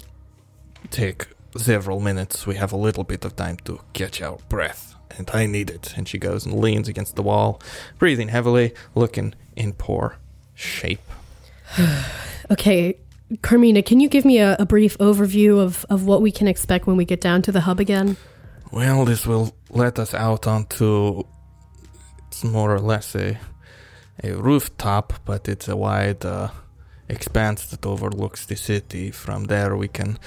take 0.91 1.29
several 1.57 2.01
minutes. 2.01 2.47
We 2.47 2.57
have 2.57 2.73
a 2.73 2.77
little 2.77 3.05
bit 3.05 3.25
of 3.25 3.37
time 3.37 3.57
to 3.65 3.81
catch 3.93 4.23
our 4.23 4.39
breath, 4.49 4.95
and 5.17 5.31
I 5.33 5.47
need 5.47 5.71
it. 5.71 5.95
And 5.97 6.09
she 6.09 6.19
goes 6.19 6.47
and 6.47 6.59
leans 6.59 6.89
against 6.89 7.17
the 7.17 7.23
wall, 7.23 7.61
breathing 7.99 8.29
heavily, 8.29 8.75
looking 8.95 9.35
in 9.57 9.73
poor 9.73 10.17
shape. 10.55 11.01
Okay. 12.51 12.99
Carmina, 13.43 13.81
can 13.81 14.01
you 14.01 14.09
give 14.09 14.25
me 14.25 14.39
a, 14.39 14.57
a 14.59 14.67
brief 14.67 14.99
overview 14.99 15.61
of, 15.61 15.87
of 15.89 16.05
what 16.05 16.21
we 16.21 16.33
can 16.33 16.49
expect 16.49 16.89
when 16.89 16.97
we 16.97 17.05
get 17.05 17.21
down 17.21 17.43
to 17.43 17.53
the 17.53 17.61
hub 17.61 17.79
again? 17.79 18.17
Well, 18.73 19.05
this 19.05 19.25
will 19.25 19.55
let 19.69 20.01
us 20.01 20.15
out 20.15 20.49
onto. 20.49 21.23
It's 22.27 22.43
more 22.43 22.75
or 22.75 22.81
less 22.81 23.15
a, 23.15 23.39
a 24.25 24.33
rooftop, 24.33 25.13
but 25.25 25.49
it's 25.49 25.69
a 25.69 25.77
wide 25.77 26.25
uh, 26.25 26.49
expanse 27.11 27.67
that 27.67 27.87
overlooks 27.87 28.47
the 28.47 28.57
city. 28.57 29.11
From 29.11 29.45
there, 29.45 29.77
we 29.77 29.89
can 29.89 30.19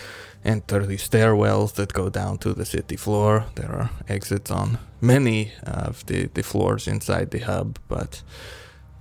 enter 0.45 0.85
the 0.85 0.97
stairwells 0.97 1.73
that 1.73 1.93
go 1.93 2.09
down 2.09 2.37
to 2.39 2.53
the 2.53 2.65
city 2.65 2.97
floor. 2.97 3.45
There 3.55 3.71
are 3.71 3.89
exits 4.09 4.51
on 4.51 4.77
many 5.01 5.51
of 5.63 6.05
the, 6.05 6.27
the 6.33 6.43
floors 6.43 6.87
inside 6.87 7.31
the 7.31 7.39
hub, 7.39 7.79
but 7.87 8.21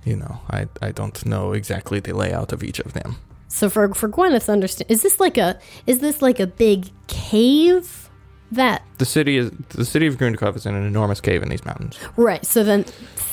you 0.05 0.15
know, 0.17 0.39
I, 0.49 0.67
I 0.81 0.91
don't 0.91 1.25
know 1.25 1.53
exactly 1.53 1.99
the 1.99 2.13
layout 2.13 2.51
of 2.53 2.63
each 2.63 2.79
of 2.79 2.93
them. 2.93 3.15
So 3.47 3.69
for 3.69 3.93
for 3.93 4.09
Gwyneth's 4.09 4.49
understand, 4.49 4.89
is 4.89 5.01
this 5.01 5.19
like 5.19 5.37
a 5.37 5.59
is 5.85 5.99
this 5.99 6.21
like 6.21 6.39
a 6.39 6.47
big 6.47 6.89
cave 7.07 8.09
that 8.51 8.81
The 8.97 9.05
city 9.05 9.37
is 9.37 9.51
the 9.69 9.85
city 9.85 10.07
of 10.07 10.17
Grundikov 10.17 10.55
is 10.55 10.65
in 10.65 10.75
an 10.75 10.85
enormous 10.85 11.21
cave 11.21 11.43
in 11.43 11.49
these 11.49 11.65
mountains. 11.65 11.99
right? 12.17 12.45
So 12.45 12.63
then 12.63 12.83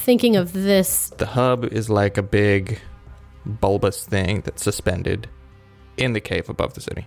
thinking 0.05 0.37
of 0.37 0.53
this, 0.53 1.11
The 1.17 1.27
hub 1.27 1.65
is 1.65 1.89
like 1.89 2.19
a 2.19 2.23
big 2.23 2.81
bulbous 3.47 4.05
thing 4.07 4.43
that's 4.43 4.63
suspended 4.63 5.29
in 5.97 6.13
the 6.13 6.21
cave 6.21 6.49
above 6.49 6.75
the 6.75 6.81
city. 6.81 7.07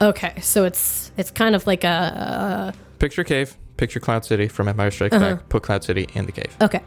okay, 0.00 0.38
so 0.40 0.64
it's 0.64 1.12
it's 1.16 1.30
kind 1.30 1.54
of 1.54 1.66
like 1.66 1.84
a 1.84 2.72
Picture 2.98 3.24
cave, 3.24 3.56
picture 3.76 4.00
Cloud 4.00 4.24
City 4.24 4.48
from 4.48 4.68
Empire 4.68 4.90
Strikes 4.90 5.14
Uh-huh. 5.16 5.34
Back. 5.36 5.48
Put 5.48 5.62
Cloud 5.62 5.84
City 5.84 6.08
in 6.14 6.26
the 6.26 6.32
cave. 6.32 6.56
Okay. 6.62 6.80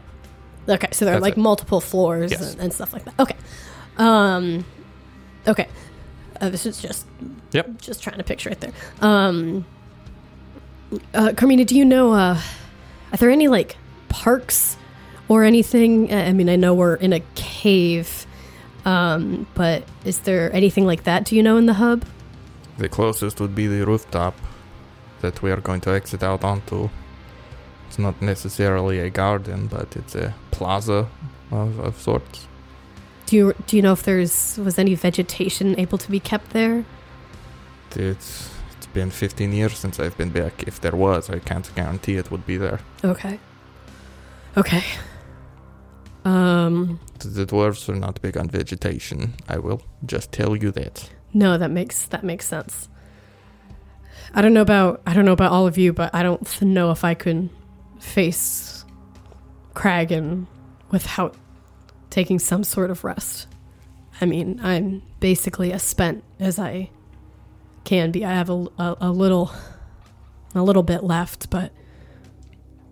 Okay, 0.68 0.88
so 0.92 1.04
there 1.04 1.14
are 1.14 1.20
like 1.20 1.36
it. 1.36 1.40
multiple 1.40 1.80
floors 1.80 2.30
Yes. 2.32 2.52
and, 2.54 2.62
and 2.62 2.72
stuff 2.72 2.92
like 2.92 3.04
that. 3.04 3.14
Okay. 3.20 3.36
Um 3.96 4.64
okay. 5.46 5.66
Uh, 6.40 6.48
this 6.50 6.66
is 6.66 6.80
just 6.80 7.06
Yep. 7.52 7.80
just 7.80 8.02
trying 8.02 8.18
to 8.18 8.24
picture 8.24 8.50
it 8.50 8.60
there. 8.60 8.72
Um 9.00 9.64
uh 11.14 11.32
Carmina, 11.36 11.64
do 11.64 11.76
you 11.76 11.84
know 11.84 12.12
uh 12.12 12.40
are 13.12 13.16
there 13.16 13.30
any 13.30 13.48
like 13.48 13.76
parks 14.08 14.76
or 15.28 15.44
anything? 15.44 16.12
I 16.12 16.32
mean, 16.32 16.48
I 16.48 16.56
know 16.56 16.74
we're 16.74 16.94
in 16.96 17.12
a 17.12 17.20
cave. 17.34 18.26
Um, 18.84 19.46
but 19.54 19.84
is 20.04 20.20
there 20.20 20.52
anything 20.54 20.86
like 20.86 21.04
that 21.04 21.24
do 21.24 21.36
you 21.36 21.42
know 21.42 21.56
in 21.56 21.66
the 21.66 21.74
hub? 21.74 22.04
The 22.78 22.88
closest 22.88 23.40
would 23.40 23.54
be 23.54 23.66
the 23.66 23.84
rooftop 23.84 24.34
that 25.20 25.42
we 25.42 25.50
are 25.50 25.60
going 25.60 25.80
to 25.82 25.90
exit 25.90 26.22
out 26.22 26.44
onto. 26.44 26.88
It's 27.88 27.98
not 27.98 28.22
necessarily 28.22 29.00
a 29.00 29.10
garden, 29.10 29.66
but 29.66 29.96
it's 29.96 30.14
a 30.14 30.34
plaza 30.50 31.08
of, 31.50 31.78
of 31.80 32.00
sorts. 32.00 32.46
Do 33.26 33.36
you 33.36 33.54
do 33.66 33.76
you 33.76 33.82
know 33.82 33.92
if 33.92 34.02
there's 34.04 34.58
was 34.58 34.78
any 34.78 34.94
vegetation 34.94 35.78
able 35.78 35.98
to 35.98 36.10
be 36.10 36.20
kept 36.20 36.50
there? 36.50 36.84
It's 37.94 38.50
it's 38.76 38.86
been 38.86 39.10
15 39.10 39.52
years 39.52 39.76
since 39.76 39.98
I've 40.00 40.16
been 40.16 40.30
back. 40.30 40.62
If 40.66 40.80
there 40.80 40.94
was, 40.96 41.28
I 41.28 41.38
can't 41.38 41.70
guarantee 41.74 42.16
it 42.16 42.30
would 42.30 42.46
be 42.46 42.56
there. 42.56 42.80
Okay. 43.04 43.38
Okay. 44.56 44.84
Um. 46.28 47.00
The- 47.18 47.46
dwarves 47.46 47.88
are 47.88 47.94
not 47.94 48.20
big 48.20 48.36
on 48.36 48.48
vegetation. 48.48 49.34
I 49.48 49.58
will 49.58 49.82
just 50.04 50.30
tell 50.32 50.54
you 50.56 50.70
that. 50.72 51.10
No, 51.32 51.58
that 51.58 51.70
makes 51.70 52.06
that 52.06 52.24
makes 52.24 52.46
sense. 52.46 52.88
I 54.34 54.42
don't 54.42 54.52
know 54.52 54.60
about 54.62 55.00
I 55.06 55.14
don't 55.14 55.24
know 55.24 55.32
about 55.32 55.52
all 55.52 55.66
of 55.66 55.78
you, 55.78 55.92
but 55.92 56.14
I 56.14 56.22
don't 56.22 56.62
know 56.62 56.90
if 56.90 57.04
I 57.04 57.14
can 57.14 57.50
face 57.98 58.84
Kragan 59.74 60.46
without 60.90 61.34
taking 62.10 62.38
some 62.38 62.64
sort 62.64 62.90
of 62.90 63.04
rest. 63.04 63.46
I 64.20 64.26
mean, 64.26 64.60
I'm 64.62 65.02
basically 65.20 65.72
as 65.72 65.82
spent 65.82 66.24
as 66.40 66.58
I 66.58 66.90
can 67.84 68.10
be. 68.10 68.24
I 68.24 68.32
have 68.32 68.50
a, 68.50 68.66
a, 68.78 68.96
a 69.02 69.10
little 69.10 69.50
a 70.54 70.62
little 70.62 70.82
bit 70.82 71.04
left, 71.04 71.50
but 71.50 71.72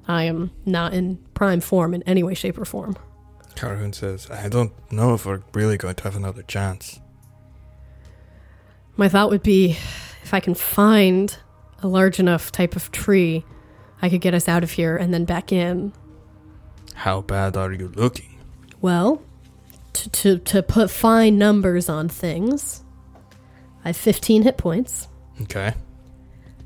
I 0.09 0.25
am 0.25 0.53
not 0.65 0.95
in 0.95 1.19
prime 1.35 1.61
form 1.61 1.95
in 1.95 2.03
any 2.05 2.23
way, 2.23 2.35
shape, 2.35 2.59
or 2.59 2.65
form. 2.65 2.97
Carhoon 3.57 3.93
says, 3.95 4.31
I 4.31 4.49
don't 4.49 4.73
know 4.93 5.15
if 5.15 5.27
we're 5.27 5.43
really 5.55 5.77
going 5.77 5.95
to 5.97 6.05
have 6.05 6.15
another 6.17 6.43
chance. 6.43 7.01
My 8.97 9.09
thought 9.09 9.31
would 9.31 9.43
be 9.43 9.71
if 10.23 10.33
I 10.33 10.41
can 10.41 10.55
find 10.55 11.37
a 11.83 11.89
large 11.89 12.19
enough 12.21 12.53
type 12.53 12.77
of 12.77 12.91
tree, 12.93 13.45
I 14.01 14.09
could 14.09 14.21
get 14.21 14.35
us 14.35 14.49
out 14.49 14.63
of 14.63 14.73
here 14.73 14.97
and 14.97 15.13
then 15.13 15.25
back 15.25 15.53
in. 15.53 15.93
How 16.95 17.21
bad 17.23 17.57
are 17.57 17.73
you 17.73 17.89
looking? 17.95 18.39
Well, 18.81 19.23
to, 19.95 20.11
to, 20.11 20.39
to 20.39 20.63
put 20.63 20.91
fine 20.91 21.39
numbers 21.39 21.89
on 21.89 22.09
things, 22.09 22.83
I 23.85 23.89
have 23.89 23.97
15 23.97 24.43
hit 24.43 24.57
points 24.57 25.09
Okay. 25.43 25.75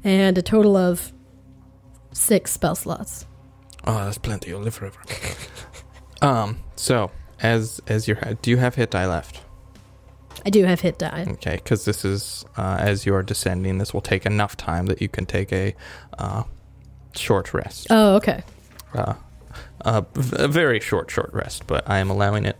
and 0.04 0.36
a 0.38 0.42
total 0.42 0.76
of 0.76 1.12
six 2.12 2.52
spell 2.52 2.74
slots. 2.74 3.26
Oh, 3.84 4.04
that's 4.04 4.18
plenty. 4.18 4.50
You'll 4.50 4.60
live 4.60 4.74
forever. 4.74 4.98
um. 6.22 6.58
So, 6.76 7.10
as 7.42 7.80
as 7.86 8.06
your 8.08 8.16
do 8.42 8.50
you 8.50 8.56
have 8.58 8.74
hit 8.74 8.90
die 8.90 9.06
left? 9.06 9.40
I 10.46 10.50
do 10.50 10.64
have 10.64 10.80
hit 10.80 10.98
die. 10.98 11.26
Okay, 11.32 11.56
because 11.56 11.84
this 11.84 12.04
is 12.04 12.44
uh, 12.56 12.76
as 12.80 13.04
you 13.06 13.14
are 13.14 13.22
descending. 13.22 13.78
This 13.78 13.92
will 13.92 14.00
take 14.00 14.24
enough 14.26 14.56
time 14.56 14.86
that 14.86 15.00
you 15.02 15.08
can 15.08 15.26
take 15.26 15.52
a 15.52 15.74
uh, 16.18 16.44
short 17.14 17.52
rest. 17.52 17.88
Oh, 17.90 18.14
okay. 18.16 18.42
Uh, 18.94 19.14
a, 19.82 20.04
a 20.32 20.48
very 20.48 20.80
short, 20.80 21.10
short 21.10 21.30
rest, 21.32 21.66
but 21.66 21.88
I 21.88 21.98
am 21.98 22.10
allowing 22.10 22.44
it. 22.44 22.56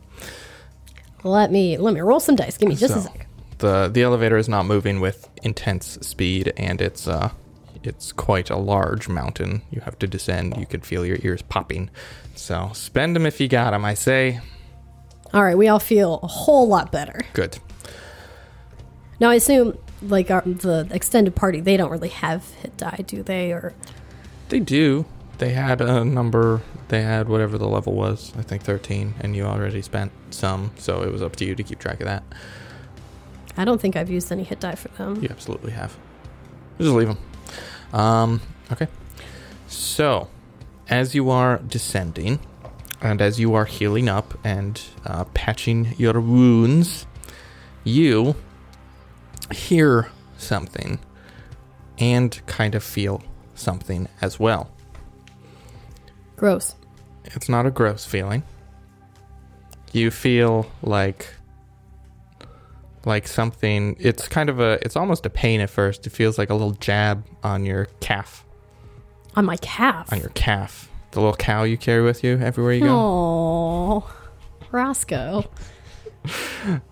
Let 1.24 1.50
me 1.50 1.76
let 1.78 1.94
me 1.94 2.00
roll 2.00 2.20
some 2.20 2.36
dice. 2.36 2.56
Give 2.58 2.68
me 2.68 2.74
just 2.76 2.94
a 2.96 3.00
So- 3.00 3.08
sec. 3.10 3.26
the 3.58 3.88
The 3.88 4.02
elevator 4.02 4.36
is 4.36 4.48
not 4.48 4.64
moving 4.66 5.00
with 5.00 5.28
intense 5.42 5.98
speed, 6.02 6.52
and 6.56 6.80
it's 6.80 7.06
uh, 7.08 7.30
it's 7.82 8.12
quite 8.12 8.50
a 8.50 8.56
large 8.56 9.08
mountain. 9.08 9.62
You 9.70 9.80
have 9.82 9.98
to 10.00 10.06
descend. 10.06 10.56
You 10.56 10.66
could 10.66 10.84
feel 10.84 11.04
your 11.06 11.18
ears 11.22 11.42
popping. 11.42 11.90
So 12.34 12.70
spend 12.74 13.16
them 13.16 13.26
if 13.26 13.40
you 13.40 13.48
got 13.48 13.70
them. 13.72 13.84
I 13.84 13.94
say. 13.94 14.40
All 15.32 15.44
right, 15.44 15.56
we 15.56 15.68
all 15.68 15.78
feel 15.78 16.20
a 16.22 16.26
whole 16.26 16.66
lot 16.66 16.90
better. 16.90 17.20
Good. 17.32 17.58
Now 19.20 19.30
I 19.30 19.34
assume 19.36 19.78
like 20.02 20.30
our, 20.30 20.42
the 20.42 20.88
extended 20.90 21.36
party, 21.36 21.60
they 21.60 21.76
don't 21.76 21.90
really 21.90 22.08
have 22.08 22.48
hit 22.54 22.76
die, 22.76 23.04
do 23.06 23.22
they? 23.22 23.52
Or 23.52 23.74
They 24.48 24.60
do. 24.60 25.04
They 25.38 25.50
had 25.50 25.80
a 25.80 26.04
number. 26.04 26.62
They 26.88 27.02
had 27.02 27.28
whatever 27.28 27.56
the 27.56 27.68
level 27.68 27.94
was. 27.94 28.32
I 28.36 28.42
think 28.42 28.62
thirteen, 28.62 29.14
and 29.20 29.34
you 29.34 29.44
already 29.44 29.80
spent 29.80 30.12
some. 30.30 30.72
So 30.76 31.02
it 31.02 31.12
was 31.12 31.22
up 31.22 31.36
to 31.36 31.44
you 31.44 31.54
to 31.54 31.62
keep 31.62 31.78
track 31.78 32.00
of 32.00 32.06
that. 32.06 32.24
I 33.56 33.64
don't 33.64 33.80
think 33.80 33.96
I've 33.96 34.10
used 34.10 34.30
any 34.32 34.42
hit 34.42 34.60
die 34.60 34.74
for 34.74 34.88
them. 34.88 35.22
You 35.22 35.28
absolutely 35.30 35.72
have. 35.72 35.96
Just 36.78 36.90
leave 36.92 37.08
them. 37.08 37.18
Um, 37.92 38.40
okay. 38.72 38.88
So, 39.68 40.28
as 40.88 41.14
you 41.14 41.30
are 41.30 41.58
descending, 41.58 42.40
and 43.00 43.22
as 43.22 43.40
you 43.40 43.54
are 43.54 43.64
healing 43.64 44.08
up 44.08 44.34
and 44.44 44.80
uh, 45.06 45.24
patching 45.24 45.94
your 45.96 46.20
wounds, 46.20 47.06
you 47.84 48.36
hear 49.52 50.10
something 50.36 50.98
and 51.98 52.40
kind 52.46 52.74
of 52.74 52.82
feel 52.82 53.22
something 53.54 54.08
as 54.20 54.38
well. 54.38 54.70
Gross. 56.36 56.74
It's 57.24 57.48
not 57.48 57.66
a 57.66 57.70
gross 57.70 58.04
feeling. 58.04 58.42
You 59.92 60.10
feel 60.10 60.70
like 60.82 61.34
like 63.04 63.26
something 63.26 63.96
it's 63.98 64.28
kind 64.28 64.48
of 64.50 64.60
a 64.60 64.78
it's 64.84 64.96
almost 64.96 65.24
a 65.26 65.30
pain 65.30 65.60
at 65.60 65.70
first. 65.70 66.06
It 66.06 66.10
feels 66.10 66.38
like 66.38 66.50
a 66.50 66.54
little 66.54 66.72
jab 66.72 67.24
on 67.42 67.64
your 67.64 67.86
calf. 68.00 68.44
On 69.36 69.44
my 69.44 69.56
calf. 69.58 70.12
On 70.12 70.18
your 70.18 70.30
calf. 70.30 70.88
The 71.12 71.20
little 71.20 71.34
cow 71.36 71.62
you 71.64 71.76
carry 71.76 72.02
with 72.02 72.22
you 72.22 72.38
everywhere 72.38 72.72
you 72.72 72.80
go. 72.82 72.88
Oh, 72.90 74.12
Roscoe. 74.70 75.44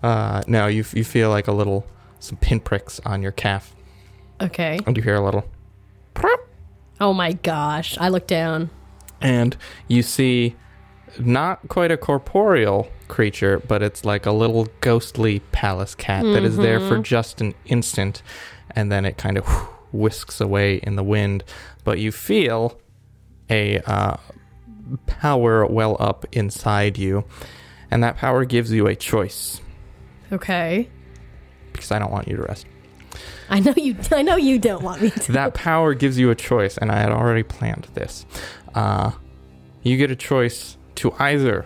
Uh 0.01 0.41
no, 0.47 0.65
you 0.65 0.83
you 0.93 1.03
feel 1.03 1.29
like 1.29 1.47
a 1.47 1.51
little 1.51 1.85
some 2.19 2.37
pinpricks 2.37 2.99
on 3.05 3.21
your 3.21 3.31
calf. 3.31 3.75
Okay. 4.41 4.79
And 4.87 4.97
you 4.97 5.03
hear 5.03 5.15
a 5.15 5.23
little 5.23 5.45
Oh 7.01 7.13
my 7.13 7.33
gosh. 7.33 7.97
I 7.99 8.09
look 8.09 8.27
down. 8.27 8.71
and 9.21 9.55
you 9.87 10.01
see 10.01 10.55
not 11.19 11.67
quite 11.69 11.91
a 11.91 11.97
corporeal 11.97 12.89
creature, 13.07 13.59
but 13.59 13.81
it's 13.81 14.05
like 14.05 14.25
a 14.25 14.31
little 14.31 14.67
ghostly 14.81 15.39
palace 15.51 15.95
cat 15.95 16.23
that 16.23 16.43
is 16.43 16.57
there 16.57 16.79
for 16.79 16.99
just 16.99 17.41
an 17.41 17.53
instant, 17.65 18.21
and 18.71 18.91
then 18.91 19.05
it 19.05 19.17
kind 19.17 19.37
of 19.37 19.45
whisks 19.91 20.39
away 20.39 20.77
in 20.77 20.95
the 20.95 21.03
wind. 21.03 21.43
But 21.83 21.99
you 21.99 22.11
feel 22.11 22.79
a 23.49 23.79
uh, 23.79 24.17
power 25.07 25.65
well 25.65 25.97
up 25.99 26.25
inside 26.31 26.97
you, 26.97 27.25
and 27.91 28.03
that 28.03 28.17
power 28.17 28.45
gives 28.45 28.71
you 28.71 28.87
a 28.87 28.95
choice. 28.95 29.61
Okay. 30.31 30.89
Because 31.71 31.91
I 31.91 31.99
don't 31.99 32.11
want 32.11 32.27
you 32.27 32.35
to 32.37 32.43
rest. 32.43 32.65
I 33.49 33.59
know 33.59 33.73
you. 33.75 33.95
I 34.11 34.21
know 34.21 34.35
you 34.35 34.59
don't 34.59 34.83
want 34.83 35.01
me 35.01 35.09
to. 35.09 35.31
that 35.31 35.53
power 35.53 35.93
gives 35.93 36.19
you 36.19 36.29
a 36.29 36.35
choice, 36.35 36.77
and 36.77 36.91
I 36.91 36.99
had 36.99 37.11
already 37.11 37.43
planned 37.43 37.87
this. 37.93 38.25
Uh, 38.75 39.11
you 39.81 39.97
get 39.97 40.11
a 40.11 40.15
choice 40.15 40.77
to 40.99 41.13
either 41.19 41.65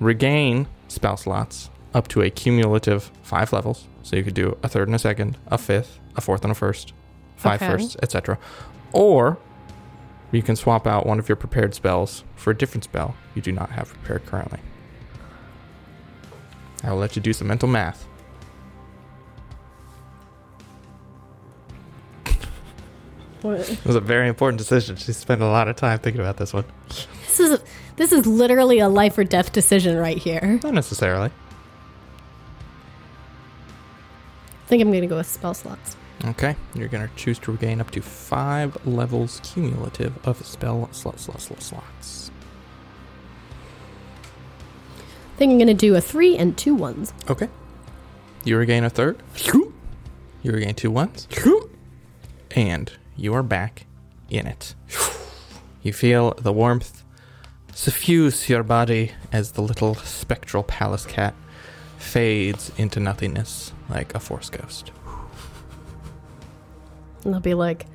regain 0.00 0.66
spell 0.88 1.16
slots 1.16 1.68
up 1.94 2.08
to 2.08 2.22
a 2.22 2.30
cumulative 2.30 3.10
five 3.22 3.52
levels, 3.52 3.86
so 4.02 4.16
you 4.16 4.22
could 4.22 4.34
do 4.34 4.56
a 4.62 4.68
third 4.68 4.88
and 4.88 4.94
a 4.94 4.98
second, 4.98 5.36
a 5.48 5.58
fifth, 5.58 5.98
a 6.16 6.20
fourth 6.20 6.42
and 6.44 6.52
a 6.52 6.54
first, 6.54 6.92
five 7.36 7.60
Okay. 7.62 7.70
firsts, 7.72 7.96
etc. 8.02 8.38
Or 8.92 9.38
you 10.30 10.42
can 10.42 10.56
swap 10.56 10.86
out 10.86 11.06
one 11.06 11.18
of 11.18 11.28
your 11.28 11.36
prepared 11.36 11.74
spells 11.74 12.24
for 12.36 12.50
a 12.52 12.56
different 12.56 12.84
spell 12.84 13.14
you 13.34 13.42
do 13.42 13.52
not 13.52 13.70
have 13.70 13.88
prepared 13.88 14.24
currently. 14.26 14.60
I 16.84 16.90
will 16.90 16.98
let 16.98 17.16
you 17.16 17.22
do 17.22 17.32
some 17.32 17.48
mental 17.48 17.68
math. 17.68 18.06
What- 23.42 23.68
It 23.68 23.84
was 23.84 23.96
a 23.96 24.00
very 24.00 24.28
important 24.28 24.58
decision. 24.58 24.96
She 24.96 25.12
spent 25.12 25.42
a 25.42 25.46
lot 25.46 25.66
of 25.68 25.76
time 25.76 25.98
thinking 25.98 26.20
about 26.20 26.36
this 26.36 26.52
one. 26.52 26.64
This 27.32 27.40
is 27.40 27.60
this 27.96 28.12
is 28.12 28.26
literally 28.26 28.78
a 28.78 28.90
life 28.90 29.16
or 29.16 29.24
death 29.24 29.52
decision 29.52 29.96
right 29.96 30.18
here. 30.18 30.60
Not 30.62 30.74
necessarily. 30.74 31.30
I 34.50 34.66
think 34.66 34.82
I'm 34.82 34.92
gonna 34.92 35.06
go 35.06 35.16
with 35.16 35.26
spell 35.26 35.54
slots. 35.54 35.96
Okay, 36.26 36.56
you're 36.74 36.88
gonna 36.88 37.08
choose 37.16 37.38
to 37.40 37.52
regain 37.52 37.80
up 37.80 37.90
to 37.92 38.02
five 38.02 38.76
levels 38.86 39.40
cumulative 39.42 40.12
of 40.26 40.44
spell 40.44 40.90
slots. 40.92 41.22
Slots. 41.22 41.44
Slots. 41.44 41.66
slots. 41.66 42.30
I 45.34 45.38
think 45.38 45.52
I'm 45.52 45.58
gonna 45.58 45.72
do 45.72 45.96
a 45.96 46.02
three 46.02 46.36
and 46.36 46.56
two 46.58 46.74
ones. 46.74 47.14
Okay. 47.30 47.48
You 48.44 48.58
regain 48.58 48.84
a 48.84 48.90
third. 48.90 49.22
You 50.42 50.52
regain 50.52 50.74
two 50.74 50.90
ones. 50.90 51.28
And 52.50 52.92
you 53.16 53.32
are 53.32 53.42
back 53.42 53.86
in 54.28 54.46
it. 54.46 54.74
You 55.82 55.92
feel 55.92 56.34
the 56.34 56.52
warmth 56.52 57.02
suffuse 57.74 58.48
your 58.48 58.62
body 58.62 59.12
as 59.32 59.52
the 59.52 59.62
little 59.62 59.94
spectral 59.94 60.62
palace 60.62 61.06
cat 61.06 61.34
fades 61.98 62.72
into 62.76 63.00
nothingness 63.00 63.72
like 63.88 64.14
a 64.14 64.20
force 64.20 64.50
ghost. 64.50 64.90
And 67.24 67.34
I'll 67.34 67.40
be 67.40 67.54
like, 67.54 67.86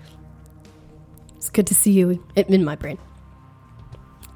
"It's 1.35 1.49
good 1.49 1.67
to 1.67 1.75
see 1.75 1.91
you." 1.91 2.23
In 2.35 2.63
my 2.63 2.75
brain, 2.75 2.97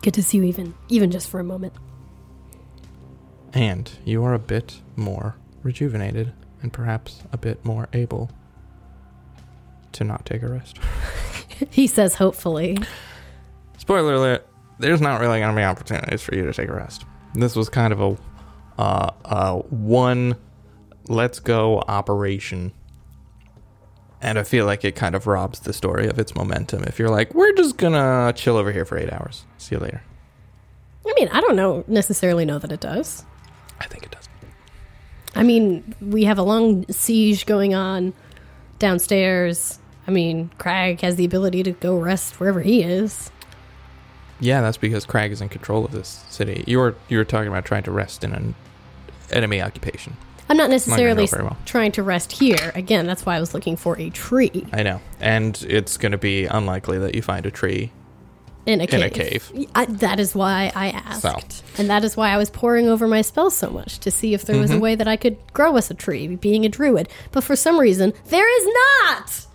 good 0.02 0.14
to 0.16 0.24
see 0.24 0.38
you, 0.38 0.44
even 0.44 0.74
even 0.90 1.12
just 1.12 1.30
for 1.30 1.40
a 1.40 1.44
moment. 1.44 1.74
And 3.54 3.92
you 4.06 4.24
are 4.24 4.34
a 4.34 4.40
bit 4.40 4.82
more 4.96 5.36
rejuvenated 5.64 6.34
and 6.62 6.72
perhaps 6.72 7.24
a 7.32 7.38
bit 7.38 7.64
more 7.66 7.88
able 7.94 8.32
to 9.94 10.04
not 10.04 10.26
take 10.26 10.42
a 10.44 10.48
rest. 10.48 10.78
he 11.70 11.88
says, 11.88 12.16
"Hopefully." 12.16 12.78
Spoiler 13.78 14.14
alert, 14.14 14.48
there's 14.82 15.02
not 15.02 15.22
really 15.22 15.40
going 15.40 15.54
to 15.54 15.60
be 15.60 15.64
opportunities 15.64 16.22
for 16.22 16.36
you 16.36 16.46
to 16.46 16.54
take 16.54 16.70
a 16.70 16.76
rest. 16.76 17.06
This 17.36 17.56
was 17.56 17.70
kind 17.70 17.94
of 17.94 18.02
a 18.02 18.18
uh, 18.78 19.12
uh, 19.26 19.56
one 19.70 20.36
let's 21.08 21.40
go 21.40 21.80
operation 21.88 22.72
And 24.22 24.38
I 24.38 24.44
feel 24.44 24.66
like 24.66 24.86
it 24.86 24.96
kind 24.96 25.16
of 25.16 25.26
robs 25.28 25.62
the 25.62 25.74
story 25.74 26.08
of 26.08 26.20
its 26.20 26.36
momentum 26.36 26.84
if 26.84 27.00
you're 27.00 27.10
like, 27.10 27.34
we're 27.34 27.54
just 27.54 27.78
gonna 27.78 28.34
chill 28.36 28.56
over 28.58 28.72
here 28.72 28.86
for 28.86 28.98
eight 28.98 29.12
hours. 29.12 29.46
See 29.58 29.76
you 29.76 29.82
later. 29.82 30.04
I 31.08 31.14
mean, 31.16 31.28
I 31.30 31.42
don't 31.42 31.56
know 31.56 31.84
necessarily 31.88 32.46
know 32.46 32.60
that 32.60 32.72
it 32.72 32.80
does. 32.80 33.26
I 33.80 33.88
think 33.88 34.04
it 34.04 34.12
does. 34.12 34.30
I 35.36 35.44
mean, 35.44 35.96
we 36.02 36.26
have 36.26 36.38
a 36.38 36.44
long 36.44 36.86
siege 36.92 37.46
going 37.46 37.74
on 37.74 38.14
downstairs. 38.80 39.80
I 40.08 40.12
mean, 40.12 40.52
Crag 40.58 41.02
has 41.02 41.16
the 41.16 41.26
ability 41.26 41.64
to 41.64 41.72
go 41.72 41.98
rest 41.98 42.40
wherever 42.40 42.62
he 42.62 42.84
is. 42.84 43.32
Yeah, 44.42 44.60
that's 44.62 44.78
because 44.78 45.06
Crag 45.06 45.32
is 45.32 45.40
in 45.40 45.48
control 45.50 45.86
of 45.86 45.92
this 45.92 46.24
city. 46.30 46.64
You 46.68 46.80
were 46.80 46.96
you 47.08 47.18
were 47.18 47.24
talking 47.26 47.48
about 47.48 47.64
trying 47.64 47.84
to 47.84 47.92
rest 47.92 48.24
in 48.24 48.34
an 48.34 48.56
enemy 49.32 49.62
occupation. 49.62 50.18
I'm 50.50 50.58
not 50.58 50.64
Not 50.64 50.72
necessarily 50.72 51.28
very 51.28 51.44
well. 51.44 51.56
trying 51.66 51.94
to 51.94 52.04
rest 52.04 52.34
here. 52.34 52.74
Again, 52.76 53.06
that's 53.08 53.26
why 53.26 53.38
I 53.38 53.40
was 53.40 53.54
looking 53.54 53.78
for 53.78 53.98
a 53.98 54.10
tree 54.10 54.66
I 54.74 54.84
know, 54.84 55.00
and 55.22 55.62
it's 55.70 55.96
going 55.96 56.12
to 56.12 56.18
be 56.18 56.46
unlikely 56.46 56.98
that 57.00 57.16
you 57.16 57.22
find 57.22 57.46
a 57.46 57.52
tree. 57.52 57.92
in 58.66 58.82
a 58.82 58.88
cave. 58.88 59.00
In 59.00 59.06
a 59.06 59.10
cave. 59.10 59.52
I, 59.76 59.86
that 59.86 60.20
is 60.20 60.36
why 60.36 60.72
I 60.76 60.90
asked. 60.90 61.22
So. 61.22 61.40
And 61.78 61.90
that 61.90 62.04
is 62.04 62.18
why 62.18 62.30
I 62.32 62.38
was 62.38 62.50
poring 62.50 62.90
over 62.90 63.08
my 63.08 63.22
spells 63.22 63.56
so 63.56 63.70
much 63.70 64.00
to 64.00 64.12
see 64.12 64.34
if 64.34 64.44
there 64.44 64.58
was 64.60 64.72
a 64.72 64.74
Mm-hmm. 64.74 64.84
way 64.84 64.96
that 64.96 65.08
I 65.08 65.16
could 65.16 65.38
grow 65.54 65.78
us 65.78 65.90
a 65.90 65.94
tree, 65.94 66.28
being 66.36 66.66
a 66.66 66.70
druid. 66.70 67.08
But 67.32 67.44
for 67.46 67.56
some 67.56 67.80
reason, 67.80 68.12
there 68.26 68.50
is 68.62 68.68
not! 69.08 69.48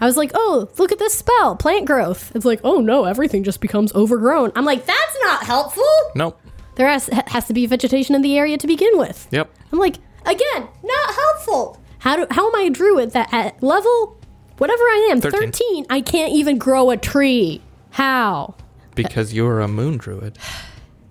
I 0.00 0.06
was 0.06 0.16
like, 0.16 0.30
oh, 0.34 0.68
look 0.78 0.92
at 0.92 0.98
this 0.98 1.14
spell, 1.14 1.56
plant 1.56 1.86
growth. 1.86 2.34
It's 2.34 2.44
like, 2.44 2.60
oh 2.64 2.80
no, 2.80 3.04
everything 3.04 3.42
just 3.44 3.60
becomes 3.60 3.92
overgrown. 3.94 4.52
I'm 4.54 4.64
like, 4.64 4.86
that's 4.86 5.16
not 5.22 5.42
helpful. 5.44 5.84
Nope. 6.14 6.40
There 6.76 6.88
has, 6.88 7.08
has 7.26 7.46
to 7.48 7.52
be 7.52 7.66
vegetation 7.66 8.14
in 8.14 8.22
the 8.22 8.38
area 8.38 8.56
to 8.56 8.66
begin 8.66 8.96
with. 8.96 9.26
Yep. 9.32 9.50
I'm 9.72 9.78
like, 9.78 9.96
again, 10.24 10.68
not 10.82 11.14
helpful. 11.14 11.80
How 11.98 12.16
do 12.16 12.26
how 12.30 12.48
am 12.48 12.54
I 12.54 12.62
a 12.62 12.70
druid 12.70 13.10
that 13.12 13.28
at 13.32 13.60
level 13.62 14.16
whatever 14.58 14.82
I 14.82 15.08
am, 15.10 15.20
13. 15.20 15.40
13, 15.52 15.86
I 15.90 16.00
can't 16.00 16.32
even 16.32 16.58
grow 16.58 16.90
a 16.90 16.96
tree? 16.96 17.60
How? 17.90 18.54
Because 18.94 19.34
you're 19.34 19.60
a 19.60 19.68
moon 19.68 19.96
druid. 19.96 20.38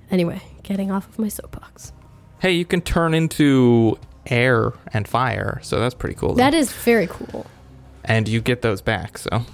Anyway, 0.10 0.42
getting 0.64 0.90
off 0.90 1.06
of 1.10 1.20
my 1.20 1.28
soapbox. 1.28 1.92
Hey, 2.40 2.54
you 2.54 2.64
can 2.64 2.80
turn 2.80 3.14
into 3.14 4.00
air 4.28 4.72
and 4.94 5.06
fire, 5.06 5.60
so 5.62 5.82
that's 5.82 5.94
pretty 5.94 6.16
cool. 6.16 6.30
though. 6.30 6.36
That 6.38 6.54
is 6.54 6.72
very 6.72 7.08
cool. 7.08 7.46
And 8.08 8.28
you 8.28 8.42
get 8.42 8.62
those 8.62 8.82
back. 8.82 9.18
So, 9.18 9.46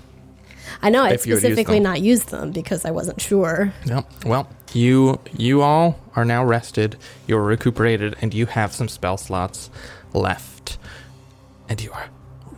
I 0.82 0.90
know 0.90 1.04
i'd 1.04 1.20
specifically 1.22 1.80
not 1.80 2.02
used 2.02 2.30
them 2.30 2.52
because 2.52 2.86
I 2.86 2.92
wasn't 2.92 3.22
sure. 3.22 3.74
yep. 3.86 4.10
Well, 4.26 4.50
you 4.74 5.20
you 5.38 5.62
all 5.62 6.00
are 6.16 6.26
now 6.26 6.44
rested. 6.46 6.98
You're 7.28 7.44
recuperated, 7.44 8.16
and 8.22 8.34
you 8.34 8.46
have 8.46 8.74
some 8.74 8.88
spell 8.88 9.18
slots 9.18 9.70
left, 10.14 10.78
and 11.70 11.82
you 11.82 11.92
are 11.92 12.08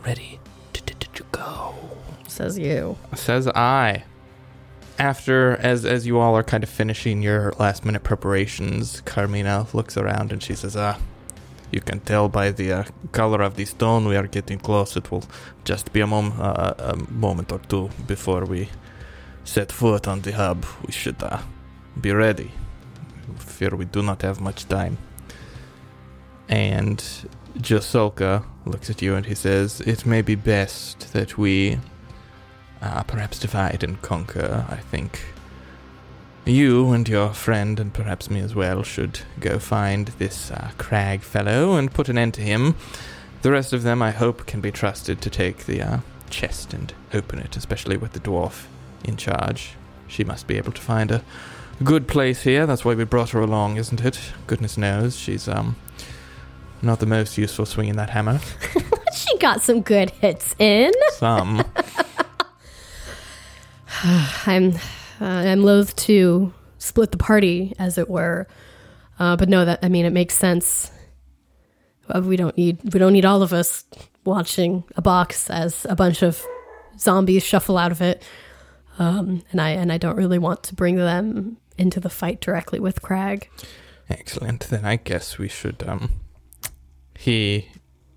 ready 0.04 0.38
to, 0.72 0.82
to, 0.82 0.94
to, 0.94 1.08
to 1.08 1.24
go. 1.32 1.74
Says 2.28 2.58
you. 2.58 2.96
Says 3.14 3.48
I. 3.48 4.04
After, 4.98 5.56
as 5.58 5.84
as 5.84 6.06
you 6.06 6.18
all 6.18 6.34
are 6.36 6.42
kind 6.42 6.62
of 6.64 6.70
finishing 6.70 7.22
your 7.22 7.52
last 7.58 7.84
minute 7.84 8.02
preparations, 8.02 9.02
Carmina 9.02 9.66
looks 9.74 9.96
around 9.96 10.32
and 10.32 10.42
she 10.42 10.54
says, 10.54 10.74
"Ah, 10.74 10.98
you 11.72 11.80
can 11.80 12.00
tell 12.00 12.28
by 12.28 12.50
the 12.50 12.72
uh, 12.72 12.84
color 13.12 13.42
of 13.42 13.54
the 13.56 13.64
stone 13.64 14.06
we 14.06 14.16
are 14.16 14.26
getting 14.26 14.58
close. 14.58 14.96
It 14.96 15.10
will 15.10 15.24
just 15.64 15.92
be 15.92 16.00
a, 16.00 16.06
mom- 16.06 16.34
uh, 16.40 16.74
a 16.78 16.96
moment 17.10 17.52
or 17.52 17.58
two 17.58 17.90
before 18.06 18.44
we 18.44 18.68
set 19.44 19.72
foot 19.72 20.08
on 20.08 20.20
the 20.22 20.32
hub. 20.32 20.64
We 20.86 20.92
should 20.92 21.22
uh, 21.22 21.38
be 22.00 22.12
ready. 22.12 22.50
Fear 23.38 23.76
we 23.76 23.84
do 23.84 24.02
not 24.02 24.22
have 24.22 24.40
much 24.40 24.66
time." 24.68 24.98
And 26.48 27.02
Josoka 27.58 28.44
looks 28.64 28.90
at 28.90 29.02
you 29.02 29.14
and 29.16 29.26
he 29.26 29.34
says, 29.34 29.80
"It 29.80 30.06
may 30.06 30.22
be 30.22 30.34
best 30.34 31.12
that 31.12 31.36
we." 31.38 31.78
uh, 32.82 33.02
perhaps 33.04 33.38
divide 33.38 33.82
and 33.82 34.00
conquer. 34.02 34.64
I 34.68 34.76
think 34.76 35.20
you 36.46 36.92
and 36.92 37.08
your 37.08 37.32
friend, 37.34 37.78
and 37.78 37.92
perhaps 37.92 38.30
me 38.30 38.40
as 38.40 38.54
well, 38.54 38.82
should 38.82 39.20
go 39.40 39.58
find 39.58 40.08
this 40.18 40.50
uh, 40.50 40.70
Crag 40.78 41.20
fellow 41.20 41.74
and 41.74 41.92
put 41.92 42.08
an 42.08 42.16
end 42.16 42.34
to 42.34 42.40
him. 42.40 42.76
The 43.42 43.50
rest 43.50 43.72
of 43.72 43.82
them, 43.82 44.00
I 44.00 44.12
hope, 44.12 44.46
can 44.46 44.60
be 44.60 44.70
trusted 44.70 45.20
to 45.22 45.30
take 45.30 45.66
the 45.66 45.82
uh, 45.82 45.98
chest 46.30 46.72
and 46.72 46.92
open 47.12 47.38
it, 47.38 47.56
especially 47.56 47.96
with 47.96 48.12
the 48.12 48.20
dwarf 48.20 48.64
in 49.04 49.16
charge. 49.16 49.72
She 50.08 50.24
must 50.24 50.46
be 50.46 50.56
able 50.56 50.72
to 50.72 50.80
find 50.80 51.10
a 51.10 51.22
good 51.82 52.08
place 52.08 52.42
here. 52.42 52.66
That's 52.66 52.84
why 52.84 52.94
we 52.94 53.04
brought 53.04 53.30
her 53.30 53.40
along, 53.40 53.76
isn't 53.76 54.04
it? 54.04 54.18
Goodness 54.46 54.78
knows 54.78 55.18
she's 55.18 55.48
um 55.48 55.76
not 56.82 57.00
the 57.00 57.06
most 57.06 57.36
useful 57.36 57.66
swinging 57.66 57.96
that 57.96 58.10
hammer. 58.10 58.40
She 59.16 59.38
got 59.38 59.62
some 59.62 59.80
good 59.80 60.10
hits 60.10 60.54
in. 60.58 60.92
Some. 61.12 61.64
I'm 64.04 64.74
uh, 65.20 65.24
I'm 65.24 65.62
loath 65.62 65.96
to 65.96 66.52
split 66.78 67.10
the 67.10 67.18
party, 67.18 67.74
as 67.78 67.98
it 67.98 68.08
were. 68.08 68.46
Uh, 69.18 69.36
but 69.36 69.48
no, 69.48 69.64
that 69.64 69.80
I 69.82 69.88
mean 69.88 70.04
it 70.04 70.12
makes 70.12 70.34
sense. 70.34 70.90
Uh, 72.08 72.20
we 72.20 72.36
don't 72.36 72.56
need 72.56 72.78
we 72.92 72.98
don't 72.98 73.12
need 73.12 73.24
all 73.24 73.42
of 73.42 73.52
us 73.52 73.84
watching 74.24 74.84
a 74.96 75.02
box 75.02 75.48
as 75.50 75.86
a 75.88 75.96
bunch 75.96 76.22
of 76.22 76.44
zombies 76.98 77.44
shuffle 77.44 77.78
out 77.78 77.92
of 77.92 78.00
it. 78.00 78.22
Um, 78.98 79.42
and 79.50 79.60
I 79.60 79.70
and 79.70 79.92
I 79.92 79.98
don't 79.98 80.16
really 80.16 80.38
want 80.38 80.62
to 80.64 80.74
bring 80.74 80.96
them 80.96 81.56
into 81.78 82.00
the 82.00 82.10
fight 82.10 82.40
directly 82.40 82.80
with 82.80 83.02
Crag. 83.02 83.50
Excellent. 84.08 84.68
Then 84.68 84.84
I 84.84 84.96
guess 84.96 85.38
we 85.38 85.48
should 85.48 85.82
um 85.86 86.10
he 87.18 87.68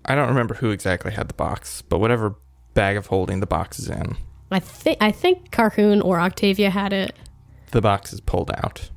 I 0.04 0.14
don't 0.14 0.28
remember 0.28 0.54
who 0.54 0.70
exactly 0.70 1.12
had 1.12 1.28
the 1.28 1.34
box, 1.34 1.82
but 1.82 1.98
whatever 1.98 2.36
bag 2.74 2.96
of 2.96 3.06
holding 3.06 3.40
the 3.40 3.46
box 3.46 3.78
is 3.78 3.88
in, 3.88 4.16
I 4.50 4.58
think 4.58 4.98
I 5.00 5.10
think 5.12 5.50
Carhoon 5.50 6.02
or 6.02 6.18
Octavia 6.20 6.70
had 6.70 6.92
it. 6.92 7.14
the 7.70 7.80
box 7.80 8.12
is 8.12 8.20
pulled 8.20 8.50
out. 8.50 8.90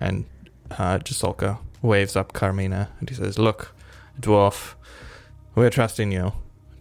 And 0.00 0.26
uh 0.70 0.98
Jasolka 0.98 1.58
waves 1.82 2.16
up 2.16 2.32
Carmina 2.32 2.90
and 3.00 3.08
he 3.08 3.14
says, 3.16 3.38
Look, 3.38 3.74
dwarf, 4.20 4.74
we're 5.54 5.70
trusting 5.70 6.12
you 6.12 6.32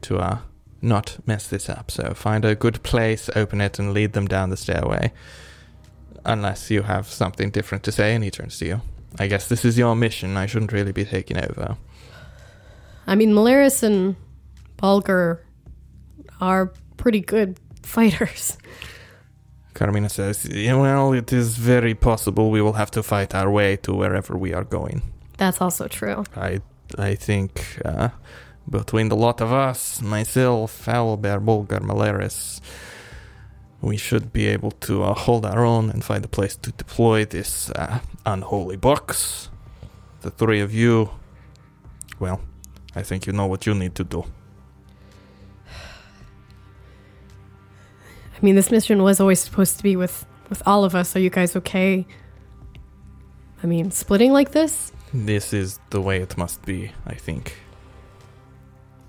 to 0.01 0.17
uh 0.17 0.37
not 0.81 1.17
mess 1.25 1.47
this 1.47 1.69
up, 1.69 1.89
so 1.89 2.13
find 2.13 2.45
a 2.45 2.53
good 2.53 2.83
place, 2.83 3.29
open 3.35 3.59
it, 3.61 3.79
and 3.79 3.93
lead 3.93 4.13
them 4.13 4.27
down 4.27 4.51
the 4.51 4.57
stairway. 4.57 5.11
Unless 6.23 6.69
you 6.69 6.83
have 6.83 7.07
something 7.07 7.49
different 7.49 7.83
to 7.85 7.91
say, 7.91 8.13
and 8.13 8.23
he 8.23 8.29
turns 8.29 8.59
to 8.59 8.65
you. 8.67 8.81
I 9.17 9.25
guess 9.27 9.47
this 9.47 9.65
is 9.65 9.77
your 9.77 9.95
mission. 9.95 10.37
I 10.37 10.45
shouldn't 10.45 10.71
really 10.71 10.91
be 10.91 11.03
taking 11.05 11.37
over. 11.37 11.77
I 13.07 13.15
mean, 13.15 13.31
Malaris 13.33 13.81
and 13.81 14.15
Bulger 14.75 15.41
are 16.41 16.71
pretty 16.97 17.21
good 17.21 17.59
fighters. 17.83 18.57
Carmina 19.73 20.09
says, 20.09 20.45
"Yeah, 20.45 20.75
Well, 20.75 21.13
it 21.13 21.31
is 21.31 21.57
very 21.57 21.93
possible 21.93 22.49
we 22.49 22.61
will 22.61 22.73
have 22.73 22.91
to 22.91 23.03
fight 23.03 23.35
our 23.35 23.49
way 23.51 23.77
to 23.77 23.93
wherever 23.93 24.35
we 24.35 24.53
are 24.53 24.63
going. 24.63 25.01
That's 25.37 25.61
also 25.61 25.87
true. 25.87 26.23
I 26.35 26.61
I 26.97 27.15
think 27.15 27.51
uh, 27.85 28.09
between 28.69 29.09
the 29.09 29.15
lot 29.15 29.41
of 29.41 29.51
us, 29.51 30.01
myself, 30.01 30.85
Owlbear, 30.87 31.39
Bulgar, 31.39 31.79
Malaris, 31.81 32.59
we 33.81 33.97
should 33.97 34.33
be 34.33 34.47
able 34.47 34.71
to 34.71 35.03
uh, 35.03 35.13
hold 35.13 35.45
our 35.45 35.63
own 35.65 35.89
and 35.91 36.03
find 36.03 36.25
a 36.25 36.27
place 36.27 36.55
to 36.55 36.71
deploy 36.71 37.25
this 37.25 37.69
uh, 37.71 37.99
unholy 38.25 38.77
box. 38.77 39.49
The 40.21 40.31
three 40.31 40.61
of 40.61 40.73
you, 40.73 41.09
well, 42.19 42.39
I 42.95 43.03
think 43.03 43.27
you 43.27 43.33
know 43.33 43.45
what 43.45 43.65
you 43.67 43.75
need 43.75 43.93
to 43.95 44.03
do. 44.03 44.23
I 48.37 48.45
mean, 48.45 48.55
this 48.55 48.69
mission 48.69 49.01
was 49.01 49.19
always 49.19 49.39
supposed 49.39 49.77
to 49.77 49.83
be 49.83 49.95
with 49.95 50.25
with 50.49 50.61
all 50.65 50.85
of 50.85 50.95
us. 50.95 51.15
Are 51.15 51.19
you 51.19 51.29
guys 51.29 51.55
okay? 51.55 52.05
I 53.63 53.67
mean, 53.67 53.91
splitting 53.91 54.31
like 54.31 54.51
this? 54.51 54.91
This 55.13 55.53
is 55.53 55.79
the 55.89 56.01
way 56.01 56.21
it 56.21 56.37
must 56.37 56.63
be, 56.65 56.91
I 57.05 57.15
think. 57.15 57.57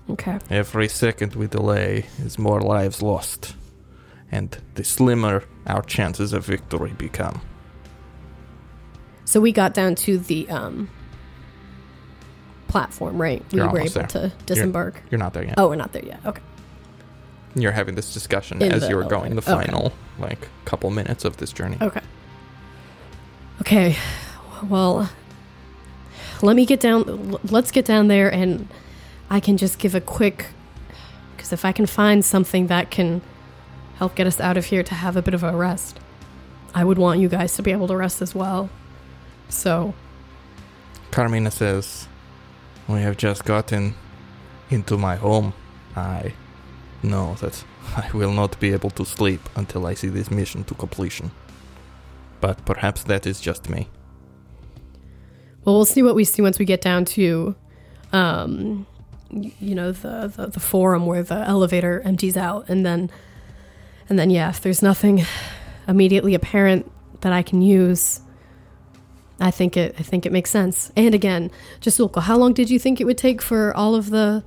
Okay. 0.09 0.39
Every 0.49 0.87
second 0.87 1.35
we 1.35 1.47
delay 1.47 2.05
is 2.19 2.39
more 2.39 2.61
lives 2.61 3.01
lost, 3.01 3.55
and 4.31 4.57
the 4.73 4.83
slimmer 4.83 5.43
our 5.67 5.83
chances 5.83 6.33
of 6.33 6.45
victory 6.45 6.93
become. 6.97 7.41
So 9.25 9.39
we 9.39 9.51
got 9.51 9.75
down 9.75 9.93
to 9.95 10.17
the 10.17 10.49
um 10.49 10.89
platform, 12.67 13.21
right? 13.21 13.43
We 13.51 13.59
You're 13.59 13.69
were 13.69 13.81
able 13.81 14.07
to 14.07 14.31
disembark. 14.47 15.03
You're 15.11 15.19
not 15.19 15.33
there 15.33 15.45
yet. 15.45 15.55
Oh, 15.57 15.69
we're 15.69 15.75
not 15.75 15.93
there 15.93 16.05
yet. 16.05 16.19
Okay. 16.25 16.41
You're 17.55 17.71
having 17.71 17.95
this 17.95 18.13
discussion 18.13 18.61
In 18.61 18.71
as 18.71 18.81
the 18.83 18.89
you 18.89 18.95
were 18.95 19.03
going 19.05 19.35
the 19.35 19.43
elevator. 19.49 19.71
final, 19.71 19.93
like, 20.19 20.47
couple 20.65 20.89
minutes 20.91 21.25
of 21.25 21.37
this 21.37 21.51
journey. 21.51 21.77
Okay. 21.81 22.01
Okay. 23.61 23.95
Well, 24.67 25.09
let 26.41 26.55
me 26.55 26.65
get 26.65 26.79
down. 26.79 27.07
l- 27.33 27.39
Let's 27.49 27.71
get 27.71 27.85
down 27.85 28.07
there, 28.07 28.31
and 28.31 28.67
I 29.29 29.39
can 29.39 29.57
just 29.57 29.79
give 29.79 29.95
a 29.95 30.01
quick. 30.01 30.47
Because 31.35 31.51
if 31.53 31.65
I 31.65 31.71
can 31.71 31.85
find 31.85 32.23
something 32.23 32.67
that 32.67 32.91
can 32.91 33.21
help 33.97 34.15
get 34.15 34.27
us 34.27 34.39
out 34.39 34.55
of 34.57 34.65
here 34.65 34.83
to 34.83 34.93
have 34.95 35.15
a 35.17 35.21
bit 35.21 35.33
of 35.33 35.43
a 35.43 35.55
rest, 35.55 35.99
I 36.75 36.83
would 36.83 36.97
want 36.97 37.19
you 37.19 37.27
guys 37.29 37.55
to 37.55 37.63
be 37.63 37.71
able 37.71 37.87
to 37.87 37.95
rest 37.97 38.21
as 38.21 38.35
well. 38.35 38.69
So, 39.49 39.93
Carmina 41.11 41.49
says, 41.51 42.07
We 42.87 42.99
have 43.01 43.17
just 43.17 43.43
gotten 43.45 43.95
into 44.69 44.97
my 44.97 45.15
home, 45.15 45.53
I 45.95 46.33
know 47.03 47.35
that 47.35 47.63
I 47.95 48.09
will 48.13 48.31
not 48.31 48.59
be 48.59 48.71
able 48.73 48.89
to 48.91 49.05
sleep 49.05 49.41
until 49.55 49.85
I 49.85 49.93
see 49.93 50.09
this 50.09 50.29
mission 50.31 50.63
to 50.65 50.73
completion. 50.75 51.31
But 52.41 52.65
perhaps 52.65 53.03
that 53.03 53.25
is 53.25 53.41
just 53.41 53.69
me. 53.69 53.89
Well, 55.65 55.75
we'll 55.75 55.85
see 55.85 56.03
what 56.03 56.15
we 56.15 56.23
see 56.23 56.41
once 56.41 56.57
we 56.57 56.65
get 56.65 56.81
down 56.81 57.05
to, 57.05 57.55
um, 58.13 58.87
you 59.29 59.75
know, 59.75 59.91
the, 59.91 60.31
the 60.35 60.47
the 60.47 60.59
forum 60.59 61.05
where 61.05 61.21
the 61.21 61.47
elevator 61.47 62.01
empties 62.01 62.37
out, 62.37 62.69
and 62.69 62.85
then, 62.85 63.11
and 64.07 64.17
then 64.17 64.29
yeah, 64.29 64.49
if 64.49 64.61
there's 64.61 64.81
nothing 64.81 65.25
immediately 65.87 66.33
apparent 66.33 66.89
that 67.21 67.33
I 67.33 67.43
can 67.43 67.61
use, 67.61 68.21
I 69.39 69.51
think 69.51 69.75
it 69.75 69.95
I 69.99 70.03
think 70.03 70.25
it 70.25 70.31
makes 70.31 70.49
sense. 70.49 70.91
And 70.95 71.13
again, 71.13 71.51
just 71.81 71.99
look, 71.99 72.17
how 72.17 72.37
long 72.37 72.53
did 72.53 72.69
you 72.69 72.79
think 72.79 73.01
it 73.01 73.05
would 73.05 73.17
take 73.17 73.41
for 73.41 73.75
all 73.75 73.95
of 73.95 74.09
the 74.09 74.43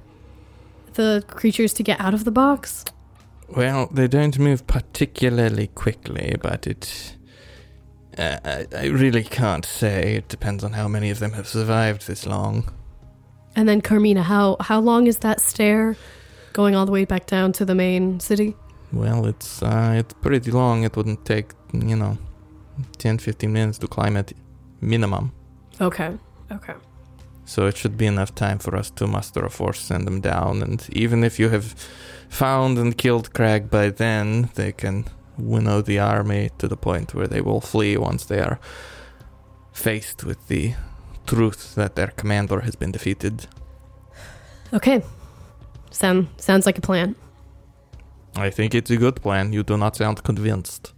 the 0.94 1.24
creatures 1.28 1.72
to 1.74 1.82
get 1.82 2.00
out 2.00 2.14
of 2.14 2.24
the 2.24 2.30
box? 2.30 2.84
Well, 3.48 3.88
they 3.92 4.08
don't 4.08 4.38
move 4.38 4.66
particularly 4.66 5.68
quickly, 5.68 6.36
but 6.40 6.66
it. 6.66 7.16
Uh, 8.18 8.38
I, 8.44 8.66
I 8.76 8.86
really 8.86 9.24
can't 9.24 9.64
say. 9.64 10.16
It 10.16 10.28
depends 10.28 10.62
on 10.64 10.72
how 10.72 10.86
many 10.88 11.10
of 11.10 11.18
them 11.18 11.32
have 11.32 11.48
survived 11.48 12.06
this 12.06 12.26
long. 12.26 12.70
And 13.56 13.68
then 13.68 13.80
Carmina, 13.80 14.22
how 14.22 14.56
how 14.60 14.80
long 14.80 15.06
is 15.06 15.18
that 15.18 15.40
stair 15.40 15.96
going 16.52 16.74
all 16.74 16.86
the 16.86 16.92
way 16.92 17.04
back 17.04 17.26
down 17.26 17.52
to 17.52 17.64
the 17.64 17.74
main 17.74 18.20
city? 18.20 18.54
Well, 18.92 19.26
it's 19.26 19.62
uh, 19.62 19.94
it's 19.96 20.14
pretty 20.14 20.50
long. 20.50 20.84
It 20.84 20.96
wouldn't 20.96 21.24
take, 21.24 21.52
you 21.72 21.96
know, 21.96 22.18
10, 22.98 23.18
15 23.18 23.52
minutes 23.52 23.78
to 23.78 23.86
climb 23.88 24.16
it 24.16 24.32
minimum. 24.80 25.32
Okay. 25.80 26.16
Okay. 26.50 26.74
So 27.44 27.66
it 27.66 27.76
should 27.76 27.96
be 27.96 28.06
enough 28.06 28.34
time 28.34 28.58
for 28.58 28.76
us 28.76 28.90
to 28.90 29.06
muster 29.06 29.44
a 29.44 29.50
force, 29.50 29.80
send 29.80 30.06
them 30.06 30.20
down, 30.20 30.62
and 30.62 30.86
even 30.92 31.24
if 31.24 31.38
you 31.38 31.48
have 31.50 31.74
found 32.28 32.78
and 32.78 32.96
killed 32.96 33.34
Crag 33.34 33.68
by 33.68 33.90
then, 33.90 34.50
they 34.54 34.72
can 34.72 35.06
winnow 35.36 35.82
the 35.82 35.98
army 35.98 36.50
to 36.58 36.68
the 36.68 36.76
point 36.76 37.14
where 37.14 37.26
they 37.26 37.40
will 37.40 37.60
flee 37.60 37.96
once 37.96 38.24
they 38.24 38.40
are 38.40 38.58
faced 39.72 40.24
with 40.24 40.48
the 40.48 40.74
truth 41.26 41.74
that 41.74 41.96
their 41.96 42.08
commander 42.08 42.60
has 42.60 42.76
been 42.76 42.92
defeated. 42.92 43.46
Okay. 44.72 45.02
Sound 45.90 46.28
sounds 46.36 46.64
like 46.64 46.78
a 46.78 46.80
plan. 46.80 47.14
I 48.36 48.50
think 48.50 48.74
it's 48.74 48.90
a 48.90 48.96
good 48.96 49.20
plan. 49.20 49.52
You 49.52 49.62
do 49.62 49.76
not 49.76 49.96
sound 49.96 50.22
convinced. 50.22 50.92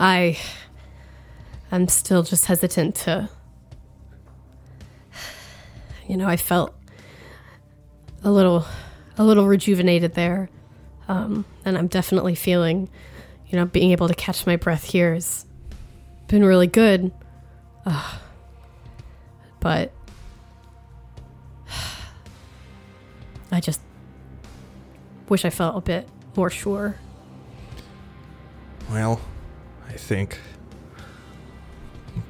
I 0.00 0.38
I'm 1.70 1.88
still 1.88 2.22
just 2.22 2.46
hesitant 2.46 2.96
to 3.04 3.28
you 6.08 6.16
know, 6.16 6.26
I 6.26 6.36
felt 6.36 6.74
a 8.24 8.30
little 8.30 8.64
a 9.16 9.24
little 9.24 9.46
rejuvenated 9.46 10.14
there. 10.14 10.48
Um, 11.08 11.44
and 11.64 11.78
I'm 11.78 11.86
definitely 11.86 12.34
feeling, 12.34 12.88
you 13.48 13.58
know, 13.58 13.64
being 13.64 13.92
able 13.92 14.08
to 14.08 14.14
catch 14.14 14.46
my 14.46 14.56
breath 14.56 14.84
here 14.84 15.14
has 15.14 15.46
been 16.26 16.44
really 16.44 16.66
good. 16.66 17.12
But 19.60 19.92
I 23.50 23.60
just 23.60 23.80
wish 25.28 25.44
I 25.44 25.50
felt 25.50 25.76
a 25.76 25.80
bit 25.80 26.08
more 26.36 26.50
sure. 26.50 26.96
Well, 28.90 29.20
I 29.88 29.92
think 29.94 30.38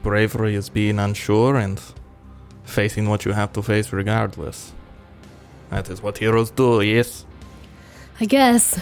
bravery 0.02 0.54
is 0.54 0.68
being 0.68 0.98
unsure 0.98 1.56
and 1.56 1.80
facing 2.68 3.08
what 3.08 3.24
you 3.24 3.32
have 3.32 3.52
to 3.54 3.62
face 3.62 3.92
regardless. 3.92 4.72
That 5.70 5.88
is 5.90 6.02
what 6.02 6.18
heroes 6.18 6.50
do, 6.50 6.80
yes? 6.80 7.24
I 8.20 8.24
guess. 8.24 8.80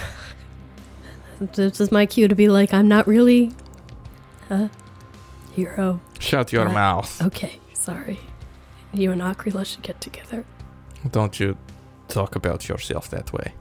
This 1.40 1.80
is 1.80 1.92
my 1.92 2.06
cue 2.06 2.28
to 2.28 2.34
be 2.34 2.48
like, 2.48 2.72
I'm 2.72 2.88
not 2.88 3.06
really 3.06 3.52
a 4.50 4.70
hero. 5.52 6.00
Shut 6.18 6.52
your 6.52 6.68
mouth. 6.68 7.20
Okay, 7.22 7.60
sorry. 7.74 8.18
You 8.92 9.12
and 9.12 9.20
Akrila 9.20 9.66
should 9.66 9.82
get 9.82 10.00
together. 10.00 10.44
Don't 11.10 11.38
you 11.38 11.56
talk 12.08 12.36
about 12.36 12.68
yourself 12.68 13.10
that 13.10 13.32
way. 13.32 13.52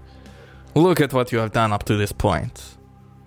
Look 0.76 1.02
at 1.02 1.14
what 1.14 1.32
you 1.32 1.40
have 1.40 1.52
done 1.52 1.74
up 1.74 1.84
to 1.84 1.96
this 1.96 2.12
point. 2.12 2.78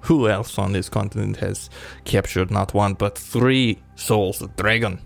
Who 0.03 0.29
else 0.29 0.59
on 0.59 0.73
this 0.73 0.89
continent 0.89 1.39
has 1.39 1.69
captured 2.05 2.51
not 2.51 2.73
one 2.73 2.95
but 2.95 3.19
three 3.19 3.79
souls 3.97 4.41
of 4.41 4.57
dragon? 4.57 5.01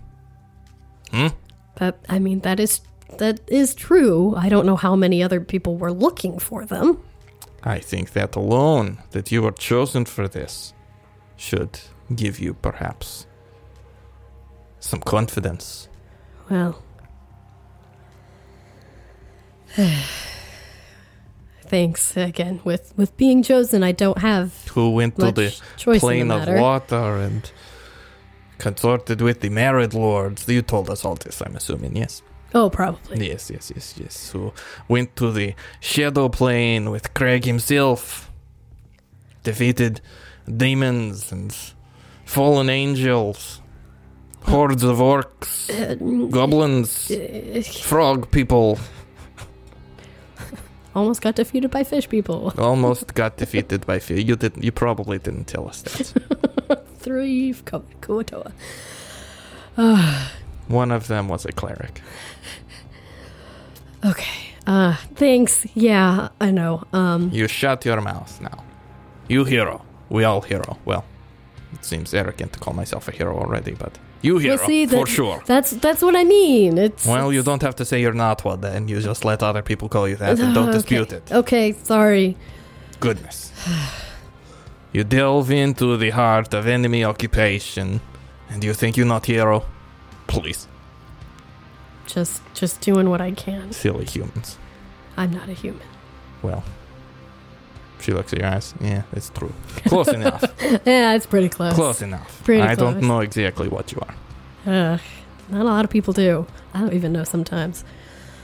Hmm? 1.11 1.27
That 1.75 1.97
I 2.09 2.19
mean, 2.19 2.39
that 2.41 2.59
is 2.59 2.81
that 3.17 3.39
is 3.47 3.75
true. 3.75 4.35
I 4.35 4.49
don't 4.49 4.65
know 4.65 4.75
how 4.75 4.95
many 4.95 5.23
other 5.23 5.39
people 5.41 5.77
were 5.77 5.91
looking 5.91 6.39
for 6.39 6.65
them. 6.65 6.99
I 7.63 7.79
think 7.79 8.11
that 8.11 8.35
alone, 8.35 8.97
that 9.11 9.31
you 9.31 9.41
were 9.41 9.51
chosen 9.51 10.05
for 10.05 10.27
this, 10.27 10.73
should 11.37 11.79
give 12.13 12.39
you 12.39 12.53
perhaps 12.53 13.25
some 14.79 14.99
confidence. 14.99 15.87
Well, 16.49 16.83
thanks 21.61 22.17
again. 22.17 22.59
With 22.63 22.93
with 22.97 23.15
being 23.17 23.41
chosen, 23.43 23.83
I 23.83 23.91
don't 23.93 24.19
have 24.19 24.67
Who 24.73 24.91
went 24.91 25.17
to 25.19 25.31
the 25.31 25.59
the 25.85 26.31
of 26.31 26.47
water 26.61 27.17
and 27.17 27.49
consorted 28.57 29.21
with 29.21 29.41
the 29.41 29.49
marid 29.49 29.93
lords. 29.93 30.47
You 30.47 30.61
told 30.61 30.89
us 30.89 31.05
all 31.05 31.15
this, 31.15 31.41
I'm 31.41 31.55
assuming, 31.55 31.95
yes? 31.95 32.21
Oh, 32.55 32.69
probably. 32.69 33.27
Yes, 33.29 33.49
yes, 33.49 33.71
yes, 33.75 33.95
yes. 33.97 34.31
Who 34.31 34.53
went 34.87 35.15
to 35.15 35.31
the 35.31 35.55
shadow 35.79 36.29
plane 36.29 36.91
with 36.91 37.13
Crag 37.13 37.45
himself, 37.45 38.31
defeated 39.43 40.01
demons 40.45 41.31
and 41.31 41.55
fallen 42.25 42.69
angels, 42.69 43.61
hordes 44.43 44.83
of 44.83 44.97
orcs, 44.97 45.69
uh, 45.71 45.95
goblins, 46.29 47.09
uh, 47.09 47.59
uh, 47.59 47.61
frog 47.63 48.29
people. 48.31 48.77
Almost 50.95 51.21
got 51.21 51.35
defeated 51.35 51.71
by 51.71 51.83
fish 51.83 52.07
people. 52.07 52.53
Almost 52.55 53.15
got 53.15 53.37
defeated 53.37 53.83
by 53.87 53.97
fear. 53.97 54.19
You 54.19 54.35
didn't. 54.35 54.63
You 54.63 54.71
probably 54.71 55.17
didn't 55.17 55.45
tell 55.45 55.67
us 55.67 55.81
that. 55.81 56.51
Three 57.03 57.53
Ko- 57.65 57.83
Kuo-toa. 58.01 58.51
One 60.67 60.91
of 60.91 61.07
them 61.07 61.27
was 61.27 61.45
a 61.45 61.51
cleric. 61.51 62.01
Okay. 64.05 64.39
Uh, 64.67 64.95
thanks. 65.15 65.65
Yeah, 65.75 66.27
I 66.41 66.51
know. 66.51 66.83
Um, 66.91 67.29
You 67.31 67.47
shut 67.47 67.85
your 67.85 68.01
mouth 68.01 68.41
now. 68.41 68.63
You 69.29 69.45
hero. 69.45 69.81
We 70.09 70.25
all 70.25 70.41
hero. 70.41 70.77
Well, 70.85 71.05
it 71.73 71.85
seems 71.85 72.13
arrogant 72.13 72.51
to 72.53 72.59
call 72.59 72.73
myself 72.73 73.07
a 73.07 73.11
hero 73.11 73.37
already, 73.37 73.71
but 73.73 73.97
you 74.21 74.37
hero 74.39 74.57
see, 74.67 74.85
for 74.85 75.05
that- 75.05 75.07
sure. 75.07 75.41
that's 75.45 75.71
that's 75.71 76.01
what 76.01 76.15
I 76.17 76.23
mean. 76.25 76.77
It's 76.77 77.05
Well, 77.05 77.31
you 77.31 77.43
don't 77.43 77.61
have 77.61 77.75
to 77.75 77.85
say 77.85 78.01
you're 78.01 78.13
not 78.27 78.43
one 78.43 78.59
then. 78.61 78.87
You 78.89 78.99
just 78.99 79.23
let 79.25 79.41
other 79.41 79.61
people 79.61 79.87
call 79.89 80.07
you 80.09 80.17
that 80.17 80.37
and 80.39 80.53
don't 80.53 80.67
Okay. 80.69 80.77
dispute 80.77 81.13
it. 81.13 81.31
Okay, 81.31 81.71
sorry. 81.83 82.35
Goodness. 82.99 83.51
you 84.93 85.03
delve 85.03 85.51
into 85.51 85.97
the 85.97 86.11
heart 86.11 86.53
of 86.53 86.67
enemy 86.67 87.03
occupation 87.03 87.99
and 88.49 88.63
you 88.63 88.73
think 88.73 88.95
you're 88.97 89.05
not 89.07 89.25
hero? 89.25 89.65
Please, 90.27 90.67
Just 92.07 92.41
just 92.53 92.81
doing 92.81 93.09
what 93.09 93.21
I 93.21 93.31
can. 93.31 93.71
silly 93.71 94.05
humans. 94.05 94.57
I'm 95.17 95.31
not 95.31 95.49
a 95.49 95.53
human. 95.53 95.87
Well, 96.41 96.63
she 97.99 98.11
looks 98.13 98.33
at 98.33 98.39
your 98.39 98.47
eyes. 98.49 98.73
Yeah, 98.81 99.03
it's 99.13 99.29
true. 99.29 99.53
Close 99.87 100.07
enough. 100.09 100.43
yeah, 100.85 101.13
it's 101.15 101.25
pretty 101.25 101.49
close. 101.49 101.73
Close 101.73 102.01
enough. 102.01 102.43
Pretty 102.43 102.61
I 102.61 102.75
don't 102.75 103.01
know 103.01 103.19
exactly 103.21 103.67
what 103.67 103.91
you 103.91 103.99
are. 104.01 104.15
Ugh, 104.65 104.99
not 105.49 105.61
a 105.61 105.63
lot 105.63 105.85
of 105.85 105.91
people 105.91 106.13
do. 106.13 106.45
I 106.73 106.79
don't 106.81 106.93
even 106.93 107.13
know 107.13 107.23
sometimes. 107.23 107.83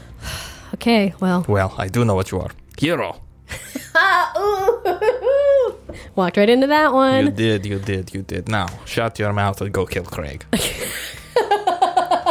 okay, 0.76 1.14
well. 1.20 1.46
Well, 1.48 1.74
I 1.78 1.88
do 1.88 2.06
know 2.06 2.16
what 2.16 2.32
you 2.32 2.40
are. 2.40 2.52
Hero. 2.78 3.22
Walked 6.16 6.38
right 6.38 6.50
into 6.50 6.68
that 6.68 6.94
one. 6.94 7.26
You 7.26 7.32
did, 7.32 7.66
you 7.66 7.80
did, 7.80 8.14
you 8.14 8.22
did. 8.22 8.50
Now, 8.50 8.68
shut 8.86 9.20
your 9.20 9.34
mouth 9.34 9.62
and 9.62 9.74
go 9.74 9.86
kill 9.86 10.04
Crag. 10.04 10.46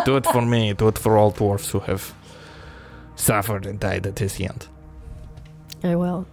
do 0.04 0.16
it 0.16 0.26
for 0.26 0.42
me. 0.42 0.72
Do 0.72 0.88
it 0.88 0.98
for 0.98 1.16
all 1.16 1.30
dwarfs 1.30 1.70
who 1.70 1.80
have 1.80 2.14
suffered 3.16 3.66
and 3.66 3.80
died 3.80 4.06
at 4.06 4.18
his 4.18 4.36
hand. 4.36 4.66
I 5.82 5.96
will. 5.96 6.26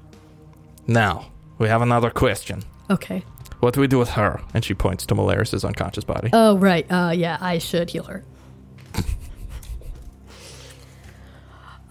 Now, 0.88 1.28
we 1.58 1.68
have 1.68 1.82
another 1.82 2.10
question. 2.10 2.64
Okay. 2.90 3.24
What 3.60 3.74
do 3.74 3.82
we 3.82 3.88
do 3.88 3.98
with 3.98 4.10
her? 4.10 4.42
And 4.54 4.64
she 4.64 4.74
points 4.74 5.06
to 5.08 5.16
Malaris' 5.16 5.66
unconscious 5.66 6.04
body. 6.04 6.30
Oh, 6.34 6.58
right. 6.58 6.86
Uh, 6.90 7.12
yeah, 7.16 7.38
I 7.42 7.58
should 7.58 7.90
heal 7.90 8.04
her. 8.04 8.24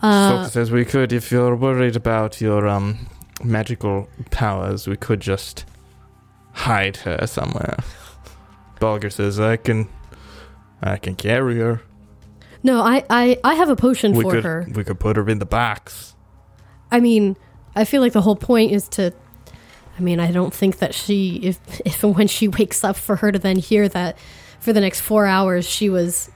Uh, 0.05 0.45
so 0.45 0.51
says 0.51 0.71
we 0.71 0.85
could, 0.85 1.13
if 1.13 1.33
you're 1.33 1.57
worried 1.57 1.97
about 1.97 2.41
your 2.41 2.67
um 2.69 3.09
magical 3.43 4.09
powers, 4.31 4.87
we 4.87 4.97
could 4.97 5.21
just 5.21 5.65
hide 6.53 6.99
her 6.99 7.27
somewhere. 7.27 7.77
Bulger 8.81 9.11
says, 9.11 9.41
I 9.41 9.57
can, 9.57 9.89
I 10.83 10.99
can 10.99 11.17
carry 11.17 11.59
her. 11.59 11.81
No, 12.63 12.81
I, 12.81 13.05
I, 13.09 13.39
I 13.45 13.55
have 13.55 13.69
a 13.71 13.77
potion 13.77 14.13
we 14.13 14.25
for 14.25 14.31
could 14.33 14.45
her. 14.45 14.67
we 14.75 14.85
could 14.85 15.01
put 15.01 15.17
her 15.17 15.29
in 15.29 15.39
the 15.39 15.47
box. 15.47 16.15
I 16.91 17.01
mean, 17.01 17.37
I 17.75 17.85
feel 17.85 18.01
like 18.01 18.13
the 18.13 18.23
whole 18.23 18.37
point 18.37 18.73
is 18.73 18.89
to. 18.91 19.13
I 19.97 20.03
mean, 20.03 20.19
I 20.19 20.33
don't 20.33 20.53
think 20.53 20.79
that 20.79 20.93
she, 20.93 21.37
if 21.37 21.81
if 21.85 22.03
and 22.03 22.17
when 22.17 22.27
she 22.27 22.49
wakes 22.49 22.83
up, 22.85 22.97
for 22.97 23.17
her 23.17 23.31
to 23.33 23.39
then 23.39 23.57
hear 23.57 23.89
that 23.89 24.19
for 24.61 24.73
the 24.73 24.81
next 24.81 25.01
four 25.01 25.27
hours 25.27 25.69
she 25.69 25.89
was 25.89 26.31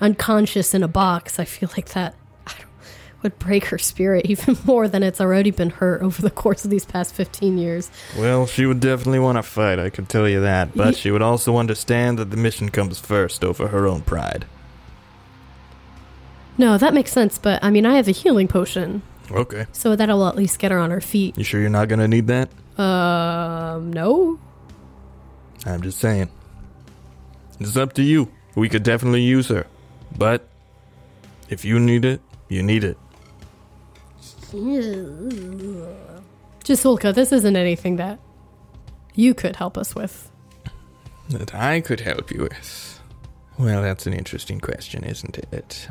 unconscious 0.00 0.74
in 0.74 0.82
a 0.82 0.88
box, 0.88 1.38
I 1.38 1.44
feel 1.44 1.70
like 1.76 1.90
that 1.90 2.14
would 3.24 3.36
break 3.40 3.64
her 3.66 3.78
spirit 3.78 4.26
even 4.30 4.56
more 4.64 4.86
than 4.86 5.02
it's 5.02 5.20
already 5.20 5.50
been 5.50 5.70
hurt 5.70 6.00
over 6.02 6.22
the 6.22 6.30
course 6.30 6.64
of 6.64 6.70
these 6.70 6.84
past 6.84 7.12
fifteen 7.14 7.58
years. 7.58 7.90
Well, 8.16 8.46
she 8.46 8.64
would 8.66 8.78
definitely 8.78 9.18
want 9.18 9.36
to 9.38 9.42
fight, 9.42 9.80
I 9.80 9.90
can 9.90 10.06
tell 10.06 10.28
you 10.28 10.40
that. 10.42 10.76
But 10.76 10.94
Ye- 10.94 11.00
she 11.00 11.10
would 11.10 11.22
also 11.22 11.56
understand 11.56 12.18
that 12.20 12.30
the 12.30 12.36
mission 12.36 12.68
comes 12.68 13.00
first 13.00 13.42
over 13.42 13.66
her 13.68 13.88
own 13.88 14.02
pride. 14.02 14.44
No, 16.56 16.78
that 16.78 16.94
makes 16.94 17.10
sense, 17.10 17.36
but 17.36 17.62
I 17.64 17.70
mean, 17.70 17.84
I 17.84 17.96
have 17.96 18.06
a 18.06 18.12
healing 18.12 18.46
potion, 18.46 19.02
Okay. 19.30 19.66
so 19.72 19.96
that'll 19.96 20.24
at 20.28 20.36
least 20.36 20.60
get 20.60 20.70
her 20.70 20.78
on 20.78 20.92
her 20.92 21.00
feet. 21.00 21.36
You 21.36 21.42
sure 21.42 21.60
you're 21.60 21.68
not 21.70 21.88
gonna 21.88 22.06
need 22.06 22.28
that? 22.28 22.48
Um, 22.78 23.92
no. 23.92 24.38
I'm 25.66 25.82
just 25.82 25.98
saying. 25.98 26.28
It's 27.58 27.76
up 27.76 27.92
to 27.94 28.02
you. 28.02 28.30
We 28.54 28.68
could 28.68 28.82
definitely 28.84 29.22
use 29.22 29.48
her. 29.48 29.66
But 30.16 30.46
if 31.48 31.64
you 31.64 31.80
need 31.80 32.04
it, 32.04 32.20
you 32.48 32.62
need 32.62 32.84
it. 32.84 32.98
Jisulka, 36.64 37.14
this 37.14 37.32
isn't 37.32 37.56
anything 37.56 37.96
that 37.96 38.18
you 39.14 39.34
could 39.34 39.56
help 39.56 39.76
us 39.76 39.94
with. 39.94 40.30
That 41.30 41.54
I 41.54 41.80
could 41.80 42.00
help 42.00 42.30
you 42.30 42.42
with. 42.42 43.00
Well, 43.58 43.82
that's 43.82 44.06
an 44.06 44.12
interesting 44.12 44.60
question, 44.60 45.04
isn't 45.04 45.38
it? 45.38 45.88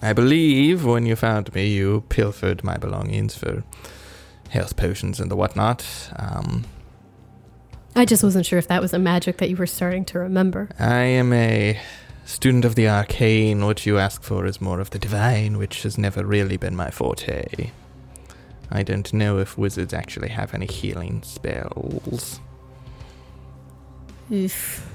I 0.00 0.12
believe 0.12 0.84
when 0.84 1.06
you 1.06 1.16
found 1.16 1.54
me, 1.54 1.68
you 1.68 2.04
pilfered 2.08 2.64
my 2.64 2.76
belongings 2.76 3.36
for 3.36 3.62
health 4.48 4.76
potions 4.76 5.20
and 5.20 5.30
the 5.30 5.36
whatnot. 5.36 5.86
Um, 6.16 6.64
I 7.94 8.04
just 8.04 8.22
wasn't 8.22 8.46
sure 8.46 8.58
if 8.58 8.68
that 8.68 8.80
was 8.80 8.92
a 8.92 8.98
magic 8.98 9.36
that 9.38 9.50
you 9.50 9.56
were 9.56 9.66
starting 9.66 10.04
to 10.06 10.18
remember. 10.18 10.70
I 10.78 11.02
am 11.02 11.32
a 11.32 11.78
student 12.24 12.64
of 12.64 12.74
the 12.74 12.88
arcane. 12.88 13.64
What 13.64 13.84
you 13.86 13.98
ask 13.98 14.22
for 14.22 14.46
is 14.46 14.60
more 14.60 14.80
of 14.80 14.90
the 14.90 14.98
divine, 14.98 15.58
which 15.58 15.82
has 15.82 15.98
never 15.98 16.24
really 16.24 16.56
been 16.56 16.74
my 16.74 16.90
forte. 16.90 17.70
I 18.74 18.82
don't 18.82 19.12
know 19.12 19.38
if 19.38 19.58
wizards 19.58 19.92
actually 19.92 20.30
have 20.30 20.54
any 20.54 20.66
healing 20.66 21.22
spells. 21.22 22.40
Oof. 24.32 24.90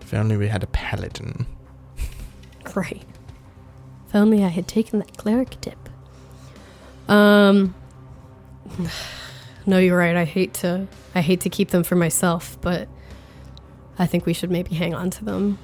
If 0.00 0.14
only 0.14 0.36
we 0.36 0.46
had 0.46 0.62
a 0.62 0.68
paladin. 0.68 1.46
Great. 2.62 3.02
If 4.08 4.14
only 4.14 4.44
I 4.44 4.48
had 4.48 4.68
taken 4.68 5.00
that 5.00 5.16
cleric 5.16 5.60
tip. 5.60 5.88
Um. 7.08 7.74
No, 9.68 9.78
you're 9.78 9.98
right. 9.98 10.14
I 10.14 10.24
hate 10.24 10.54
to. 10.54 10.86
I 11.12 11.20
hate 11.22 11.40
to 11.40 11.50
keep 11.50 11.70
them 11.70 11.82
for 11.82 11.96
myself, 11.96 12.56
but 12.60 12.86
I 13.98 14.06
think 14.06 14.24
we 14.24 14.32
should 14.32 14.48
maybe 14.48 14.76
hang 14.76 14.94
on 14.94 15.10
to 15.10 15.24
them. 15.24 15.58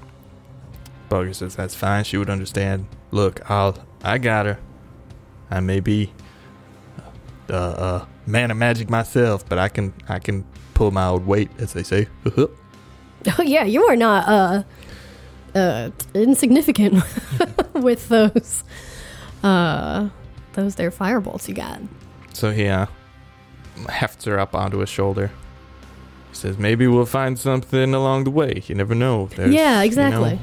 Bulger 1.09 1.33
says 1.33 1.55
that's 1.55 1.77
fine. 1.77 2.03
She 2.03 2.17
would 2.17 2.29
understand. 2.29 2.89
Look, 3.13 3.49
I'll. 3.49 3.77
I 4.03 4.19
got 4.19 4.47
her. 4.47 4.59
I 5.53 5.61
may 5.61 5.79
be 5.79 6.13
uh, 7.51 7.55
uh, 7.55 8.05
man 8.27 8.51
of 8.51 8.57
magic 8.57 8.89
myself, 8.91 9.49
but 9.49 9.59
I 9.59 9.69
can 9.69 9.93
I 10.09 10.19
can 10.19 10.45
pull 10.75 10.91
my 10.91 11.07
old 11.07 11.27
weight, 11.27 11.51
as 11.59 11.73
they 11.73 11.83
say. 11.83 12.09
Oh 13.39 13.43
yeah, 13.43 13.65
you 13.65 13.85
are 13.85 13.95
not 13.97 14.29
uh 14.29 14.63
uh 15.55 15.91
insignificant 16.13 17.05
with 17.75 18.09
those 18.09 18.65
uh 19.45 20.09
those 20.55 20.75
there 20.75 20.91
firebolts 20.91 21.47
you 21.49 21.55
got. 21.55 21.81
so 22.33 22.51
he 22.51 22.67
uh, 22.67 22.87
hefts 23.89 24.25
her 24.25 24.41
up 24.41 24.55
onto 24.55 24.79
his 24.79 24.89
shoulder. 24.89 25.31
He 26.31 26.35
says, 26.35 26.59
"Maybe 26.59 26.87
we'll 26.89 27.07
find 27.07 27.39
something 27.39 27.95
along 27.95 28.25
the 28.25 28.31
way. 28.31 28.63
You 28.67 28.75
never 28.75 28.95
know. 28.95 29.29
There's, 29.37 29.55
yeah, 29.55 29.81
you 29.81 29.87
exactly. 29.87 30.33
know, 30.33 30.39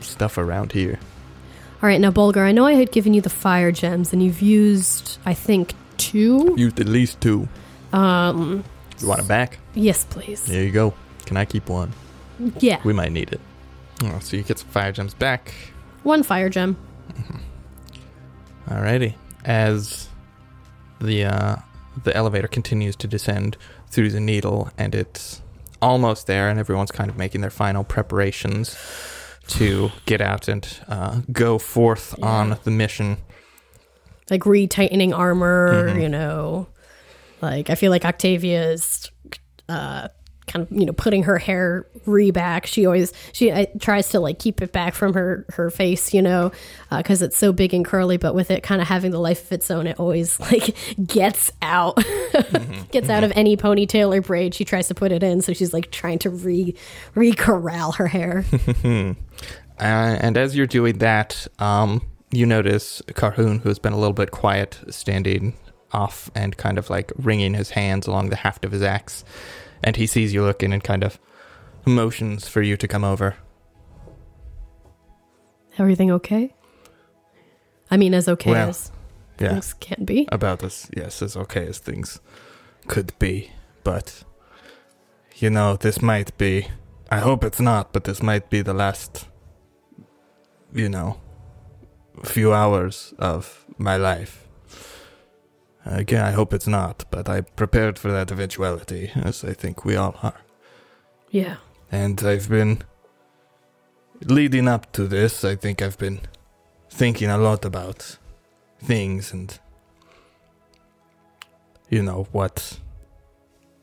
stuff 0.00 0.38
around 0.38 0.72
here. 0.72 0.98
All 1.82 1.88
right, 1.88 2.00
now 2.00 2.10
Bulgar, 2.10 2.44
I 2.44 2.52
know 2.52 2.64
I 2.66 2.72
had 2.72 2.90
given 2.90 3.14
you 3.14 3.20
the 3.20 3.30
fire 3.30 3.70
gems 3.70 4.12
and 4.12 4.22
you've 4.22 4.42
used 4.42 5.18
I 5.24 5.34
think 5.34 5.74
two. 5.98 6.54
Used 6.56 6.80
at 6.80 6.86
least 6.88 7.20
two. 7.20 7.48
Um 7.92 8.64
You 9.00 9.08
want 9.08 9.20
it 9.20 9.28
back? 9.28 9.58
yes, 9.74 10.04
please. 10.04 10.42
There 10.44 10.62
you 10.62 10.70
go. 10.72 10.94
Can 11.26 11.36
I 11.36 11.44
keep 11.44 11.68
one? 11.68 11.92
Yeah. 12.60 12.80
We 12.84 12.92
might 12.92 13.12
need 13.12 13.32
it. 13.32 13.40
Oh, 14.04 14.18
so 14.20 14.36
you 14.36 14.42
get 14.42 14.58
some 14.58 14.68
fire 14.68 14.92
gems 14.92 15.14
back. 15.14 15.52
One 16.02 16.22
fire 16.22 16.48
gem. 16.50 16.76
Alrighty. 18.68 19.14
As 19.44 20.08
the 21.00 21.24
uh, 21.24 21.56
the 22.04 22.14
elevator 22.16 22.48
continues 22.48 22.96
to 22.96 23.06
descend 23.08 23.56
through 23.90 24.10
the 24.10 24.20
needle, 24.20 24.70
and 24.76 24.94
it's 24.94 25.40
almost 25.80 26.26
there, 26.26 26.48
and 26.48 26.58
everyone's 26.58 26.90
kind 26.90 27.08
of 27.10 27.16
making 27.16 27.40
their 27.42 27.50
final 27.50 27.84
preparations 27.84 28.76
to 29.48 29.90
get 30.06 30.20
out 30.20 30.48
and 30.48 30.80
uh, 30.88 31.20
go 31.32 31.58
forth 31.58 32.14
Yeah. 32.18 32.26
on 32.26 32.58
the 32.64 32.70
mission. 32.70 33.18
Like 34.30 34.42
retightening 34.42 35.16
armor, 35.16 35.90
Mhm. 35.90 36.02
you 36.02 36.08
know. 36.08 36.66
Like 37.42 37.70
I 37.70 37.74
feel 37.74 37.90
like 37.90 38.04
Octavia 38.04 38.70
is 38.70 39.10
uh 39.68 40.08
kind 40.46 40.64
of 40.64 40.70
you 40.70 40.86
know 40.86 40.92
putting 40.92 41.24
her 41.24 41.38
hair 41.38 41.84
re 42.06 42.30
back 42.30 42.66
she 42.66 42.86
always 42.86 43.12
she 43.32 43.50
uh, 43.50 43.66
tries 43.80 44.10
to 44.10 44.20
like 44.20 44.38
keep 44.38 44.62
it 44.62 44.70
back 44.70 44.94
from 44.94 45.12
her 45.12 45.44
her 45.54 45.70
face 45.70 46.14
you 46.14 46.22
know 46.22 46.52
because 46.96 47.20
it's 47.20 47.36
so 47.36 47.52
big 47.52 47.74
and 47.74 47.84
curly 47.84 48.16
but 48.16 48.32
with 48.32 48.52
it 48.52 48.62
kind 48.62 48.80
of 48.80 48.86
having 48.86 49.10
the 49.10 49.18
life 49.18 49.42
of 49.46 49.50
its 49.50 49.68
own 49.72 49.88
it 49.88 49.98
always 49.98 50.38
like 50.52 50.76
gets 51.04 51.50
out 51.62 51.96
gets 52.92 53.08
out 53.08 53.24
of 53.24 53.32
any 53.34 53.56
ponytail 53.56 54.16
or 54.16 54.20
braid 54.20 54.54
she 54.54 54.64
tries 54.64 54.86
to 54.86 54.94
put 54.94 55.10
it 55.10 55.24
in 55.24 55.42
so 55.42 55.52
she's 55.52 55.72
like 55.72 55.90
trying 55.90 56.20
to 56.20 56.30
re 56.30 56.72
re 57.16 57.32
corral 57.32 57.90
her 57.92 58.06
hair 58.06 58.44
Uh, 59.78 60.16
and 60.20 60.38
as 60.38 60.56
you're 60.56 60.66
doing 60.66 60.98
that, 60.98 61.46
um, 61.58 62.00
you 62.36 62.46
notice 62.46 63.02
Carhoon, 63.14 63.60
who's 63.62 63.78
been 63.78 63.92
a 63.92 63.98
little 63.98 64.12
bit 64.12 64.30
quiet, 64.30 64.78
standing 64.90 65.54
off 65.92 66.30
and 66.34 66.56
kind 66.56 66.78
of 66.78 66.90
like 66.90 67.12
wringing 67.16 67.54
his 67.54 67.70
hands 67.70 68.06
along 68.06 68.28
the 68.30 68.36
haft 68.36 68.64
of 68.64 68.72
his 68.72 68.82
axe. 68.82 69.24
And 69.82 69.96
he 69.96 70.06
sees 70.06 70.34
you 70.34 70.42
looking 70.42 70.72
and 70.72 70.82
kind 70.82 71.04
of 71.04 71.18
motions 71.86 72.48
for 72.48 72.62
you 72.62 72.76
to 72.76 72.88
come 72.88 73.04
over. 73.04 73.36
everything 75.78 76.10
okay 76.10 76.54
i 77.90 77.96
mean 77.96 78.14
as 78.14 78.26
okay 78.28 78.50
Well, 78.50 78.70
as 78.70 78.90
Yeah, 79.38 79.50
things 79.50 79.74
can 79.74 80.04
be 80.04 80.26
about 80.32 80.64
as 80.64 80.88
yes 80.96 81.22
as 81.22 81.36
okay 81.36 81.66
as 81.68 81.78
things 81.78 82.18
could 82.88 83.12
be, 83.18 83.52
but 83.84 84.24
you 85.36 85.50
know 85.50 85.76
this 85.76 86.00
might 86.00 86.36
be. 86.38 86.68
I 87.10 87.18
hope 87.18 87.44
it's 87.44 87.60
not, 87.60 87.92
but 87.92 88.04
this 88.04 88.22
might 88.22 88.48
be 88.50 88.62
the 88.62 88.72
last. 88.74 89.28
You 90.72 90.88
know, 90.88 91.18
few 92.24 92.52
hours 92.52 93.14
of 93.18 93.64
my 93.78 93.96
life. 93.96 94.46
Again, 95.84 96.24
I 96.24 96.32
hope 96.32 96.52
it's 96.52 96.66
not, 96.66 97.04
but 97.10 97.28
I 97.28 97.42
prepared 97.42 97.98
for 97.98 98.10
that 98.10 98.32
eventuality, 98.32 99.12
as 99.14 99.44
I 99.44 99.52
think 99.52 99.84
we 99.84 99.96
all 99.96 100.16
are. 100.22 100.40
yeah 101.30 101.56
And 101.92 102.22
I've 102.24 102.48
been 102.48 102.82
leading 104.24 104.68
up 104.68 104.92
to 104.92 105.06
this, 105.06 105.44
I 105.44 105.54
think 105.56 105.80
I've 105.80 105.98
been 105.98 106.20
thinking 106.90 107.30
a 107.30 107.38
lot 107.38 107.64
about 107.64 108.18
things 108.78 109.32
and 109.32 109.58
you 111.88 112.02
know 112.02 112.26
what 112.32 112.80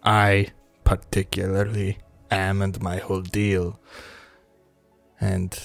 I 0.03 0.47
particularly 0.83 1.99
am 2.29 2.61
and 2.61 2.81
my 2.81 2.97
whole 2.97 3.21
deal. 3.21 3.79
And 5.21 5.57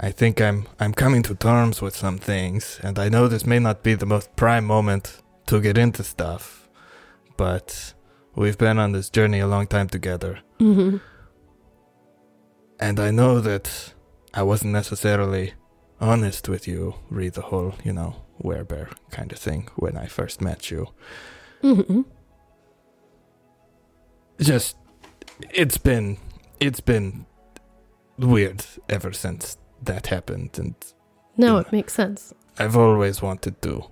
I 0.00 0.10
think 0.10 0.40
I'm 0.40 0.66
I'm 0.80 0.92
coming 0.92 1.22
to 1.24 1.34
terms 1.34 1.80
with 1.80 1.96
some 1.96 2.18
things 2.18 2.80
and 2.82 2.98
I 2.98 3.08
know 3.08 3.28
this 3.28 3.46
may 3.46 3.58
not 3.58 3.82
be 3.82 3.94
the 3.94 4.06
most 4.06 4.34
prime 4.36 4.64
moment 4.64 5.22
to 5.46 5.60
get 5.60 5.78
into 5.78 6.02
stuff, 6.02 6.68
but 7.36 7.94
we've 8.34 8.58
been 8.58 8.78
on 8.78 8.92
this 8.92 9.10
journey 9.10 9.40
a 9.40 9.46
long 9.46 9.66
time 9.66 9.88
together. 9.88 10.40
mm-hmm. 10.58 10.96
And 12.80 12.98
I 12.98 13.12
know 13.12 13.38
that 13.40 13.94
I 14.34 14.42
wasn't 14.42 14.72
necessarily 14.72 15.54
honest 16.00 16.48
with 16.48 16.66
you, 16.66 16.96
read 17.08 17.34
the 17.34 17.42
whole, 17.42 17.74
you 17.84 17.92
know, 17.92 18.24
werebear 18.42 18.92
kind 19.10 19.32
of 19.32 19.38
thing 19.38 19.68
when 19.76 19.96
I 19.96 20.06
first 20.06 20.40
met 20.40 20.70
you. 20.70 20.88
Mm-hmm. 21.62 22.02
Just 24.40 24.76
it's 25.50 25.78
been 25.78 26.18
it's 26.60 26.80
been 26.80 27.26
weird 28.18 28.64
ever 28.88 29.12
since 29.12 29.56
that 29.86 30.06
happened 30.08 30.50
and 30.58 30.74
no 31.36 31.58
it 31.58 31.72
makes 31.72 31.92
sense 31.94 32.32
I've 32.58 32.76
always 32.76 33.20
wanted 33.22 33.60
to 33.62 33.84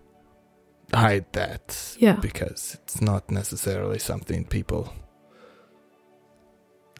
hide 0.94 1.26
that 1.32 1.96
yeah 1.98 2.16
because 2.20 2.78
it's 2.82 3.00
not 3.00 3.30
necessarily 3.30 3.98
something 3.98 4.44
people 4.44 4.92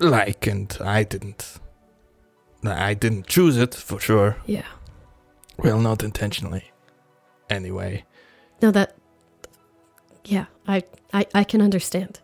like 0.00 0.46
and 0.46 0.76
I 0.80 1.04
didn't 1.04 1.58
I 2.64 2.94
didn't 2.94 3.26
choose 3.26 3.56
it 3.56 3.74
for 3.74 3.98
sure. 3.98 4.36
Yeah. 4.46 4.66
Well, 5.58 5.80
not 5.80 6.04
intentionally. 6.04 6.70
Anyway. 7.50 8.04
No, 8.62 8.70
that. 8.70 8.94
Yeah, 10.24 10.46
I 10.68 10.84
I, 11.12 11.26
I 11.34 11.42
can 11.44 11.60
understand 11.60 12.20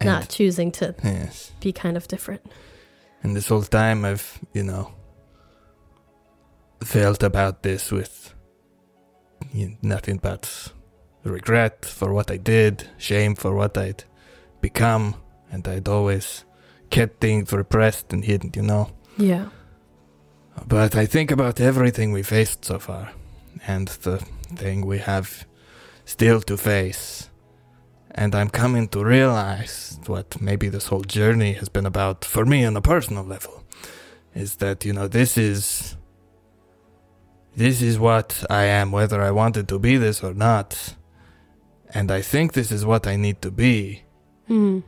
And, 0.00 0.08
not 0.08 0.28
choosing 0.28 0.72
to 0.72 0.94
Yes. 1.04 1.52
be 1.60 1.72
kind 1.72 1.96
of 1.96 2.08
different. 2.08 2.42
And 3.22 3.36
this 3.36 3.46
whole 3.48 3.62
time 3.62 4.04
I've, 4.04 4.40
you 4.54 4.64
know, 4.64 4.92
felt 6.82 7.22
about 7.22 7.62
this 7.62 7.92
with 7.92 8.34
nothing 9.82 10.18
but 10.18 10.72
regret 11.24 11.84
for 11.84 12.12
what 12.12 12.30
I 12.30 12.36
did, 12.36 12.88
shame 12.98 13.34
for 13.34 13.54
what 13.54 13.76
I'd 13.76 14.04
become, 14.60 15.14
and 15.50 15.66
I'd 15.68 15.88
always 15.88 16.44
kept 16.90 17.20
things 17.20 17.52
repressed 17.52 18.12
and 18.12 18.24
hidden, 18.24 18.52
you 18.54 18.62
know. 18.62 18.90
Yeah. 19.18 19.48
But 20.66 20.96
I 20.96 21.06
think 21.06 21.30
about 21.30 21.60
everything 21.60 22.12
we 22.12 22.22
faced 22.22 22.64
so 22.64 22.78
far, 22.78 23.12
and 23.66 23.88
the 23.88 24.18
thing 24.56 24.86
we 24.86 24.98
have 24.98 25.46
still 26.04 26.40
to 26.42 26.56
face. 26.56 27.28
And 28.12 28.34
I'm 28.34 28.50
coming 28.50 28.88
to 28.88 29.04
realize 29.04 30.00
what 30.06 30.40
maybe 30.40 30.68
this 30.68 30.88
whole 30.88 31.02
journey 31.02 31.52
has 31.52 31.68
been 31.68 31.86
about 31.86 32.24
for 32.24 32.44
me 32.44 32.64
on 32.64 32.76
a 32.76 32.82
personal 32.82 33.24
level 33.24 33.62
is 34.34 34.56
that, 34.56 34.84
you 34.84 34.92
know, 34.92 35.08
this 35.08 35.38
is. 35.38 35.96
This 37.56 37.82
is 37.82 37.98
what 37.98 38.44
I 38.48 38.64
am, 38.64 38.92
whether 38.92 39.20
I 39.20 39.30
wanted 39.30 39.68
to 39.68 39.78
be 39.78 39.96
this 39.96 40.22
or 40.22 40.34
not. 40.34 40.94
And 41.92 42.10
I 42.10 42.22
think 42.22 42.52
this 42.52 42.70
is 42.70 42.84
what 42.86 43.06
I 43.06 43.16
need 43.16 43.42
to 43.42 43.50
be. 43.50 44.02
Mm. 44.48 44.82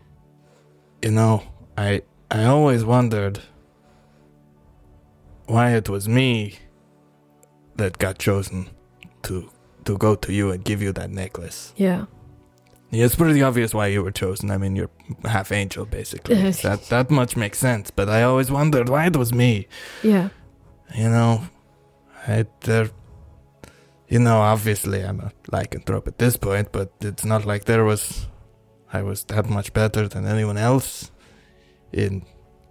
You 1.02 1.10
know, 1.10 1.42
I 1.76 2.02
I 2.30 2.44
always 2.44 2.84
wondered 2.84 3.40
why 5.46 5.74
it 5.74 5.88
was 5.88 6.08
me 6.08 6.58
that 7.76 7.98
got 7.98 8.18
chosen 8.18 8.70
to 9.22 9.50
to 9.84 9.98
go 9.98 10.14
to 10.14 10.32
you 10.32 10.50
and 10.50 10.64
give 10.64 10.80
you 10.80 10.92
that 10.92 11.10
necklace. 11.10 11.72
Yeah. 11.76 12.06
Yeah, 12.90 13.06
it's 13.06 13.14
pretty 13.14 13.42
obvious 13.42 13.72
why 13.72 13.86
you 13.86 14.02
were 14.02 14.10
chosen. 14.10 14.50
I 14.50 14.58
mean, 14.58 14.76
you're 14.76 14.90
half 15.24 15.50
angel, 15.50 15.86
basically. 15.86 16.50
that 16.62 16.84
that 16.90 17.10
much 17.10 17.36
makes 17.36 17.58
sense. 17.58 17.90
But 17.90 18.08
I 18.08 18.22
always 18.22 18.50
wondered 18.50 18.88
why 18.88 19.06
it 19.06 19.16
was 19.16 19.32
me. 19.32 19.66
Yeah. 20.02 20.28
You 20.94 21.08
know, 21.08 21.42
I 22.26 22.46
there. 22.60 22.90
You 24.08 24.18
know, 24.18 24.40
obviously 24.40 25.00
I'm 25.02 25.20
a 25.20 25.32
lycanthrope 25.50 26.06
at 26.06 26.18
this 26.18 26.36
point, 26.36 26.70
but 26.70 26.92
it's 27.00 27.24
not 27.24 27.46
like 27.46 27.64
there 27.64 27.84
was. 27.84 28.28
I 28.92 29.02
was 29.02 29.24
that 29.24 29.48
much 29.48 29.72
better 29.72 30.06
than 30.06 30.26
anyone 30.26 30.58
else 30.58 31.10
in 31.92 32.26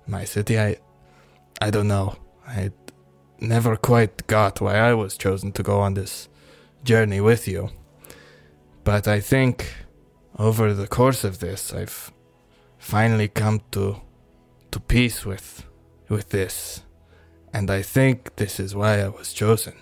my 0.06 0.24
city. 0.24 0.60
I, 0.60 0.78
I 1.60 1.72
don't 1.72 1.88
know. 1.88 2.16
I 2.48 2.72
never 3.40 3.76
quite 3.76 4.28
got 4.28 4.62
why 4.62 4.76
I 4.76 4.94
was 4.94 5.18
chosen 5.18 5.52
to 5.54 5.64
go 5.64 5.80
on 5.80 5.96
this 5.96 6.30
journey 6.84 7.22
with 7.22 7.48
you. 7.48 7.70
But 8.84 9.08
I 9.08 9.20
think 9.20 9.74
over 10.38 10.74
the 10.74 10.88
course 10.88 11.24
of 11.24 11.40
this, 11.40 11.74
I've 11.74 12.12
finally 12.78 13.28
come 13.28 13.62
to 13.72 14.02
to 14.72 14.80
peace 14.80 15.26
with 15.26 15.66
with 16.10 16.30
this, 16.30 16.84
and 17.54 17.70
I 17.70 17.82
think 17.82 18.36
this 18.36 18.60
is 18.60 18.76
why 18.76 19.02
I 19.02 19.08
was 19.10 19.34
chosen. 19.34 19.74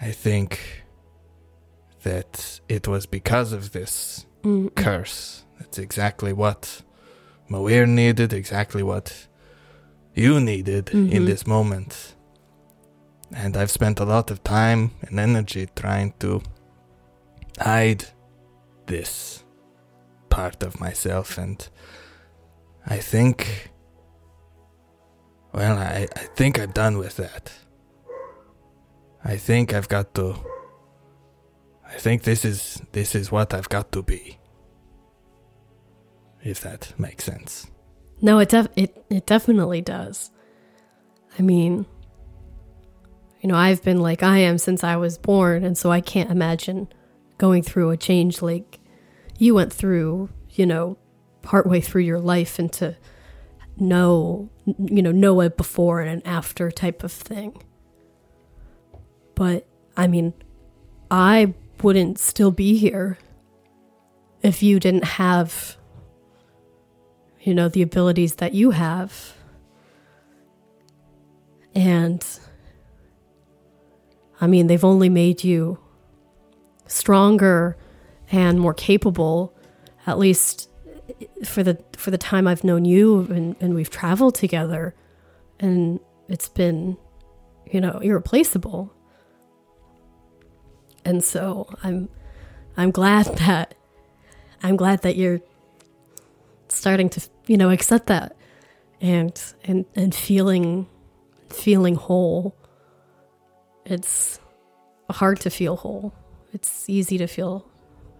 I 0.00 0.12
think 0.12 0.60
that 2.02 2.60
it 2.68 2.86
was 2.86 3.06
because 3.06 3.52
of 3.52 3.72
this 3.72 4.26
Mm. 4.42 4.74
curse. 4.74 5.44
That's 5.58 5.78
exactly 5.78 6.32
what 6.32 6.82
Moir 7.48 7.86
needed, 7.86 8.32
exactly 8.32 8.82
what 8.82 9.26
you 10.14 10.40
needed 10.40 10.90
in 10.90 11.08
Mhm. 11.10 11.26
this 11.26 11.46
moment. 11.46 12.14
And 13.32 13.56
I've 13.56 13.70
spent 13.70 13.98
a 14.00 14.04
lot 14.04 14.30
of 14.30 14.42
time 14.44 14.90
and 15.02 15.18
energy 15.18 15.66
trying 15.74 16.12
to 16.20 16.42
hide 17.58 18.04
this 18.86 19.42
part 20.28 20.62
of 20.62 20.78
myself, 20.80 21.38
and 21.38 21.68
I 22.86 22.98
think, 22.98 23.70
well, 25.56 25.78
I, 25.78 26.06
I 26.14 26.20
think 26.36 26.60
I'm 26.60 26.70
done 26.72 26.98
with 26.98 27.16
that. 27.16 27.50
I 29.24 29.38
think 29.38 29.72
I've 29.72 29.88
got 29.88 30.14
to. 30.16 30.36
I 31.88 31.94
think 31.94 32.24
this 32.24 32.44
is 32.44 32.82
this 32.92 33.14
is 33.14 33.32
what 33.32 33.54
I've 33.54 33.70
got 33.70 33.90
to 33.92 34.02
be. 34.02 34.38
If 36.44 36.60
that 36.60 36.92
makes 36.98 37.24
sense. 37.24 37.68
No, 38.20 38.38
it 38.38 38.50
def- 38.50 38.68
it 38.76 39.02
it 39.08 39.24
definitely 39.24 39.80
does. 39.80 40.30
I 41.38 41.42
mean, 41.42 41.86
you 43.40 43.48
know, 43.48 43.56
I've 43.56 43.82
been 43.82 43.98
like 43.98 44.22
I 44.22 44.38
am 44.38 44.58
since 44.58 44.84
I 44.84 44.96
was 44.96 45.16
born, 45.16 45.64
and 45.64 45.76
so 45.78 45.90
I 45.90 46.02
can't 46.02 46.30
imagine 46.30 46.88
going 47.38 47.62
through 47.62 47.90
a 47.90 47.96
change 47.96 48.42
like 48.42 48.78
you 49.38 49.54
went 49.54 49.72
through. 49.72 50.28
You 50.50 50.66
know, 50.66 50.98
partway 51.40 51.80
through 51.80 52.02
your 52.02 52.20
life, 52.20 52.58
and 52.58 52.70
to 52.74 52.96
know, 53.78 54.50
you 54.64 55.02
know, 55.02 55.12
know 55.12 55.40
a 55.40 55.50
before 55.50 56.00
and 56.00 56.10
an 56.10 56.26
after 56.26 56.70
type 56.70 57.04
of 57.04 57.12
thing. 57.12 57.62
But 59.34 59.66
I 59.96 60.06
mean, 60.06 60.34
I 61.10 61.54
wouldn't 61.82 62.18
still 62.18 62.50
be 62.50 62.76
here 62.78 63.18
if 64.42 64.62
you 64.62 64.80
didn't 64.80 65.04
have 65.04 65.76
you 67.46 67.54
know, 67.54 67.68
the 67.68 67.80
abilities 67.80 68.34
that 68.34 68.54
you 68.54 68.72
have. 68.72 69.34
And 71.76 72.26
I 74.40 74.48
mean, 74.48 74.66
they've 74.66 74.84
only 74.84 75.08
made 75.08 75.44
you 75.44 75.78
stronger 76.88 77.76
and 78.32 78.58
more 78.58 78.74
capable, 78.74 79.56
at 80.08 80.18
least 80.18 80.68
for 81.44 81.62
the 81.62 81.82
for 81.96 82.10
the 82.10 82.18
time 82.18 82.46
I've 82.46 82.64
known 82.64 82.84
you 82.84 83.20
and, 83.30 83.56
and 83.60 83.74
we've 83.74 83.90
traveled 83.90 84.34
together 84.34 84.94
and 85.58 86.00
it's 86.28 86.48
been, 86.48 86.96
you 87.70 87.80
know, 87.80 87.98
irreplaceable. 87.98 88.92
And 91.04 91.22
so 91.24 91.68
I'm 91.82 92.08
I'm 92.76 92.90
glad 92.90 93.26
that 93.38 93.74
I'm 94.62 94.76
glad 94.76 95.02
that 95.02 95.16
you're 95.16 95.40
starting 96.68 97.08
to 97.08 97.20
you 97.46 97.56
know 97.56 97.70
accept 97.70 98.06
that 98.06 98.36
and 99.00 99.54
and 99.64 99.84
and 99.94 100.14
feeling 100.14 100.88
feeling 101.48 101.94
whole 101.94 102.56
it's 103.84 104.40
hard 105.10 105.38
to 105.38 105.48
feel 105.48 105.76
whole 105.76 106.12
it's 106.52 106.88
easy 106.88 107.16
to 107.18 107.26
feel 107.28 107.70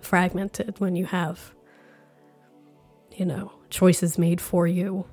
fragmented 0.01 0.78
when 0.78 0.94
you 0.94 1.05
have 1.07 1.55
you 3.16 3.24
know 3.24 3.52
choices 3.70 4.18
made 4.18 4.40
for 4.40 4.66
you 4.66 5.04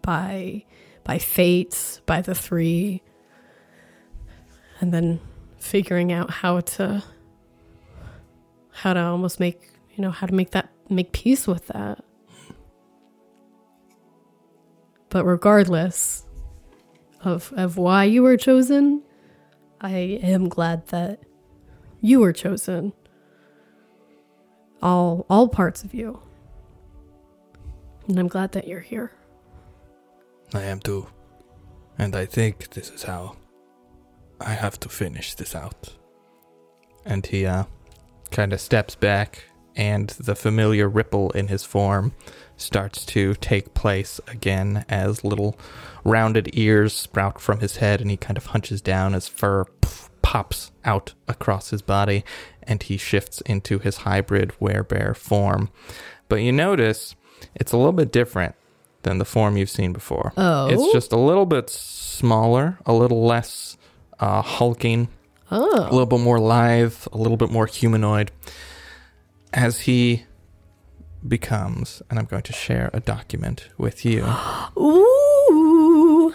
by 0.00 0.64
by 1.04 1.18
fate 1.18 2.00
by 2.06 2.20
the 2.20 2.34
three 2.34 3.02
and 4.80 4.92
then 4.92 5.20
figuring 5.58 6.12
out 6.12 6.30
how 6.30 6.60
to 6.60 7.02
how 8.72 8.92
to 8.94 9.00
almost 9.00 9.38
make 9.38 9.70
you 9.94 10.02
know 10.02 10.10
how 10.10 10.26
to 10.26 10.34
make 10.34 10.50
that 10.52 10.70
make 10.88 11.12
peace 11.12 11.46
with 11.46 11.66
that 11.68 12.02
but 15.12 15.26
regardless 15.26 16.24
of 17.22 17.52
of 17.54 17.76
why 17.76 18.04
you 18.04 18.22
were 18.22 18.38
chosen, 18.38 19.02
I 19.80 19.90
am 20.22 20.48
glad 20.48 20.86
that 20.88 21.20
you 22.00 22.20
were 22.20 22.32
chosen. 22.32 22.94
All 24.80 25.26
all 25.28 25.48
parts 25.48 25.84
of 25.84 25.92
you. 25.92 26.20
And 28.08 28.18
I'm 28.18 28.28
glad 28.28 28.52
that 28.52 28.66
you're 28.66 28.80
here. 28.80 29.12
I 30.54 30.62
am 30.62 30.80
too. 30.80 31.06
And 31.98 32.16
I 32.16 32.26
think 32.26 32.70
this 32.70 32.90
is 32.90 33.04
how 33.04 33.36
I 34.40 34.54
have 34.54 34.78
to 34.80 34.88
finish 34.88 35.34
this 35.34 35.54
out. 35.54 35.94
And 37.04 37.24
he 37.24 37.46
uh, 37.46 37.64
kind 38.30 38.52
of 38.52 38.60
steps 38.60 38.94
back, 38.94 39.44
and 39.76 40.10
the 40.10 40.34
familiar 40.34 40.88
ripple 40.88 41.30
in 41.30 41.48
his 41.48 41.64
form 41.64 42.12
starts 42.56 43.04
to 43.06 43.34
take 43.34 43.74
place 43.74 44.20
again 44.26 44.84
as 44.88 45.24
little 45.24 45.58
rounded 46.04 46.50
ears 46.52 46.92
sprout 46.92 47.40
from 47.40 47.60
his 47.60 47.76
head, 47.76 48.00
and 48.00 48.10
he 48.10 48.16
kind 48.16 48.36
of 48.36 48.46
hunches 48.46 48.80
down 48.80 49.14
as 49.14 49.28
fur 49.28 49.64
pops 50.22 50.70
out 50.84 51.14
across 51.28 51.70
his 51.70 51.82
body, 51.82 52.24
and 52.62 52.84
he 52.84 52.96
shifts 52.96 53.40
into 53.42 53.78
his 53.78 53.98
hybrid 53.98 54.52
werebear 54.60 55.16
form. 55.16 55.70
But 56.28 56.36
you 56.36 56.52
notice 56.52 57.14
it's 57.54 57.72
a 57.72 57.76
little 57.76 57.92
bit 57.92 58.12
different 58.12 58.54
than 59.02 59.18
the 59.18 59.24
form 59.24 59.56
you've 59.56 59.70
seen 59.70 59.92
before. 59.92 60.32
Oh. 60.36 60.68
It's 60.68 60.92
just 60.92 61.12
a 61.12 61.16
little 61.18 61.46
bit 61.46 61.68
smaller, 61.70 62.78
a 62.86 62.92
little 62.92 63.24
less 63.24 63.76
uh, 64.20 64.42
hulking, 64.42 65.08
a 65.50 65.56
Oh. 65.56 65.88
little 65.90 66.06
bit 66.06 66.20
more 66.20 66.38
lithe, 66.38 66.94
a 67.12 67.16
little 67.18 67.36
bit 67.36 67.50
more 67.50 67.66
humanoid. 67.66 68.30
As 69.52 69.80
he 69.80 70.24
becomes, 71.26 72.02
and 72.08 72.18
I'm 72.18 72.24
going 72.26 72.42
to 72.42 72.52
share 72.52 72.90
a 72.92 73.00
document 73.00 73.68
with 73.76 74.04
you. 74.04 74.24
Ooh. 74.78 76.34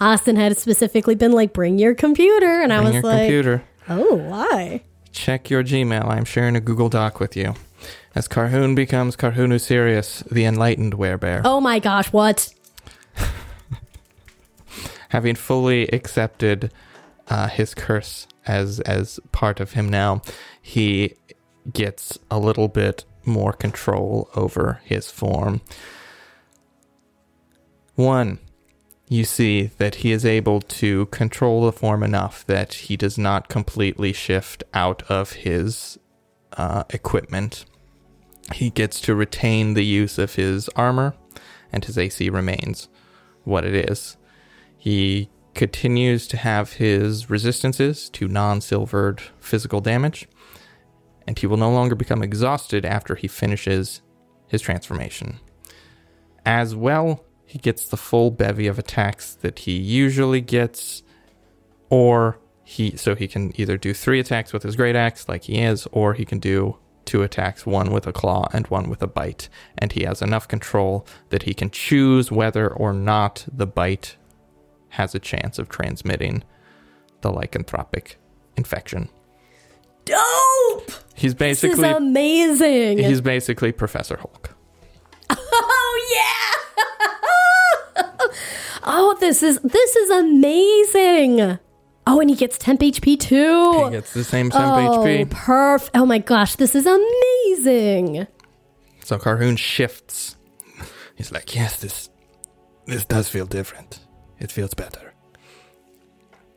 Austin 0.00 0.36
had 0.36 0.56
specifically 0.56 1.14
been 1.14 1.32
like, 1.32 1.52
bring 1.52 1.78
your 1.78 1.94
computer. 1.94 2.62
And 2.62 2.72
I 2.72 2.80
was 2.80 2.94
your 2.94 3.02
like, 3.02 3.20
computer. 3.22 3.62
oh, 3.88 4.14
why? 4.16 4.82
Check 5.12 5.50
your 5.50 5.62
Gmail. 5.62 6.06
I'm 6.08 6.24
sharing 6.24 6.56
a 6.56 6.60
Google 6.60 6.88
Doc 6.88 7.20
with 7.20 7.36
you. 7.36 7.54
As 8.14 8.26
Carhoon 8.26 8.74
becomes 8.74 9.16
Carhoonu 9.16 9.60
Sirius, 9.60 10.20
the 10.30 10.44
enlightened 10.44 10.94
werebear. 10.94 11.42
Oh 11.44 11.60
my 11.60 11.78
gosh, 11.78 12.12
what? 12.12 12.52
having 15.10 15.36
fully 15.36 15.86
accepted 15.88 16.72
uh, 17.28 17.48
his 17.48 17.74
curse 17.74 18.26
as 18.46 18.80
as 18.80 19.20
part 19.30 19.60
of 19.60 19.72
him 19.72 19.88
now, 19.88 20.22
he 20.60 21.14
gets 21.72 22.18
a 22.30 22.38
little 22.38 22.68
bit 22.68 23.04
more 23.24 23.52
control 23.52 24.28
over 24.34 24.80
his 24.84 25.10
form. 25.10 25.60
One, 27.94 28.38
you 29.08 29.24
see 29.24 29.64
that 29.78 29.96
he 29.96 30.10
is 30.10 30.24
able 30.24 30.60
to 30.60 31.06
control 31.06 31.64
the 31.64 31.72
form 31.72 32.02
enough 32.02 32.46
that 32.46 32.72
he 32.72 32.96
does 32.96 33.18
not 33.18 33.48
completely 33.48 34.12
shift 34.12 34.64
out 34.72 35.02
of 35.10 35.32
his 35.32 35.98
uh, 36.54 36.84
equipment. 36.90 37.66
He 38.52 38.70
gets 38.70 39.00
to 39.02 39.14
retain 39.14 39.74
the 39.74 39.84
use 39.84 40.18
of 40.18 40.34
his 40.34 40.68
armor, 40.70 41.14
and 41.72 41.84
his 41.84 41.96
AC 41.96 42.28
remains 42.30 42.88
what 43.44 43.64
it 43.64 43.74
is. 43.74 44.16
He 44.76 45.30
continues 45.54 46.26
to 46.28 46.36
have 46.36 46.74
his 46.74 47.28
resistances 47.28 48.08
to 48.10 48.28
non 48.28 48.60
silvered 48.60 49.20
physical 49.38 49.80
damage, 49.80 50.28
and 51.26 51.38
he 51.38 51.46
will 51.46 51.56
no 51.56 51.70
longer 51.70 51.94
become 51.94 52.22
exhausted 52.22 52.84
after 52.84 53.14
he 53.14 53.28
finishes 53.28 54.02
his 54.48 54.62
transformation. 54.62 55.38
As 56.44 56.74
well, 56.74 57.24
he 57.44 57.58
gets 57.58 57.86
the 57.86 57.96
full 57.96 58.30
bevy 58.30 58.66
of 58.66 58.78
attacks 58.78 59.34
that 59.34 59.60
he 59.60 59.72
usually 59.72 60.40
gets, 60.40 61.02
or 61.88 62.38
he 62.64 62.96
so 62.96 63.14
he 63.14 63.28
can 63.28 63.52
either 63.60 63.76
do 63.76 63.92
three 63.92 64.20
attacks 64.20 64.52
with 64.52 64.62
his 64.62 64.76
greataxe 64.76 65.28
like 65.28 65.44
he 65.44 65.60
is, 65.60 65.86
or 65.92 66.14
he 66.14 66.24
can 66.24 66.38
do 66.38 66.78
two 67.10 67.22
attacks, 67.24 67.66
one 67.66 67.90
with 67.90 68.06
a 68.06 68.12
claw 68.12 68.48
and 68.52 68.68
one 68.68 68.88
with 68.88 69.02
a 69.02 69.06
bite. 69.08 69.48
And 69.76 69.90
he 69.90 70.04
has 70.04 70.22
enough 70.22 70.46
control 70.46 71.04
that 71.30 71.42
he 71.42 71.52
can 71.52 71.68
choose 71.68 72.30
whether 72.30 72.68
or 72.68 72.92
not 72.92 73.44
the 73.52 73.66
bite 73.66 74.16
has 74.90 75.12
a 75.12 75.18
chance 75.18 75.58
of 75.58 75.68
transmitting 75.68 76.44
the 77.22 77.32
lycanthropic 77.32 78.14
infection. 78.56 79.08
Dope! 80.04 80.92
He's 81.16 81.34
This 81.34 81.64
is 81.64 81.70
basically 81.70 81.88
amazing. 81.90 82.98
he's 82.98 83.20
basically 83.20 83.72
Professor 83.72 84.16
Hulk. 84.16 84.56
oh 85.30 85.96
yeah! 86.16 88.04
oh, 88.84 89.16
this 89.18 89.42
is 89.42 89.58
this 89.64 89.96
is 89.96 90.10
amazing. 90.10 91.58
Oh, 92.06 92.20
and 92.20 92.30
he 92.30 92.36
gets 92.36 92.58
temp 92.58 92.80
HP 92.80 93.18
too. 93.20 93.84
He 93.84 93.90
gets 93.90 94.12
the 94.12 94.24
same 94.24 94.50
temp 94.50 94.64
oh, 94.64 95.04
HP. 95.04 95.26
perf! 95.26 95.90
Oh 95.94 96.06
my 96.06 96.18
gosh, 96.18 96.56
this 96.56 96.74
is 96.74 96.86
amazing. 96.86 98.26
So 99.04 99.18
Carhoon 99.18 99.58
shifts. 99.58 100.36
He's 101.14 101.30
like, 101.30 101.54
yes, 101.54 101.80
this 101.80 102.10
this 102.86 103.04
does 103.04 103.28
feel 103.28 103.46
different. 103.46 104.00
It 104.38 104.50
feels 104.50 104.74
better. 104.74 105.12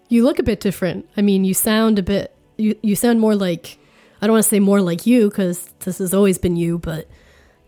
You 0.08 0.24
look 0.24 0.40
a 0.40 0.44
bit 0.44 0.60
different. 0.60 1.10
I 1.18 1.22
mean, 1.22 1.44
you 1.44 1.54
sound 1.54 2.00
a 2.00 2.04
bit. 2.04 2.36
You 2.58 2.78
you 2.82 2.96
sound 2.96 3.20
more 3.20 3.36
like. 3.36 3.78
I 4.22 4.28
don't 4.28 4.34
want 4.34 4.44
to 4.44 4.50
say 4.50 4.62
more 4.62 4.80
like 4.80 5.06
you 5.06 5.30
because 5.30 5.70
this 5.80 5.98
has 5.98 6.14
always 6.14 6.38
been 6.38 6.56
you, 6.56 6.80
but 6.80 7.10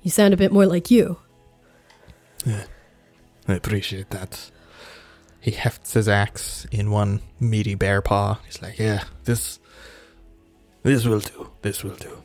you 0.01 0.09
sound 0.09 0.33
a 0.33 0.37
bit 0.37 0.53
more 0.53 0.65
like 0.65 0.89
you. 0.89 1.17
Yeah, 2.45 2.63
I 3.47 3.55
appreciate 3.55 4.11
that. 4.11 4.51
He 5.45 5.51
hefts 5.51 5.93
his 5.93 6.09
axe 6.09 6.65
in 6.71 6.89
one 6.89 7.21
meaty 7.39 7.75
bear 7.75 8.01
paw. 8.01 8.39
He's 8.47 8.63
like, 8.63 8.79
yeah, 8.79 9.03
this 9.25 9.59
this 10.81 11.05
will 11.05 11.19
do. 11.19 11.51
This 11.61 11.83
will 11.83 11.93
do. 11.97 12.23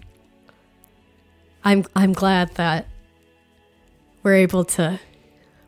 I'm 1.63 1.85
I'm 1.95 2.15
glad 2.15 2.55
that 2.55 2.89
we're 4.23 4.37
able 4.37 4.65
to, 4.65 4.99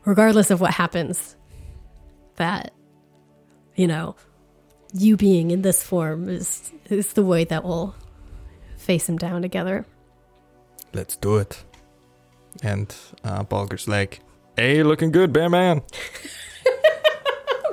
regardless 0.07 0.51
of 0.51 0.63
what 0.63 0.71
happens, 0.71 1.37
that 2.37 2.73
you 3.77 3.87
know, 3.87 4.17
you 4.95 5.19
being 5.19 5.51
in 5.51 5.61
this 5.61 5.83
form 5.83 6.31
is 6.31 6.73
is 6.89 7.13
the 7.13 7.23
way 7.23 7.45
that 7.45 7.65
we'll 7.65 7.95
face 8.79 9.07
him 9.07 9.19
down 9.19 9.43
together. 9.43 9.85
Let's 10.95 11.17
do 11.17 11.37
it. 11.37 11.63
And 12.63 12.97
uh, 13.23 13.43
Bulger's 13.43 13.87
like, 13.87 14.21
hey, 14.57 14.83
looking 14.83 15.13
good, 15.13 15.35
bear 15.35 15.51
man. 15.51 15.83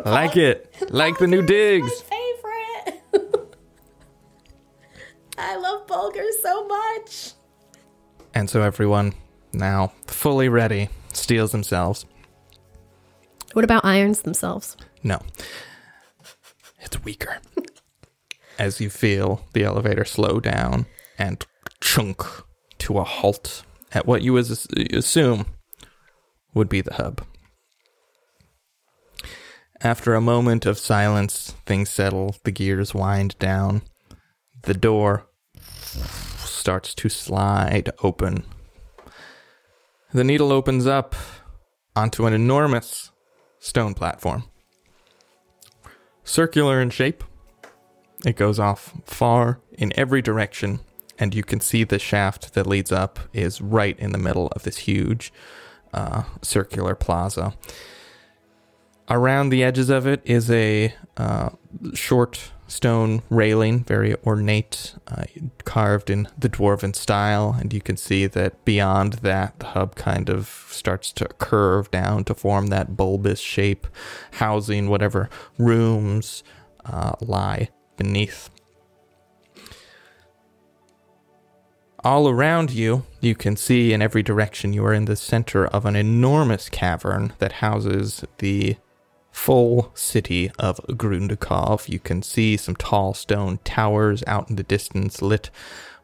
like 0.05 0.37
it. 0.37 0.73
Like 0.89 1.17
the 1.17 1.27
new 1.27 1.41
digs. 1.41 2.01
favorite. 2.01 3.03
I 5.37 5.55
love 5.57 5.87
Bulger 5.87 6.25
so 6.41 6.67
much. 6.67 7.33
And 8.33 8.49
so 8.49 8.61
everyone, 8.61 9.13
now 9.53 9.93
fully 10.07 10.49
ready, 10.49 10.89
steels 11.13 11.51
themselves. 11.51 12.05
What 13.53 13.65
about 13.65 13.83
irons 13.85 14.21
themselves? 14.21 14.77
No. 15.03 15.19
It's 16.79 17.03
weaker. 17.03 17.39
As 18.59 18.79
you 18.81 18.89
feel 18.89 19.45
the 19.53 19.63
elevator 19.63 20.05
slow 20.05 20.39
down 20.39 20.85
and 21.17 21.45
chunk 21.81 22.21
to 22.79 22.97
a 22.99 23.03
halt 23.03 23.63
at 23.91 24.05
what 24.05 24.21
you 24.21 24.37
as- 24.37 24.67
assume 24.93 25.45
would 26.53 26.69
be 26.69 26.81
the 26.81 26.93
hub. 26.95 27.21
After 29.81 30.13
a 30.13 30.21
moment 30.21 30.65
of 30.65 30.77
silence, 30.77 31.55
things 31.65 31.89
settle, 31.89 32.35
the 32.43 32.51
gears 32.51 32.93
wind 32.93 33.39
down. 33.39 33.81
The 34.63 34.73
door 34.73 35.27
starts 36.37 36.93
to 36.95 37.07
slide 37.07 37.89
open. 38.03 38.43
The 40.11 40.25
needle 40.25 40.51
opens 40.51 40.85
up 40.85 41.15
onto 41.95 42.25
an 42.25 42.33
enormous 42.33 43.11
stone 43.59 43.93
platform. 43.93 44.43
Circular 46.25 46.81
in 46.81 46.89
shape, 46.89 47.23
it 48.25 48.35
goes 48.35 48.59
off 48.59 48.93
far 49.05 49.61
in 49.71 49.93
every 49.95 50.21
direction, 50.21 50.81
and 51.17 51.33
you 51.33 51.43
can 51.43 51.61
see 51.61 51.85
the 51.85 51.99
shaft 51.99 52.53
that 52.53 52.67
leads 52.67 52.91
up 52.91 53.17
is 53.31 53.61
right 53.61 53.97
in 53.97 54.11
the 54.11 54.17
middle 54.17 54.47
of 54.49 54.63
this 54.63 54.79
huge 54.79 55.31
uh, 55.93 56.23
circular 56.41 56.95
plaza. 56.95 57.53
Around 59.09 59.49
the 59.49 59.63
edges 59.63 59.89
of 59.89 60.05
it 60.05 60.21
is 60.23 60.51
a 60.51 60.93
uh, 61.17 61.49
short 61.95 62.51
stone 62.67 63.23
railing, 63.31 63.83
very 63.83 64.15
ornate, 64.23 64.93
uh, 65.07 65.23
carved 65.65 66.11
in 66.11 66.27
the 66.37 66.47
dwarven 66.47 66.95
style, 66.95 67.55
and 67.59 67.73
you 67.73 67.81
can 67.81 67.97
see 67.97 68.27
that 68.27 68.63
beyond 68.65 69.13
that, 69.13 69.57
the 69.59 69.65
hub 69.67 69.95
kind 69.95 70.29
of 70.29 70.47
starts 70.69 71.11
to 71.13 71.25
curve 71.39 71.89
down 71.89 72.23
to 72.25 72.35
form 72.35 72.67
that 72.67 72.95
bulbous 72.95 73.39
shape, 73.39 73.87
housing 74.33 74.89
whatever 74.89 75.27
rooms 75.57 76.43
uh, 76.85 77.13
lie 77.19 77.69
beneath. 77.97 78.51
All 82.03 82.29
around 82.29 82.69
you, 82.71 83.05
you 83.19 83.33
can 83.33 83.55
see 83.55 83.91
in 83.91 84.03
every 84.03 84.21
direction 84.21 84.71
you 84.71 84.85
are 84.85 84.93
in 84.93 85.05
the 85.05 85.15
center 85.15 85.65
of 85.65 85.85
an 85.85 85.95
enormous 85.95 86.69
cavern 86.69 87.33
that 87.39 87.53
houses 87.53 88.23
the 88.37 88.77
full 89.39 89.89
city 89.95 90.51
of 90.59 90.81
Grundakov. 90.89 91.87
You 91.87 91.97
can 91.97 92.21
see 92.21 92.57
some 92.57 92.75
tall 92.75 93.13
stone 93.13 93.59
towers 93.63 94.21
out 94.27 94.49
in 94.49 94.57
the 94.57 94.63
distance 94.63 95.21
lit 95.21 95.49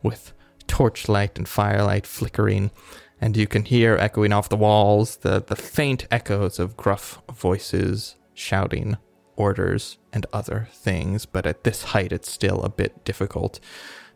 with 0.02 0.32
torchlight 0.68 1.38
and 1.38 1.48
firelight 1.48 2.08
flickering, 2.08 2.72
and 3.20 3.36
you 3.36 3.46
can 3.46 3.66
hear 3.66 3.98
echoing 3.98 4.32
off 4.32 4.48
the 4.48 4.56
walls 4.56 5.18
the, 5.18 5.44
the 5.46 5.58
faint 5.58 6.08
echoes 6.10 6.60
of 6.60 6.78
gruff 6.78 7.22
voices 7.30 8.16
shouting 8.34 8.96
orders 9.36 9.98
and 10.14 10.26
other 10.32 10.70
things, 10.72 11.26
but 11.26 11.46
at 11.46 11.66
this 11.66 11.84
height 11.84 12.14
it's 12.14 12.32
still 12.32 12.64
a 12.64 12.70
bit 12.70 13.04
difficult 13.04 13.60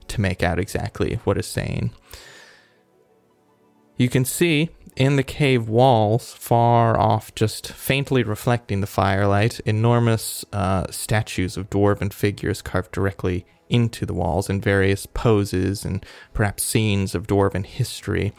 to 0.08 0.22
make 0.22 0.42
out 0.42 0.60
exactly 0.60 1.16
what 1.26 1.38
is 1.38 1.46
saying. 1.46 1.92
You 3.98 4.08
can 4.08 4.24
see 4.24 4.70
in 5.00 5.16
the 5.16 5.24
cave 5.24 5.70
walls, 5.70 6.34
far 6.34 7.00
off, 7.00 7.34
just 7.34 7.72
faintly 7.72 8.22
reflecting 8.22 8.82
the 8.82 8.88
firelight, 8.88 9.62
enormous 9.62 10.44
uh, 10.52 10.86
statues 10.92 11.56
of 11.56 11.70
dwarven 11.70 12.12
figures 12.12 12.62
carved 12.62 12.92
directly 12.92 13.46
into 13.70 14.06
the 14.06 14.14
walls 14.14 14.50
in 14.50 14.60
various 14.60 15.06
poses 15.06 15.86
and 15.86 16.06
perhaps 16.34 16.64
scenes 16.64 17.16
of 17.16 17.28
dwarven 17.28 17.66
history. 17.66 18.34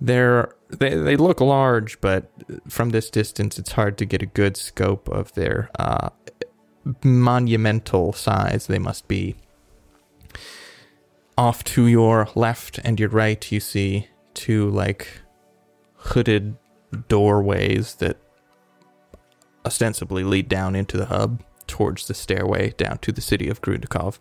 They're, 0.00 0.54
they, 0.68 0.94
they 0.94 1.16
look 1.16 1.40
large, 1.40 2.00
but 2.00 2.30
from 2.68 2.90
this 2.90 3.10
distance, 3.10 3.58
it's 3.58 3.72
hard 3.72 3.98
to 3.98 4.04
get 4.04 4.22
a 4.22 4.26
good 4.26 4.56
scope 4.56 5.08
of 5.08 5.32
their 5.34 5.68
uh, 5.78 6.10
monumental 7.02 8.12
size 8.12 8.68
they 8.68 8.78
must 8.78 9.08
be. 9.08 9.34
off 11.36 11.64
to 11.64 11.86
your 11.86 12.28
left 12.34 12.78
and 12.84 13.00
your 13.00 13.08
right, 13.08 13.50
you 13.50 13.58
see 13.60 14.08
two 14.34 14.68
like 14.70 15.08
hooded 16.00 16.56
doorways 17.08 17.96
that 17.96 18.16
ostensibly 19.64 20.24
lead 20.24 20.48
down 20.48 20.74
into 20.74 20.96
the 20.96 21.06
hub 21.06 21.42
towards 21.66 22.08
the 22.08 22.14
stairway 22.14 22.70
down 22.70 22.98
to 22.98 23.12
the 23.12 23.20
city 23.20 23.48
of 23.48 23.60
Grundikov 23.60 24.18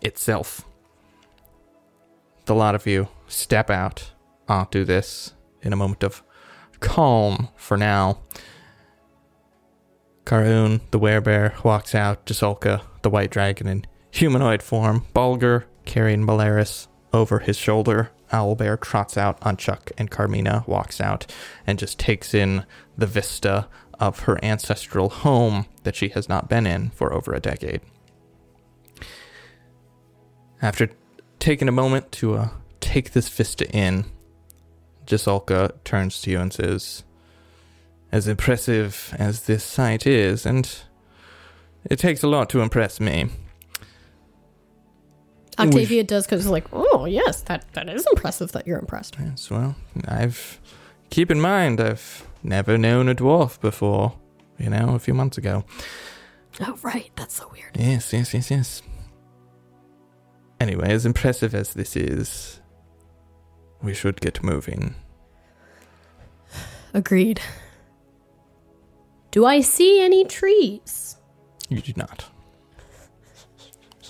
itself. 0.00 0.64
The 2.44 2.54
lot 2.54 2.74
of 2.74 2.86
you 2.86 3.08
step 3.26 3.70
out 3.70 4.12
onto 4.48 4.84
this 4.84 5.32
in 5.62 5.72
a 5.72 5.76
moment 5.76 6.02
of 6.02 6.22
calm 6.80 7.48
for 7.56 7.76
now. 7.76 8.20
Carhoon, 10.24 10.80
the 10.90 11.00
werebear, 11.00 11.62
walks 11.64 11.94
out, 11.94 12.26
Jasolka, 12.26 12.82
the 13.02 13.10
white 13.10 13.30
dragon 13.30 13.66
in 13.66 13.84
humanoid 14.10 14.62
form, 14.62 15.06
Bulger 15.14 15.66
carrying 15.84 16.24
Malaris 16.24 16.86
over 17.12 17.40
his 17.40 17.56
shoulder. 17.56 18.10
Owlbear 18.32 18.80
trots 18.80 19.16
out 19.16 19.38
on 19.42 19.56
Chuck, 19.56 19.92
and 19.98 20.10
Carmina 20.10 20.64
walks 20.66 21.00
out 21.00 21.30
and 21.66 21.78
just 21.78 21.98
takes 21.98 22.34
in 22.34 22.64
the 22.96 23.06
vista 23.06 23.68
of 24.00 24.20
her 24.20 24.42
ancestral 24.44 25.08
home 25.10 25.66
that 25.84 25.94
she 25.94 26.08
has 26.08 26.28
not 26.28 26.48
been 26.48 26.66
in 26.66 26.90
for 26.90 27.12
over 27.12 27.32
a 27.34 27.40
decade. 27.40 27.80
After 30.60 30.90
taking 31.38 31.68
a 31.68 31.72
moment 31.72 32.10
to 32.12 32.34
uh, 32.34 32.48
take 32.80 33.12
this 33.12 33.28
vista 33.28 33.68
in, 33.70 34.06
Jasolka 35.06 35.72
turns 35.84 36.20
to 36.22 36.30
you 36.30 36.40
and 36.40 36.52
says, 36.52 37.04
As 38.10 38.28
impressive 38.28 39.14
as 39.18 39.42
this 39.42 39.64
site 39.64 40.06
is, 40.06 40.46
and 40.46 40.68
it 41.84 41.98
takes 41.98 42.22
a 42.22 42.28
lot 42.28 42.48
to 42.50 42.60
impress 42.60 43.00
me. 43.00 43.30
Octavia 45.58 46.04
does 46.04 46.24
because 46.26 46.40
it's 46.40 46.50
like, 46.50 46.66
oh 46.72 47.04
yes, 47.04 47.42
that 47.42 47.64
that 47.74 47.88
is 47.88 48.06
impressive 48.10 48.52
that 48.52 48.66
you're 48.66 48.78
impressed. 48.78 49.16
Yes, 49.20 49.50
well, 49.50 49.76
I've 50.08 50.60
keep 51.10 51.30
in 51.30 51.40
mind 51.40 51.80
I've 51.80 52.26
never 52.42 52.78
known 52.78 53.08
a 53.08 53.14
dwarf 53.14 53.60
before. 53.60 54.14
You 54.58 54.70
know, 54.70 54.94
a 54.94 54.98
few 54.98 55.14
months 55.14 55.38
ago. 55.38 55.64
Oh 56.60 56.78
right, 56.82 57.10
that's 57.16 57.34
so 57.34 57.50
weird. 57.52 57.76
Yes, 57.76 58.12
yes, 58.12 58.32
yes, 58.32 58.50
yes. 58.50 58.82
Anyway, 60.60 60.88
as 60.88 61.04
impressive 61.04 61.54
as 61.54 61.74
this 61.74 61.96
is, 61.96 62.60
we 63.82 63.92
should 63.94 64.20
get 64.20 64.44
moving. 64.44 64.94
Agreed. 66.94 67.40
Do 69.32 69.46
I 69.46 69.60
see 69.62 70.00
any 70.00 70.24
trees? 70.24 71.16
You 71.68 71.80
do 71.80 71.92
not. 71.96 72.26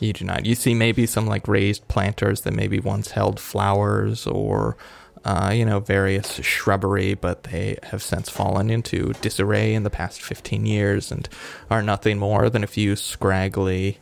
You 0.03 0.13
do 0.13 0.25
not. 0.25 0.45
You 0.45 0.57
see 0.57 0.75
maybe 0.75 1.07
some 1.07 1.29
like 1.29 1.47
raised 1.47 1.87
planters 1.87 2.41
that 2.41 2.55
maybe 2.55 2.81
once 2.81 3.13
held 3.13 3.39
flowers 3.39 4.27
or, 4.27 4.77
uh, 5.25 5.53
you 5.55 5.65
know, 5.65 5.79
various 5.79 6.41
shrubbery, 6.45 7.15
but 7.15 7.45
they 7.45 7.79
have 7.85 8.03
since 8.03 8.29
fallen 8.29 8.69
into 8.69 9.13
disarray 9.21 9.73
in 9.75 9.85
the 9.85 9.91
past 9.91 10.21
15 10.21 10.67
years 10.67 11.13
and 11.13 11.29
are 11.71 11.83
nothing 11.83 12.19
more 12.19 12.51
than 12.51 12.65
a 12.65 12.67
few 12.67 12.97
scraggly, 12.97 13.99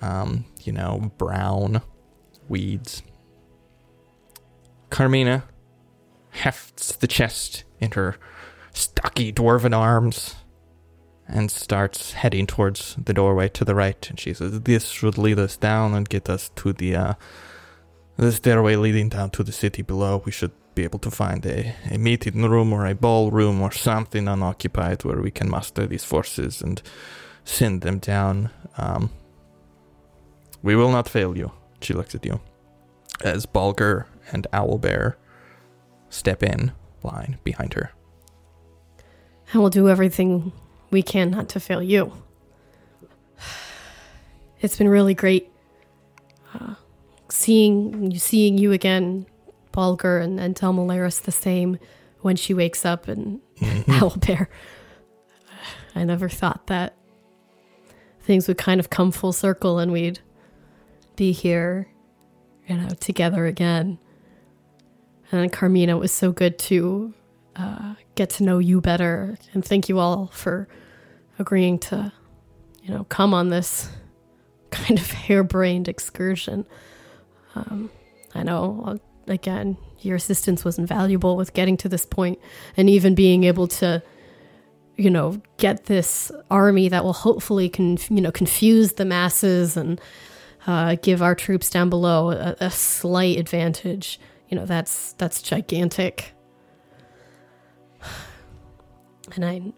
um, 0.00 0.44
you 0.64 0.72
know, 0.72 1.12
brown 1.18 1.82
weeds. 2.48 3.04
Carmina 4.90 5.44
hefts 6.30 6.96
the 6.96 7.06
chest 7.06 7.62
in 7.78 7.92
her 7.92 8.16
stocky 8.72 9.32
dwarven 9.32 9.76
arms 9.76 10.34
and 11.26 11.50
starts 11.50 12.12
heading 12.12 12.46
towards 12.46 12.96
the 13.02 13.14
doorway 13.14 13.48
to 13.50 13.64
the 13.64 13.74
right. 13.74 14.10
And 14.10 14.18
she 14.18 14.34
says, 14.34 14.60
"This 14.60 14.88
should 14.88 15.18
lead 15.18 15.38
us 15.38 15.56
down 15.56 15.94
and 15.94 16.08
get 16.08 16.28
us 16.28 16.50
to 16.56 16.72
the 16.72 16.96
uh, 16.96 17.14
the 18.16 18.32
stairway 18.32 18.76
leading 18.76 19.08
down 19.08 19.30
to 19.30 19.42
the 19.42 19.52
city 19.52 19.82
below. 19.82 20.22
We 20.24 20.32
should 20.32 20.52
be 20.74 20.84
able 20.84 20.98
to 21.00 21.10
find 21.10 21.44
a, 21.46 21.74
a 21.90 21.98
meeting 21.98 22.42
room 22.42 22.72
or 22.72 22.86
a 22.86 22.94
ballroom 22.94 23.62
or 23.62 23.70
something 23.72 24.28
unoccupied 24.28 25.04
where 25.04 25.20
we 25.20 25.30
can 25.30 25.48
muster 25.48 25.86
these 25.86 26.04
forces 26.04 26.62
and 26.62 26.82
send 27.44 27.82
them 27.82 27.98
down. 27.98 28.50
Um, 28.76 29.10
we 30.62 30.76
will 30.76 30.90
not 30.90 31.08
fail 31.08 31.36
you." 31.36 31.52
She 31.80 31.94
looks 31.94 32.14
at 32.14 32.24
you 32.24 32.40
as 33.22 33.46
Bulger 33.46 34.06
and 34.32 34.46
Owlbear 34.52 35.16
step 36.08 36.42
in 36.42 36.72
line 37.02 37.38
behind 37.44 37.74
her. 37.74 37.90
And 39.52 39.60
we'll 39.60 39.70
do 39.70 39.88
everything 39.88 40.52
we 40.94 41.02
can 41.02 41.28
not 41.28 41.48
to 41.48 41.58
fail 41.58 41.82
you. 41.82 42.12
It's 44.60 44.78
been 44.78 44.88
really 44.88 45.12
great 45.12 45.50
uh, 46.54 46.76
seeing 47.28 48.16
seeing 48.16 48.56
you 48.58 48.70
again, 48.70 49.26
Bulger, 49.72 50.18
and, 50.18 50.38
and 50.38 50.54
tell 50.54 50.72
Malaris 50.72 51.20
the 51.20 51.32
same 51.32 51.80
when 52.20 52.36
she 52.36 52.54
wakes 52.54 52.86
up 52.86 53.08
and 53.08 53.40
Owlbear. 53.58 54.46
I 55.96 56.04
never 56.04 56.28
thought 56.28 56.68
that 56.68 56.94
things 58.20 58.46
would 58.46 58.56
kind 58.56 58.78
of 58.78 58.88
come 58.88 59.10
full 59.10 59.32
circle 59.32 59.80
and 59.80 59.90
we'd 59.90 60.20
be 61.16 61.32
here, 61.32 61.88
you 62.68 62.76
know, 62.76 62.88
together 63.00 63.46
again. 63.46 63.98
And 65.32 65.40
then 65.40 65.50
Carmina, 65.50 65.96
it 65.96 66.00
was 66.00 66.12
so 66.12 66.30
good 66.30 66.56
to 66.70 67.12
uh, 67.56 67.94
get 68.14 68.30
to 68.30 68.44
know 68.44 68.58
you 68.58 68.80
better. 68.80 69.36
And 69.52 69.64
thank 69.64 69.88
you 69.88 69.98
all 69.98 70.28
for 70.28 70.68
agreeing 71.38 71.78
to, 71.78 72.12
you 72.82 72.90
know, 72.94 73.04
come 73.04 73.34
on 73.34 73.50
this 73.50 73.90
kind 74.70 74.98
of 74.98 75.10
harebrained 75.10 75.88
excursion. 75.88 76.66
Um, 77.54 77.90
I 78.34 78.42
know, 78.42 78.98
again, 79.26 79.76
your 80.00 80.16
assistance 80.16 80.64
was 80.64 80.78
invaluable 80.78 81.36
with 81.36 81.54
getting 81.54 81.76
to 81.78 81.88
this 81.88 82.04
point 82.04 82.38
and 82.76 82.90
even 82.90 83.14
being 83.14 83.44
able 83.44 83.68
to, 83.68 84.02
you 84.96 85.10
know, 85.10 85.40
get 85.56 85.86
this 85.86 86.30
army 86.50 86.88
that 86.88 87.04
will 87.04 87.12
hopefully, 87.12 87.68
conf- 87.68 88.10
you 88.10 88.20
know, 88.20 88.32
confuse 88.32 88.94
the 88.94 89.04
masses 89.04 89.76
and 89.76 90.00
uh, 90.66 90.96
give 91.02 91.22
our 91.22 91.34
troops 91.34 91.70
down 91.70 91.90
below 91.90 92.30
a, 92.30 92.56
a 92.60 92.70
slight 92.70 93.38
advantage. 93.38 94.18
You 94.48 94.56
know, 94.58 94.66
that's 94.66 95.12
that's 95.14 95.42
gigantic. 95.42 96.32
And 99.34 99.42
I 99.42 99.72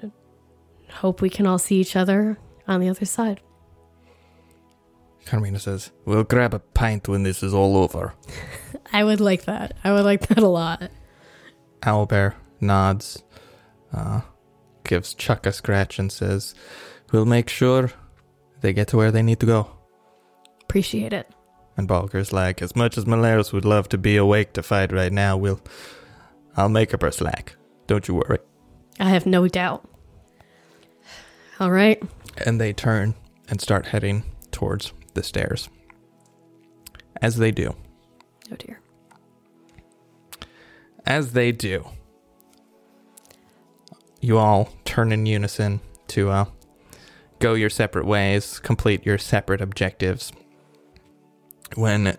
hope 0.96 1.20
we 1.20 1.30
can 1.30 1.46
all 1.46 1.58
see 1.58 1.76
each 1.76 1.96
other 1.96 2.38
on 2.66 2.80
the 2.80 2.88
other 2.88 3.04
side. 3.04 3.40
Carmina 5.26 5.58
says, 5.58 5.90
We'll 6.04 6.24
grab 6.24 6.54
a 6.54 6.60
pint 6.60 7.08
when 7.08 7.22
this 7.22 7.42
is 7.42 7.52
all 7.52 7.76
over. 7.76 8.14
I 8.92 9.04
would 9.04 9.20
like 9.20 9.44
that. 9.44 9.76
I 9.84 9.92
would 9.92 10.04
like 10.04 10.28
that 10.28 10.38
a 10.38 10.48
lot. 10.48 10.90
Owlbear 11.82 12.34
nods, 12.60 13.22
uh, 13.92 14.22
gives 14.84 15.14
Chuck 15.14 15.46
a 15.46 15.52
scratch, 15.52 15.98
and 15.98 16.10
says, 16.10 16.54
We'll 17.12 17.26
make 17.26 17.48
sure 17.48 17.90
they 18.60 18.72
get 18.72 18.88
to 18.88 18.96
where 18.96 19.10
they 19.10 19.22
need 19.22 19.40
to 19.40 19.46
go. 19.46 19.70
Appreciate 20.62 21.12
it. 21.12 21.28
And 21.76 21.88
Bulger's 21.88 22.32
like, 22.32 22.62
As 22.62 22.76
much 22.76 22.96
as 22.96 23.04
Malaris 23.04 23.52
would 23.52 23.64
love 23.64 23.88
to 23.90 23.98
be 23.98 24.16
awake 24.16 24.52
to 24.54 24.62
fight 24.62 24.92
right 24.92 25.12
now, 25.12 25.36
we'll. 25.36 25.60
I'll 26.56 26.70
make 26.70 26.94
up 26.94 27.02
her 27.02 27.10
slack. 27.10 27.54
Don't 27.86 28.08
you 28.08 28.14
worry. 28.14 28.38
I 28.98 29.10
have 29.10 29.26
no 29.26 29.46
doubt. 29.46 29.86
All 31.58 31.70
right. 31.70 32.02
And 32.44 32.60
they 32.60 32.72
turn 32.72 33.14
and 33.48 33.60
start 33.60 33.86
heading 33.86 34.24
towards 34.50 34.92
the 35.14 35.22
stairs. 35.22 35.68
As 37.22 37.36
they 37.36 37.50
do. 37.50 37.74
Oh 38.52 38.56
dear. 38.56 38.80
As 41.06 41.32
they 41.32 41.52
do. 41.52 41.86
You 44.20 44.38
all 44.38 44.70
turn 44.84 45.12
in 45.12 45.24
unison 45.24 45.80
to 46.08 46.30
uh, 46.30 46.44
go 47.38 47.54
your 47.54 47.70
separate 47.70 48.06
ways, 48.06 48.58
complete 48.58 49.06
your 49.06 49.18
separate 49.18 49.60
objectives. 49.60 50.32
When 51.74 52.16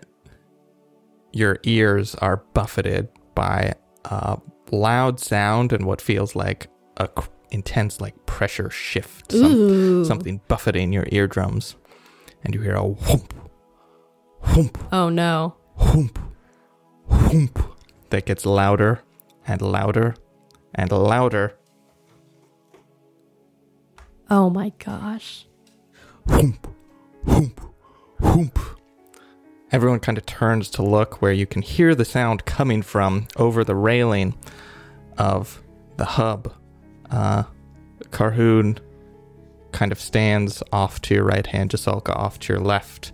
your 1.32 1.58
ears 1.62 2.14
are 2.16 2.38
buffeted 2.54 3.08
by 3.34 3.74
a 4.04 4.38
loud 4.70 5.20
sound 5.20 5.72
and 5.72 5.84
what 5.84 6.00
feels 6.00 6.34
like 6.34 6.68
a 6.96 7.08
intense 7.50 8.00
like 8.00 8.26
pressure 8.26 8.70
shift, 8.70 9.32
some, 9.32 10.04
something 10.04 10.40
buffeting 10.48 10.92
your 10.92 11.06
eardrums, 11.10 11.76
and 12.44 12.54
you 12.54 12.60
hear 12.60 12.74
a 12.76 12.80
whoomp, 12.80 13.30
whoomp, 14.44 14.76
Oh 14.92 15.08
no. 15.08 15.56
whoomp, 15.78 16.16
whoomp 17.10 17.70
that 18.10 18.26
gets 18.26 18.44
louder 18.46 19.00
and 19.46 19.60
louder 19.62 20.14
and 20.74 20.90
louder. 20.92 21.54
Oh 24.30 24.50
my 24.50 24.72
gosh. 24.78 25.46
Whoomp, 26.26 26.58
whoomp, 27.24 27.58
whoomp. 28.20 28.58
Everyone 29.70 30.00
kind 30.00 30.16
of 30.18 30.24
turns 30.26 30.70
to 30.70 30.82
look 30.82 31.20
where 31.20 31.32
you 31.32 31.46
can 31.46 31.62
hear 31.62 31.94
the 31.94 32.04
sound 32.04 32.44
coming 32.44 32.82
from 32.82 33.26
over 33.36 33.64
the 33.64 33.74
railing 33.74 34.34
of 35.18 35.62
the 35.96 36.04
hub. 36.04 36.54
Uh, 37.10 37.44
Carhoon 38.10 38.78
kind 39.72 39.92
of 39.92 40.00
stands 40.00 40.62
off 40.72 41.00
to 41.02 41.14
your 41.14 41.24
right 41.24 41.46
hand, 41.46 41.70
Jasalka 41.70 42.14
off 42.14 42.38
to 42.40 42.52
your 42.52 42.62
left. 42.62 43.12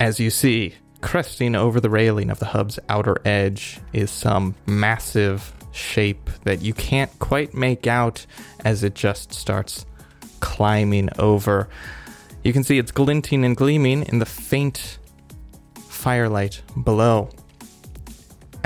As 0.00 0.20
you 0.20 0.30
see 0.30 0.74
cresting 1.00 1.54
over 1.54 1.80
the 1.80 1.90
railing 1.90 2.30
of 2.30 2.38
the 2.38 2.46
hub's 2.46 2.78
outer 2.88 3.16
edge 3.24 3.78
is 3.92 4.10
some 4.10 4.54
massive 4.66 5.52
shape 5.72 6.28
that 6.44 6.60
you 6.60 6.74
can't 6.74 7.16
quite 7.18 7.54
make 7.54 7.86
out 7.86 8.26
as 8.64 8.82
it 8.82 8.94
just 8.94 9.32
starts 9.32 9.86
climbing 10.40 11.08
over. 11.18 11.68
You 12.42 12.52
can 12.52 12.64
see 12.64 12.78
it's 12.78 12.92
glinting 12.92 13.44
and 13.44 13.56
gleaming 13.56 14.02
in 14.04 14.18
the 14.18 14.26
faint 14.26 14.98
firelight 15.88 16.62
below. 16.84 17.30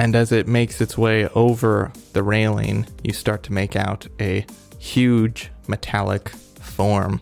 And 0.02 0.16
as 0.16 0.32
it 0.32 0.48
makes 0.48 0.80
its 0.80 0.98
way 0.98 1.28
over 1.28 1.92
the 2.12 2.24
railing, 2.24 2.88
you 3.04 3.12
start 3.12 3.44
to 3.44 3.52
make 3.52 3.76
out 3.76 4.08
a 4.18 4.44
huge 4.76 5.48
metallic 5.68 6.30
form. 6.30 7.20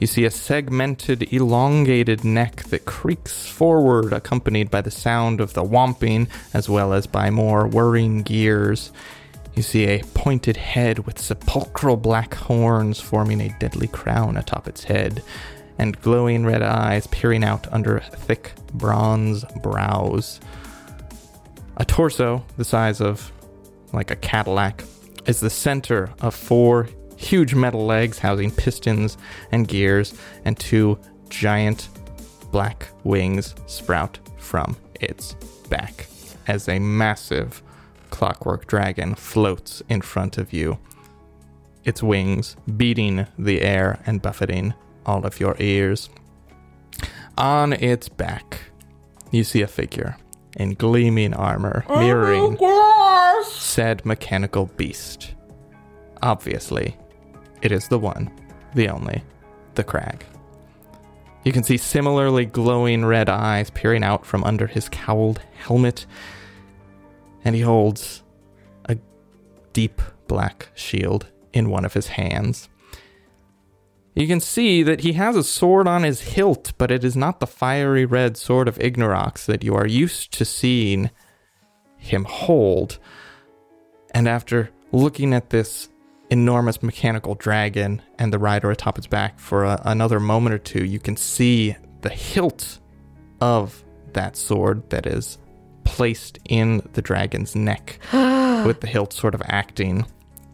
You 0.00 0.08
see 0.08 0.24
a 0.24 0.30
segmented, 0.32 1.32
elongated 1.32 2.24
neck 2.24 2.64
that 2.70 2.86
creaks 2.86 3.46
forward, 3.46 4.12
accompanied 4.12 4.68
by 4.68 4.80
the 4.80 4.90
sound 4.90 5.40
of 5.40 5.54
the 5.54 5.62
whomping, 5.62 6.28
as 6.52 6.68
well 6.68 6.92
as 6.92 7.06
by 7.06 7.30
more 7.30 7.68
whirring 7.68 8.24
gears. 8.24 8.90
You 9.54 9.62
see 9.62 9.84
a 9.84 10.02
pointed 10.14 10.56
head 10.56 11.06
with 11.06 11.20
sepulchral 11.20 11.96
black 11.96 12.34
horns 12.34 13.00
forming 13.00 13.40
a 13.40 13.56
deadly 13.60 13.86
crown 13.86 14.36
atop 14.36 14.66
its 14.66 14.82
head, 14.82 15.22
and 15.78 16.00
glowing 16.00 16.44
red 16.44 16.62
eyes 16.62 17.06
peering 17.06 17.44
out 17.44 17.72
under 17.72 18.00
thick 18.00 18.54
bronze 18.74 19.44
brows. 19.62 20.40
A 21.80 21.84
torso 21.84 22.44
the 22.56 22.64
size 22.64 23.00
of 23.00 23.30
like 23.92 24.10
a 24.10 24.16
Cadillac 24.16 24.82
is 25.26 25.38
the 25.38 25.48
center 25.48 26.10
of 26.20 26.34
four 26.34 26.88
huge 27.16 27.54
metal 27.54 27.86
legs 27.86 28.18
housing 28.18 28.50
pistons 28.50 29.16
and 29.52 29.66
gears, 29.68 30.14
and 30.44 30.58
two 30.58 30.98
giant 31.28 31.88
black 32.50 32.88
wings 33.04 33.54
sprout 33.66 34.18
from 34.38 34.76
its 35.00 35.34
back 35.68 36.06
as 36.48 36.68
a 36.68 36.80
massive 36.80 37.62
clockwork 38.10 38.66
dragon 38.66 39.14
floats 39.14 39.80
in 39.88 40.00
front 40.00 40.36
of 40.36 40.52
you, 40.52 40.78
its 41.84 42.02
wings 42.02 42.56
beating 42.76 43.26
the 43.38 43.62
air 43.62 44.00
and 44.04 44.20
buffeting 44.20 44.74
all 45.06 45.24
of 45.24 45.38
your 45.38 45.54
ears. 45.60 46.10
On 47.36 47.72
its 47.72 48.08
back, 48.08 48.62
you 49.30 49.44
see 49.44 49.62
a 49.62 49.68
figure 49.68 50.16
in 50.58 50.74
gleaming 50.74 51.32
armor 51.34 51.84
oh 51.88 51.98
mirroring 51.98 52.58
said 53.48 54.04
mechanical 54.04 54.66
beast. 54.76 55.34
Obviously, 56.22 56.96
it 57.62 57.72
is 57.72 57.88
the 57.88 57.98
one, 57.98 58.30
the 58.74 58.88
only, 58.88 59.22
the 59.74 59.84
crag. 59.84 60.24
You 61.44 61.52
can 61.52 61.62
see 61.62 61.76
similarly 61.76 62.44
glowing 62.44 63.04
red 63.04 63.28
eyes 63.28 63.70
peering 63.70 64.02
out 64.02 64.26
from 64.26 64.44
under 64.44 64.66
his 64.66 64.88
cowled 64.88 65.40
helmet, 65.56 66.04
and 67.44 67.54
he 67.54 67.62
holds 67.62 68.22
a 68.86 68.98
deep 69.72 70.02
black 70.26 70.68
shield 70.74 71.26
in 71.52 71.70
one 71.70 71.84
of 71.84 71.94
his 71.94 72.08
hands. 72.08 72.68
You 74.18 74.26
can 74.26 74.40
see 74.40 74.82
that 74.82 75.02
he 75.02 75.12
has 75.12 75.36
a 75.36 75.44
sword 75.44 75.86
on 75.86 76.02
his 76.02 76.20
hilt, 76.20 76.72
but 76.76 76.90
it 76.90 77.04
is 77.04 77.14
not 77.14 77.38
the 77.38 77.46
fiery 77.46 78.04
red 78.04 78.36
sword 78.36 78.66
of 78.66 78.76
Ignorox 78.78 79.46
that 79.46 79.62
you 79.62 79.76
are 79.76 79.86
used 79.86 80.32
to 80.32 80.44
seeing 80.44 81.10
him 81.98 82.24
hold. 82.24 82.98
And 84.12 84.26
after 84.26 84.70
looking 84.90 85.32
at 85.32 85.50
this 85.50 85.88
enormous 86.30 86.82
mechanical 86.82 87.36
dragon 87.36 88.02
and 88.18 88.32
the 88.32 88.40
rider 88.40 88.72
atop 88.72 88.98
its 88.98 89.06
back 89.06 89.38
for 89.38 89.64
a, 89.64 89.80
another 89.84 90.18
moment 90.18 90.52
or 90.52 90.58
two, 90.58 90.84
you 90.84 90.98
can 90.98 91.16
see 91.16 91.76
the 92.00 92.10
hilt 92.10 92.80
of 93.40 93.84
that 94.14 94.36
sword 94.36 94.90
that 94.90 95.06
is 95.06 95.38
placed 95.84 96.40
in 96.48 96.82
the 96.94 97.02
dragon's 97.02 97.54
neck, 97.54 98.00
with 98.12 98.80
the 98.80 98.88
hilt 98.88 99.12
sort 99.12 99.36
of 99.36 99.42
acting 99.44 100.04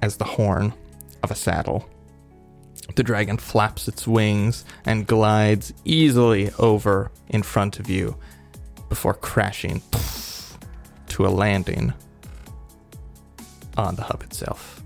as 0.03 0.19
the 0.19 0.25
horn 0.25 0.75
of 1.23 1.31
a 1.31 1.35
saddle. 1.35 1.89
The 2.95 3.03
dragon 3.03 3.39
flaps 3.39 3.89
its 3.89 4.07
wings 4.07 4.65
and 4.85 5.07
glides 5.07 5.73
easily 5.85 6.51
over 6.59 7.11
in 7.29 7.43
front 7.43 7.81
of 7.81 7.89
you 7.91 8.17
before 8.89 9.15
crashing 9.15 9.83
to 11.09 11.27
a 11.27 11.29
landing 11.29 11.93
on 13.77 13.97
the 13.97 14.03
hub 14.03 14.23
itself. 14.23 14.83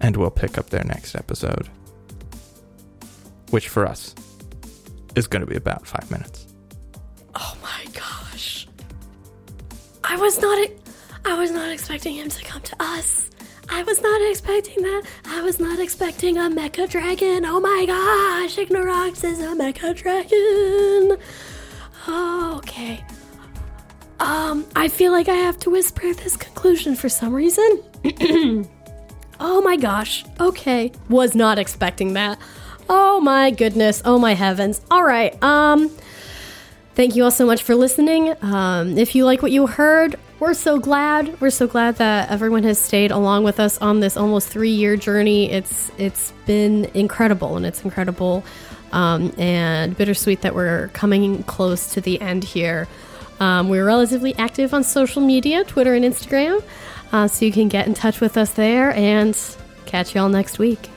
And 0.00 0.16
we'll 0.16 0.30
pick 0.30 0.58
up 0.58 0.70
there 0.70 0.84
next 0.84 1.14
episode, 1.14 1.68
which 3.50 3.68
for 3.68 3.86
us 3.86 4.14
is 5.14 5.26
going 5.26 5.40
to 5.40 5.46
be 5.46 5.56
about 5.56 5.86
five 5.86 6.10
minutes. 6.10 6.46
Oh 7.34 7.56
my 7.62 7.84
gosh. 7.92 8.66
I 10.02 10.16
was 10.16 10.40
not 10.40 10.68
I 11.26 11.38
was 11.38 11.50
not 11.50 11.70
expecting 11.70 12.16
him 12.16 12.28
to 12.28 12.44
come 12.44 12.60
to 12.62 12.76
us. 12.80 13.30
I 13.68 13.82
was 13.82 14.00
not 14.00 14.20
expecting 14.30 14.82
that. 14.82 15.02
I 15.26 15.42
was 15.42 15.58
not 15.58 15.78
expecting 15.78 16.36
a 16.38 16.42
mecha 16.42 16.88
dragon. 16.88 17.44
Oh 17.44 17.60
my 17.60 17.84
gosh, 17.86 18.56
Ignorox 18.56 19.24
is 19.24 19.40
a 19.40 19.54
mecha 19.54 19.94
dragon. 19.94 21.18
Okay. 22.08 23.04
Um, 24.20 24.66
I 24.76 24.88
feel 24.88 25.12
like 25.12 25.28
I 25.28 25.34
have 25.34 25.58
to 25.60 25.70
whisper 25.70 26.12
this 26.14 26.36
conclusion 26.36 26.94
for 26.94 27.08
some 27.08 27.32
reason. 27.32 27.82
oh 29.40 29.60
my 29.62 29.76
gosh. 29.76 30.24
Okay. 30.38 30.92
Was 31.08 31.34
not 31.34 31.58
expecting 31.58 32.12
that. 32.14 32.38
Oh 32.88 33.20
my 33.20 33.50
goodness. 33.50 34.02
Oh 34.04 34.18
my 34.18 34.34
heavens. 34.34 34.80
All 34.90 35.04
right. 35.04 35.42
Um, 35.42 35.90
Thank 36.94 37.16
you 37.16 37.24
all 37.24 37.32
so 37.32 37.44
much 37.44 37.64
for 37.64 37.74
listening. 37.74 38.36
Um, 38.40 38.96
if 38.96 39.16
you 39.16 39.24
like 39.24 39.42
what 39.42 39.50
you 39.50 39.66
heard, 39.66 40.14
we're 40.40 40.54
so 40.54 40.78
glad. 40.78 41.40
We're 41.40 41.50
so 41.50 41.66
glad 41.66 41.96
that 41.96 42.30
everyone 42.30 42.62
has 42.64 42.78
stayed 42.78 43.10
along 43.10 43.44
with 43.44 43.60
us 43.60 43.78
on 43.78 44.00
this 44.00 44.16
almost 44.16 44.48
three-year 44.48 44.96
journey. 44.96 45.50
It's 45.50 45.90
it's 45.98 46.32
been 46.46 46.86
incredible, 46.94 47.56
and 47.56 47.64
it's 47.64 47.84
incredible 47.84 48.44
um, 48.92 49.32
and 49.38 49.96
bittersweet 49.96 50.42
that 50.42 50.54
we're 50.54 50.88
coming 50.88 51.42
close 51.44 51.92
to 51.94 52.00
the 52.00 52.20
end 52.20 52.44
here. 52.44 52.88
Um, 53.40 53.68
we're 53.68 53.84
relatively 53.84 54.34
active 54.36 54.72
on 54.74 54.84
social 54.84 55.20
media, 55.20 55.64
Twitter 55.64 55.94
and 55.94 56.04
Instagram, 56.04 56.62
uh, 57.12 57.26
so 57.26 57.44
you 57.44 57.52
can 57.52 57.68
get 57.68 57.86
in 57.86 57.94
touch 57.94 58.20
with 58.20 58.36
us 58.36 58.52
there. 58.52 58.92
And 58.92 59.38
catch 59.86 60.14
you 60.14 60.20
all 60.20 60.28
next 60.28 60.58
week. 60.58 60.93